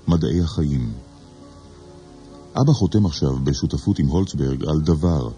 מדעי 0.07 0.41
החיים. 0.41 0.93
אבא 2.61 2.73
חותם 2.73 3.05
עכשיו 3.05 3.35
בשותפות 3.43 3.99
עם 3.99 4.07
הולצברג 4.07 4.63
על 4.65 4.81
דבר, 4.81 5.29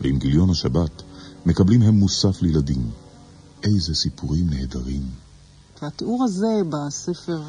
ועם 0.00 0.18
גיליון 0.18 0.50
השבת 0.50 1.02
מקבלים 1.46 1.82
הם 1.82 1.94
מוסף 1.94 2.42
לילדים. 2.42 2.90
איזה 3.62 3.94
סיפורים 3.94 4.50
נהדרים. 4.50 5.02
והתיאור 5.82 6.24
הזה 6.24 6.60
בספר 6.68 7.42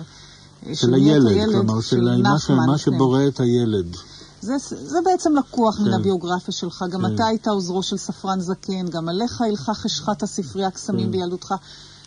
אה, 0.67 0.75
של 0.75 0.93
הילד, 0.93 1.27
הילד 1.27 1.53
כלומר 1.53 1.81
של, 1.81 1.89
של 1.89 2.21
נחמן, 2.21 2.65
מה 2.67 2.77
שבורא 2.77 3.27
את 3.27 3.39
הילד. 3.39 3.95
זה, 4.41 4.53
זה 4.67 4.97
בעצם 5.05 5.35
לקוח 5.35 5.77
כן. 5.77 5.83
מן 5.83 5.93
הביוגרפיה 5.93 6.53
שלך. 6.53 6.85
גם 6.89 7.01
כן. 7.01 7.15
אתה 7.15 7.25
היית 7.25 7.47
עוזרו 7.47 7.83
של 7.83 7.97
ספרן 7.97 8.39
זקן, 8.39 8.87
גם 8.89 9.09
עליך 9.09 9.41
הלכה 9.41 9.73
חשכת 9.73 10.23
הספרייה 10.23 10.71
קסמים 10.71 11.05
כן. 11.05 11.11
בילדותך. 11.11 11.53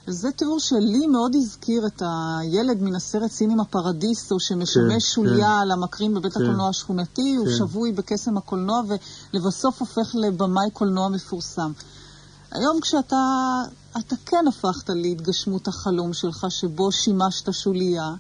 זה 0.07 0.31
תיאור 0.31 0.61
שלי 0.61 1.07
מאוד 1.07 1.35
הזכיר 1.35 1.87
את 1.87 2.03
הילד 2.07 2.83
מן 2.83 2.95
הסרט 2.95 3.31
סינימה 3.31 3.65
פרדיסו, 3.65 4.41
שמשמש 4.41 4.93
כן, 4.93 5.01
שוליה 5.01 5.47
כן. 5.47 5.63
על 5.63 5.71
המקרין 5.71 6.15
בבית 6.15 6.33
כן. 6.33 6.43
הקולנוע 6.43 6.69
השכונתי, 6.69 7.35
כן. 7.35 7.37
הוא 7.37 7.57
שבוי 7.59 7.93
בקסם 7.93 8.37
הקולנוע, 8.37 8.83
ולבסוף 9.33 9.81
הופך 9.81 10.15
לבמאי 10.15 10.71
קולנוע 10.73 11.09
מפורסם. 11.09 11.73
היום 12.51 12.81
כשאתה 12.81 13.17
אתה 13.99 14.17
כן 14.27 14.45
הפכת 14.49 14.91
להתגשמות 14.91 15.69
החלום 15.69 16.13
שלך, 16.13 16.47
שבו 16.49 16.93
שימשת 16.93 17.53
שוליה, 17.53 18.15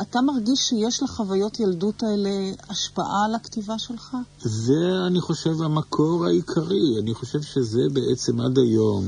אתה 0.00 0.20
מרגיש 0.20 0.60
שיש 0.60 1.02
לחוויות 1.02 1.60
ילדות 1.60 2.02
האלה 2.02 2.30
השפעה 2.68 3.24
על 3.24 3.34
הכתיבה 3.34 3.78
שלך? 3.78 4.16
זה, 4.42 5.06
אני 5.06 5.20
חושב, 5.20 5.62
המקור 5.62 6.26
העיקרי. 6.26 7.00
אני 7.02 7.14
חושב 7.14 7.42
שזה 7.42 7.82
בעצם 7.92 8.40
עד 8.40 8.58
היום. 8.58 9.04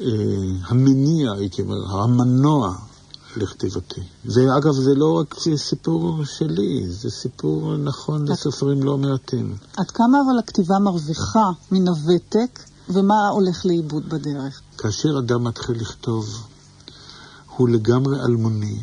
אה, 0.00 0.06
המניע, 0.68 1.32
הייתי 1.32 1.62
אומר, 1.62 2.02
המנוע 2.02 2.74
לכתיבתי. 3.36 4.00
ואגב, 4.24 4.72
זה 4.72 4.94
לא 4.94 5.18
רק 5.20 5.34
סיפור 5.56 6.24
שלי, 6.24 6.88
זה 6.88 7.10
סיפור 7.10 7.76
נכון 7.76 8.28
לסופרים 8.28 8.82
לא 8.82 8.98
מעטים. 8.98 9.56
עד 9.76 9.90
כמה 9.90 10.18
אבל 10.26 10.38
הכתיבה 10.38 10.78
מרוויחה 10.78 11.50
מן 11.70 11.88
הוותק, 11.88 12.60
ומה 12.88 13.28
הולך 13.28 13.66
לאיבוד 13.66 14.08
בדרך? 14.08 14.60
כאשר 14.78 15.18
אדם 15.18 15.44
מתחיל 15.44 15.80
לכתוב, 15.80 16.46
הוא 17.56 17.68
לגמרי 17.68 18.20
אלמוני. 18.20 18.80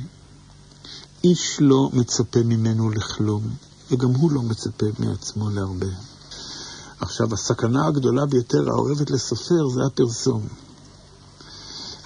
איש 1.24 1.58
לא 1.62 1.90
מצפה 1.94 2.40
ממנו 2.46 2.90
לכלום, 2.90 3.42
וגם 3.92 4.10
הוא 4.10 4.32
לא 4.32 4.42
מצפה 4.42 4.86
מעצמו 5.00 5.50
להרבה. 5.50 5.88
עכשיו, 7.00 7.34
הסכנה 7.34 7.88
הגדולה 7.88 8.26
ביותר 8.26 8.70
האורבת 8.70 9.12
לסופר 9.12 9.68
זה 9.70 9.82
הפרסום. 9.86 10.42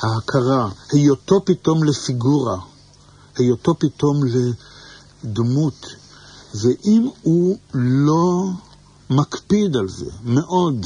ההכרה, 0.03 0.69
היותו 0.91 1.45
פתאום 1.45 1.83
לפיגורה, 1.83 2.57
היותו 3.35 3.75
פתאום 3.79 4.21
לדמות, 5.23 5.85
ואם 6.55 7.09
הוא 7.21 7.57
לא 7.73 8.49
מקפיד 9.09 9.75
על 9.77 9.89
זה 9.89 10.11
מאוד, 10.23 10.85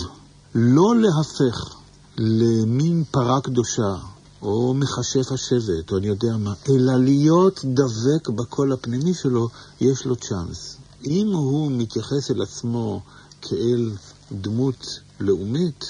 לא 0.55 0.95
להפך 0.95 1.75
למין 2.17 3.03
פרה 3.11 3.41
קדושה, 3.41 3.95
או 4.41 4.73
מכשף 4.73 5.31
השבט, 5.31 5.91
או 5.91 5.97
אני 5.97 6.07
יודע 6.07 6.37
מה, 6.37 6.53
אלא 6.69 6.95
להיות 6.95 7.59
דבק 7.65 8.29
בקול 8.29 8.73
הפנימי 8.73 9.13
שלו, 9.13 9.49
יש 9.81 10.05
לו 10.05 10.15
צ'אנס. 10.15 10.77
אם 11.05 11.27
הוא 11.33 11.71
מתייחס 11.71 12.31
אל 12.31 12.41
עצמו 12.41 13.01
כאל 13.41 13.91
דמות 14.31 14.99
לאומית, 15.19 15.85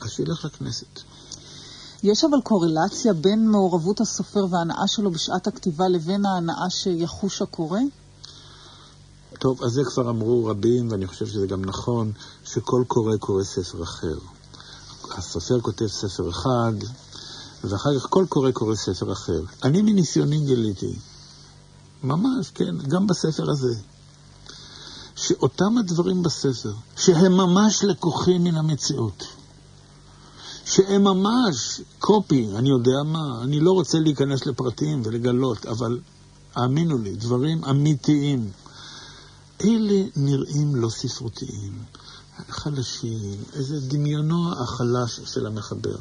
אז 0.00 0.10
שילך 0.10 0.44
לכנסת. 0.44 1.02
יש 2.02 2.24
אבל 2.24 2.40
קורלציה 2.42 3.12
בין 3.12 3.48
מעורבות 3.48 4.00
הסופר 4.00 4.46
וההנאה 4.50 4.88
שלו 4.88 5.10
בשעת 5.10 5.46
הכתיבה 5.46 5.88
לבין 5.88 6.26
ההנאה 6.26 6.70
שיחוש 6.70 7.42
הקורא? 7.42 7.80
טוב, 9.38 9.62
אז 9.62 9.72
זה 9.72 9.82
כבר 9.84 10.10
אמרו 10.10 10.44
רבים, 10.44 10.90
ואני 10.90 11.06
חושב 11.06 11.26
שזה 11.26 11.46
גם 11.46 11.64
נכון, 11.64 12.12
שכל 12.44 12.84
קורא 12.88 13.16
קורא 13.16 13.44
ספר 13.44 13.82
אחר. 13.82 14.18
הסופר 15.18 15.60
כותב 15.60 15.86
ספר 15.86 16.30
אחד, 16.30 16.72
ואחר 17.64 17.98
כך 17.98 18.06
כל 18.10 18.26
קורא 18.28 18.50
קורא 18.50 18.74
ספר 18.74 19.12
אחר. 19.12 19.40
אני 19.62 19.82
מניסיוני 19.82 20.40
גיליתי, 20.40 20.96
ממש, 22.02 22.50
כן, 22.50 22.78
גם 22.88 23.06
בספר 23.06 23.50
הזה, 23.50 23.74
שאותם 25.16 25.78
הדברים 25.78 26.22
בספר, 26.22 26.72
שהם 26.96 27.32
ממש 27.32 27.84
לקוחים 27.84 28.44
מן 28.44 28.56
המציאות, 28.56 29.24
שהם 30.66 31.04
ממש 31.04 31.80
קופי, 31.98 32.48
אני 32.56 32.68
יודע 32.68 33.02
מה, 33.04 33.42
אני 33.42 33.60
לא 33.60 33.72
רוצה 33.72 33.98
להיכנס 33.98 34.46
לפרטים 34.46 35.02
ולגלות, 35.04 35.66
אבל 35.66 36.00
האמינו 36.54 36.98
לי, 36.98 37.16
דברים 37.16 37.64
אמיתיים. 37.64 38.50
אלה 39.64 40.02
נראים 40.16 40.74
לא 40.76 40.88
ספרותיים, 40.88 41.72
חלשים, 42.48 43.36
איזה 43.52 43.80
דמיונו 43.80 44.52
החלש 44.52 45.20
של 45.24 45.46
המחבר. 45.46 45.96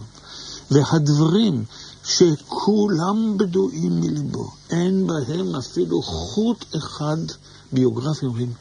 והדברים 0.71 1.63
שכולם 2.03 3.37
בדועים 3.37 4.01
מליבו, 4.01 4.51
אין 4.69 5.07
בהם 5.07 5.55
אפילו 5.55 6.01
חוט 6.01 6.65
אחד 6.77 7.17
ביוגרפיה, 7.71 8.29
אומרים, 8.29 8.53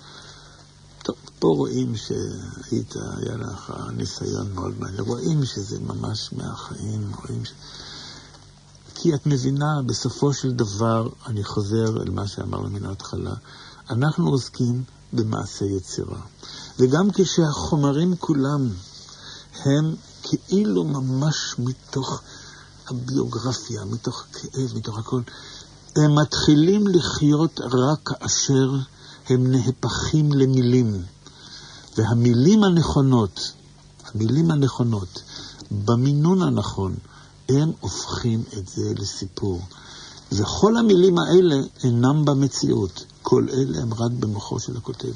טוב, 1.04 1.16
פה 1.38 1.48
רואים 1.48 1.94
שהיית, 1.96 2.94
היה 3.16 3.36
לך 3.36 3.72
ניסיון 3.96 4.54
מאוד 4.54 4.74
מעניין, 4.78 5.00
רואים 5.00 5.44
שזה 5.44 5.80
ממש 5.80 6.30
מהחיים, 6.32 7.12
רואים 7.22 7.44
ש... 7.44 7.52
כי 8.94 9.14
את 9.14 9.26
מבינה, 9.26 9.82
בסופו 9.86 10.32
של 10.32 10.52
דבר, 10.52 11.08
אני 11.26 11.44
חוזר 11.44 12.02
אל 12.02 12.10
מה 12.10 12.26
שאמרנו 12.26 12.70
מן 12.70 12.84
ההתחלה, 12.84 13.34
אנחנו 13.90 14.30
עוסקים 14.30 14.84
במעשה 15.12 15.64
יצירה. 15.64 16.20
וגם 16.78 17.08
כשהחומרים 17.14 18.16
כולם 18.16 18.70
הם 19.64 19.94
כאילו 20.22 20.84
ממש 20.84 21.54
מתוך 21.58 22.22
הביוגרפיה, 22.88 23.84
מתוך 23.84 24.24
כאב, 24.32 24.72
מתוך 24.74 24.98
הכל, 24.98 25.20
הם 25.96 26.18
מתחילים 26.18 26.86
לחיות 26.86 27.60
רק 27.60 27.98
כאשר 28.04 28.70
הם 29.28 29.50
נהפכים 29.50 30.32
למילים. 30.32 31.02
והמילים 31.96 32.64
הנכונות, 32.64 33.52
המילים 34.04 34.50
הנכונות, 34.50 35.22
במינון 35.84 36.42
הנכון, 36.42 36.94
הם 37.48 37.72
הופכים 37.80 38.42
את 38.58 38.68
זה 38.68 38.92
לסיפור. 38.96 39.60
וכל 40.32 40.76
המילים 40.76 41.18
האלה 41.18 41.56
אינם 41.84 42.24
במציאות, 42.24 43.04
כל 43.22 43.46
אלה 43.52 43.82
הם 43.82 43.94
רק 43.94 44.10
במוחו 44.20 44.60
של 44.60 44.76
הכותב. 44.76 45.12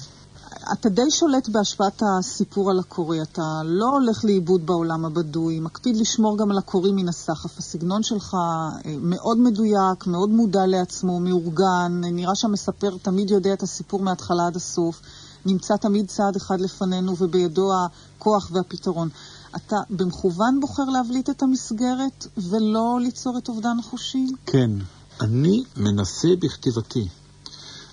אתה 0.73 0.89
די 0.89 1.11
שולט 1.11 1.49
בהשפעת 1.49 2.03
הסיפור 2.03 2.71
על 2.71 2.79
הקורא, 2.79 3.17
אתה 3.23 3.43
לא 3.65 3.89
הולך 3.91 4.25
לאיבוד 4.25 4.67
בעולם 4.67 5.05
הבדוי, 5.05 5.61
מקפיד 5.61 5.97
לשמור 5.97 6.39
גם 6.39 6.51
על 6.51 6.59
הקוראים 6.59 6.97
מן 6.97 7.09
הסחף. 7.09 7.59
הסגנון 7.59 8.03
שלך 8.03 8.35
אה, 8.35 8.95
מאוד 9.01 9.39
מדויק, 9.39 10.07
מאוד 10.07 10.31
מודע 10.31 10.67
לעצמו, 10.67 11.21
מאורגן, 11.21 12.01
נראה 12.13 12.35
שהמספר 12.35 12.97
תמיד 13.03 13.31
יודע 13.31 13.53
את 13.53 13.63
הסיפור 13.63 14.01
מההתחלה 14.03 14.47
עד 14.47 14.57
הסוף, 14.57 15.01
נמצא 15.47 15.77
תמיד 15.77 16.09
צעד 16.09 16.37
אחד 16.37 16.61
לפנינו 16.61 17.17
ובידו 17.19 17.71
הכוח 17.85 18.51
והפתרון. 18.53 19.09
אתה 19.57 19.77
במכוון 19.91 20.61
בוחר 20.61 20.85
להבליט 20.85 21.31
את 21.31 21.43
המסגרת 21.43 22.27
ולא 22.37 22.99
ליצור 23.03 23.39
את 23.39 23.49
אובדן 23.49 23.79
החושי? 23.79 24.27
כן. 24.47 24.71
אני 25.21 25.65
מנסה 25.77 26.29
בכתיבתי 26.41 27.09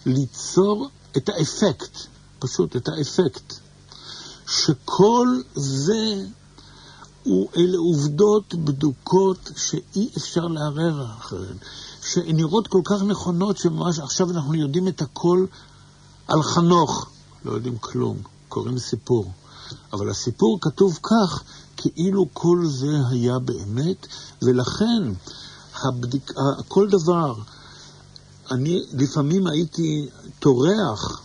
ליצור 0.06 0.90
את 1.18 1.30
האפקט, 1.30 1.98
פשוט 2.40 2.76
את 2.76 2.88
האפקט, 2.88 3.54
שכל 4.48 5.42
זה 5.56 6.26
הוא 7.24 7.50
אלה 7.58 7.78
עובדות 7.78 8.56
בדוקות 8.56 9.52
שאי 9.56 10.10
אפשר 10.18 10.48
לערער 10.48 11.06
אחריהן, 11.18 11.58
שנראות 12.02 12.68
כל 12.68 12.82
כך 12.86 13.02
נכונות 13.02 13.58
שממש 13.58 14.00
עכשיו 14.00 14.32
אנחנו 14.32 14.56
יודעים 14.56 14.88
את 14.88 15.02
הכל 15.02 15.46
על 16.28 16.44
חנוך, 16.44 17.10
לא 17.46 17.52
יודעים 17.52 17.78
כלום, 17.78 18.18
קוראים 18.50 18.80
סיפור. 18.80 19.32
אבל 19.94 20.10
הסיפור 20.10 20.58
כתוב 20.62 21.00
כך, 21.04 21.44
כאילו 21.78 22.28
כל 22.34 22.66
זה 22.66 22.98
היה 23.10 23.40
באמת, 23.40 24.08
ולכן 24.42 25.14
הבדיק... 25.84 26.32
כל 26.68 26.90
דבר, 26.90 27.36
אני 28.52 28.82
לפעמים 28.94 29.48
הייתי 29.48 30.10
טורח 30.40 31.25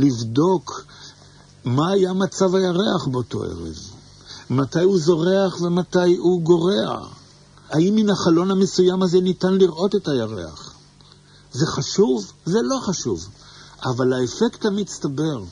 לבדוק 0.00 0.84
מה 1.64 1.90
היה 1.90 2.12
מצב 2.12 2.54
הירח 2.54 3.06
באותו 3.06 3.42
ערב, 3.42 3.78
מתי 4.50 4.82
הוא 4.82 4.98
זורח 4.98 5.60
ומתי 5.60 6.16
הוא 6.16 6.42
גורע, 6.42 7.06
האם 7.70 7.94
מן 7.94 8.10
החלון 8.10 8.50
המסוים 8.50 9.02
הזה 9.02 9.20
ניתן 9.20 9.54
לראות 9.54 9.94
את 9.94 10.08
הירח. 10.08 10.74
זה 11.52 11.66
חשוב? 11.66 12.32
זה 12.44 12.58
לא 12.62 12.80
חשוב. 12.82 13.28
אבל 13.84 14.12
האפקט 14.12 14.64
המצטבר 14.64 15.42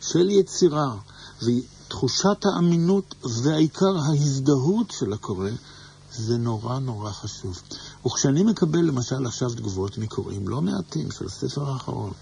של 0.00 0.30
יצירה 0.30 0.94
ותחושת 1.42 2.44
האמינות 2.44 3.14
והעיקר 3.42 3.98
ההזדהות 3.98 4.90
של 4.90 5.12
הקורא, 5.12 5.50
זה 6.16 6.36
נורא 6.36 6.78
נורא 6.78 7.10
חשוב. 7.10 7.62
וכשאני 8.06 8.42
מקבל 8.42 8.78
למשל 8.78 9.26
עכשיו 9.26 9.50
תגובות 9.50 9.98
מקוראים 9.98 10.48
לא 10.48 10.62
מעטים 10.62 11.10
של 11.10 11.26
הספר 11.26 11.70
האחרון, 11.70 12.12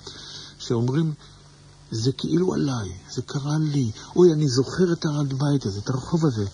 שאומרים, 0.59 1.15
זה 1.93 2.13
כאילו 2.13 2.55
עליי, 2.55 2.93
זה 3.11 3.23
קרה 3.23 3.59
לי, 3.59 3.91
אוי, 4.17 4.33
אני 4.33 4.49
זוכר 4.49 4.93
את 4.93 5.05
הבית 5.05 5.67
הזה, 5.67 5.79
את 5.79 5.91
הרחוב 5.91 6.27
הזה. 6.27 6.45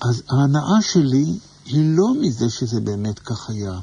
אז 0.00 0.22
ההנאה 0.28 0.82
שלי 0.82 1.38
היא 1.64 1.96
לא 1.96 2.14
מזה 2.20 2.50
שזה 2.50 2.80
באמת 2.80 3.18
כך 3.18 3.50
היה, 3.50 3.80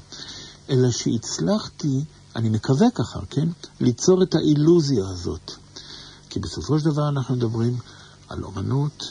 אלא 0.69 0.91
שהצלחתי, 0.91 2.03
אני 2.35 2.49
מקווה 2.49 2.91
ככה, 2.91 3.19
כן? 3.29 3.49
ליצור 3.79 4.23
את 4.23 4.35
האילוזיה 4.35 5.07
הזאת. 5.07 5.51
כי 6.29 6.39
בסופו 6.39 6.79
של 6.79 6.85
דבר 6.85 7.09
אנחנו 7.09 7.35
מדברים 7.35 7.77
על 8.29 8.43
אומנות, 8.43 9.03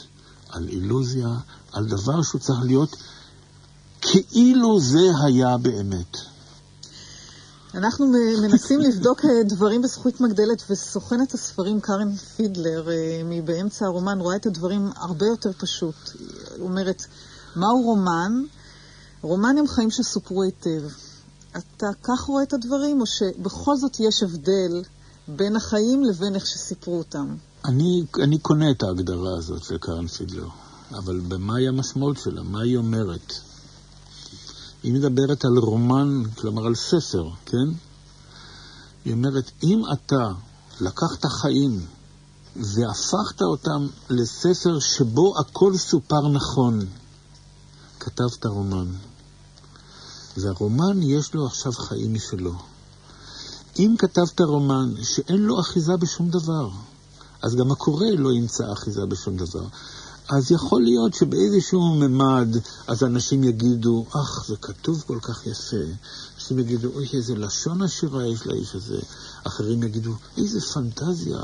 על 0.49 0.69
אילוזיה, 0.69 1.29
על 1.71 1.85
דבר 1.85 2.21
שהוא 2.21 2.41
צריך 2.41 2.59
להיות 2.63 2.95
כאילו 4.01 4.79
זה 4.79 5.11
היה 5.23 5.57
באמת. 5.57 6.17
אנחנו 7.75 8.05
מנסים 8.41 8.79
לבדוק 8.79 9.25
אה, 9.25 9.43
דברים 9.43 9.81
בזכות 9.81 10.21
מגדלת, 10.21 10.63
וסוכנת 10.69 11.33
הספרים 11.33 11.81
קארן 11.81 12.15
פידלר 12.15 12.89
אה, 12.89 13.21
מבאמצע 13.25 13.85
הרומן 13.85 14.19
רואה 14.19 14.35
את 14.35 14.45
הדברים 14.45 14.89
הרבה 14.95 15.25
יותר 15.25 15.51
פשוט. 15.53 15.95
היא 16.55 16.61
אומרת, 16.61 17.05
מהו 17.55 17.81
רומן? 17.81 18.43
רומן 19.21 19.57
הם 19.57 19.67
חיים 19.67 19.91
שסופרו 19.91 20.43
היטב. 20.43 20.81
אתה 21.57 21.87
כך 22.03 22.21
רואה 22.21 22.43
את 22.43 22.53
הדברים, 22.53 23.01
או 23.01 23.05
שבכל 23.05 23.77
זאת 23.77 23.99
יש 23.99 24.23
הבדל 24.23 24.83
בין 25.27 25.55
החיים 25.55 26.03
לבין 26.03 26.35
איך 26.35 26.45
שסיפרו 26.45 26.97
אותם? 26.97 27.35
אני, 27.65 28.05
אני 28.23 28.37
קונה 28.37 28.71
את 28.71 28.83
ההגדרה 28.83 29.37
הזאת 29.37 29.63
של 29.63 29.77
קארן 29.77 30.07
פידלר, 30.07 30.47
אבל 30.91 31.19
במהי 31.19 31.67
המשמעות 31.67 32.17
שלה? 32.17 32.43
מה 32.43 32.61
היא 32.61 32.77
אומרת? 32.77 33.33
היא 34.85 34.93
מדברת 34.93 35.45
על 35.45 35.57
רומן, 35.57 36.23
כלומר 36.35 36.65
על 36.65 36.75
ספר, 36.75 37.29
כן? 37.45 37.67
היא 39.05 39.13
אומרת, 39.13 39.51
אם 39.63 39.81
אתה 39.93 40.31
לקחת 40.81 41.25
חיים 41.25 41.85
והפכת 42.55 43.41
אותם 43.41 43.87
לספר 44.09 44.79
שבו 44.79 45.39
הכל 45.39 45.77
סופר 45.77 46.27
נכון, 46.27 46.79
כתבת 47.99 48.45
רומן. 48.45 48.87
והרומן 50.37 51.03
יש 51.03 51.33
לו 51.33 51.45
עכשיו 51.45 51.71
חיים 51.71 52.13
משלו. 52.13 52.53
אם 53.79 53.95
כתבת 53.99 54.41
רומן 54.41 54.93
שאין 55.03 55.41
לו 55.41 55.59
אחיזה 55.59 55.97
בשום 55.97 56.29
דבר, 56.29 56.69
אז 57.41 57.55
גם 57.55 57.71
הקורא 57.71 58.07
לא 58.17 58.29
ימצא 58.33 58.73
אחיזה 58.73 59.05
בשום 59.05 59.37
דבר. 59.37 59.65
אז 60.29 60.51
יכול 60.51 60.83
להיות 60.83 61.13
שבאיזשהו 61.13 61.95
ממד, 61.95 62.57
אז 62.87 63.03
אנשים 63.03 63.43
יגידו, 63.43 64.05
אך, 64.09 64.45
זה 64.47 64.55
כתוב 64.61 65.03
כל 65.07 65.19
כך 65.21 65.45
יפה. 65.45 65.75
אנשים 66.35 66.59
יגידו, 66.59 66.87
אוי, 66.93 67.09
איזה 67.13 67.35
לשון 67.35 67.81
עשירה 67.81 68.27
יש 68.27 68.45
לאיש 68.45 68.75
הזה. 68.75 68.99
אחרים 69.43 69.83
יגידו, 69.83 70.15
איזה 70.37 70.61
פנטזיה, 70.61 71.39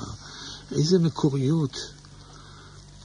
איזה 0.71 0.99
מקוריות. 0.99 1.77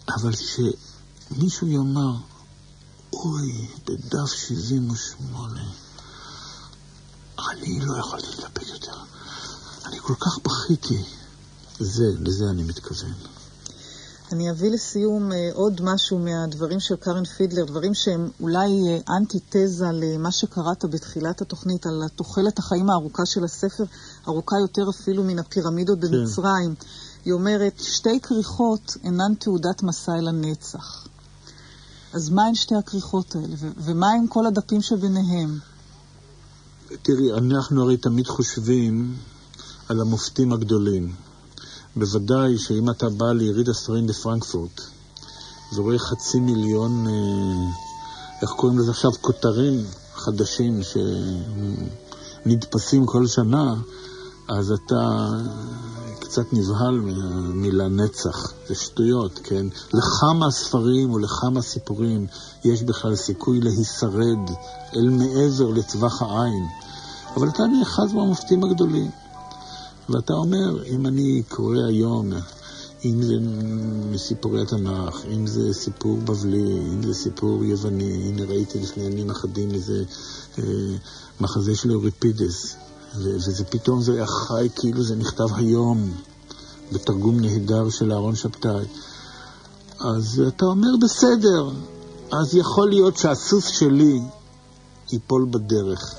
אבל 0.09 0.33
שמישהו 0.33 1.69
יאמר, 1.69 2.17
אוי, 3.13 3.69
בדף 3.85 4.33
78. 4.33 5.61
אני 7.39 7.81
לא 7.81 7.99
יכולתי 7.99 8.27
להתאפק 8.27 8.69
יותר. 8.69 8.97
אני 9.85 9.99
כל 10.01 10.15
כך 10.15 10.39
בכיתי. 10.45 11.05
זה, 11.79 12.05
לזה 12.21 12.51
אני 12.51 12.63
מתכוון. 12.63 13.36
אני 14.33 14.51
אביא 14.51 14.71
לסיום 14.71 15.33
אה, 15.33 15.51
עוד 15.53 15.81
משהו 15.83 16.19
מהדברים 16.19 16.81
של 16.81 16.97
קארן 16.97 17.25
פידלר, 17.25 17.65
דברים 17.65 17.95
שהם 17.95 18.31
אולי 18.41 18.69
אה, 18.89 19.17
אנטי-תזה 19.17 19.87
למה 19.93 20.33
שקראת 20.33 20.85
בתחילת 20.85 21.41
התוכנית, 21.41 21.87
על 21.87 22.03
תוחלת 22.17 22.59
החיים 22.59 22.91
הארוכה 22.91 23.27
של 23.27 23.45
הספר, 23.45 23.85
ארוכה 24.29 24.57
יותר 24.61 24.83
אפילו 24.91 25.25
מן 25.25 25.39
הפירמידות 25.39 25.99
כן. 26.01 26.07
במצרים. 26.11 26.75
היא 27.25 27.33
אומרת, 27.33 27.81
שתי 27.81 28.21
כריכות 28.21 28.97
אינן 29.05 29.35
תעודת 29.39 29.83
מסע 29.83 30.13
אל 30.15 30.29
הנצח. 30.29 31.09
אז 32.13 32.31
מה 32.31 32.47
הן 32.47 32.55
שתי 32.55 32.75
הכריכות 32.75 33.37
האלה, 33.37 33.57
ומה 33.77 34.07
עם 34.11 34.27
כל 34.27 34.47
הדפים 34.47 34.83
שביניהם? 34.83 35.59
תראי, 37.03 37.33
אנחנו 37.33 37.83
הרי 37.83 37.97
תמיד 37.97 38.27
חושבים 38.27 39.17
על 39.89 40.01
המופתים 40.01 40.53
הגדולים. 40.53 41.26
בוודאי 41.97 42.59
שאם 42.59 42.91
אתה 42.91 43.09
בא 43.09 43.33
ליריד 43.33 43.69
הספרים 43.69 44.07
בפרנקפורט 44.07 44.81
ורואה 45.75 45.99
חצי 45.99 46.41
מיליון, 46.41 47.07
אה, 47.07 47.13
איך 48.43 48.51
קוראים 48.51 48.79
לזה 48.79 48.91
עכשיו, 48.91 49.11
כותרים 49.21 49.85
חדשים 50.15 50.81
שנדפסים 52.45 53.07
כל 53.07 53.27
שנה, 53.27 53.75
אז 54.49 54.73
אתה 54.73 55.29
קצת 56.21 56.53
נבהל 56.53 57.01
מהמילה 57.01 57.89
נצח. 57.89 58.53
זה 58.69 58.75
שטויות, 58.75 59.41
כן? 59.45 59.67
לכמה 59.95 60.51
ספרים 60.51 61.13
ולכמה 61.13 61.63
סיפורים 61.63 62.27
יש 62.65 62.83
בכלל 62.83 63.17
סיכוי 63.17 63.61
להישרד 63.61 64.51
אל 64.97 65.09
מעבר 65.11 65.71
לטווח 65.71 66.23
העין. 66.23 66.67
אבל 67.37 67.49
אתה 67.49 67.63
נאחז 67.67 68.13
במופתים 68.13 68.65
הגדולים. 68.65 69.11
ואתה 70.09 70.33
אומר, 70.33 70.85
אם 70.85 71.07
אני 71.07 71.43
קורא 71.49 71.79
היום, 71.89 72.33
אם 73.05 73.23
זה 73.23 73.35
מסיפורי 74.11 74.63
התנ"ך, 74.63 75.25
אם 75.33 75.47
זה 75.47 75.75
סיפור 75.75 76.17
בבלי, 76.17 76.79
אם 76.93 77.03
זה 77.03 77.15
סיפור 77.15 77.65
יווני, 77.65 78.29
הנה 78.29 78.45
ראיתי 78.45 78.79
לפני 78.79 79.05
ימים 79.05 79.31
אחדים 79.31 79.71
איזה 79.71 80.05
אה, 80.59 80.65
מחזה 81.41 81.77
של 81.77 81.93
אוריפידס, 81.93 82.77
וזה 83.15 83.65
פתאום 83.65 84.03
זה 84.03 84.13
היה 84.13 84.27
חי 84.27 84.69
כאילו 84.77 85.03
זה 85.03 85.17
נכתב 85.17 85.55
היום, 85.55 86.13
בתרגום 86.93 87.41
נהדר 87.41 87.91
של 87.91 88.13
אהרון 88.13 88.35
שבתאי. 88.35 88.85
אז 90.01 90.43
אתה 90.49 90.65
אומר, 90.65 90.89
בסדר, 91.03 91.71
אז 92.33 92.55
יכול 92.55 92.89
להיות 92.89 93.17
שהסוס 93.17 93.67
שלי 93.67 94.21
ייפול 95.13 95.47
בדרך, 95.51 96.15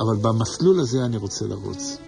אבל 0.00 0.16
במסלול 0.16 0.80
הזה 0.80 1.04
אני 1.04 1.16
רוצה 1.16 1.46
לרוץ. 1.46 2.05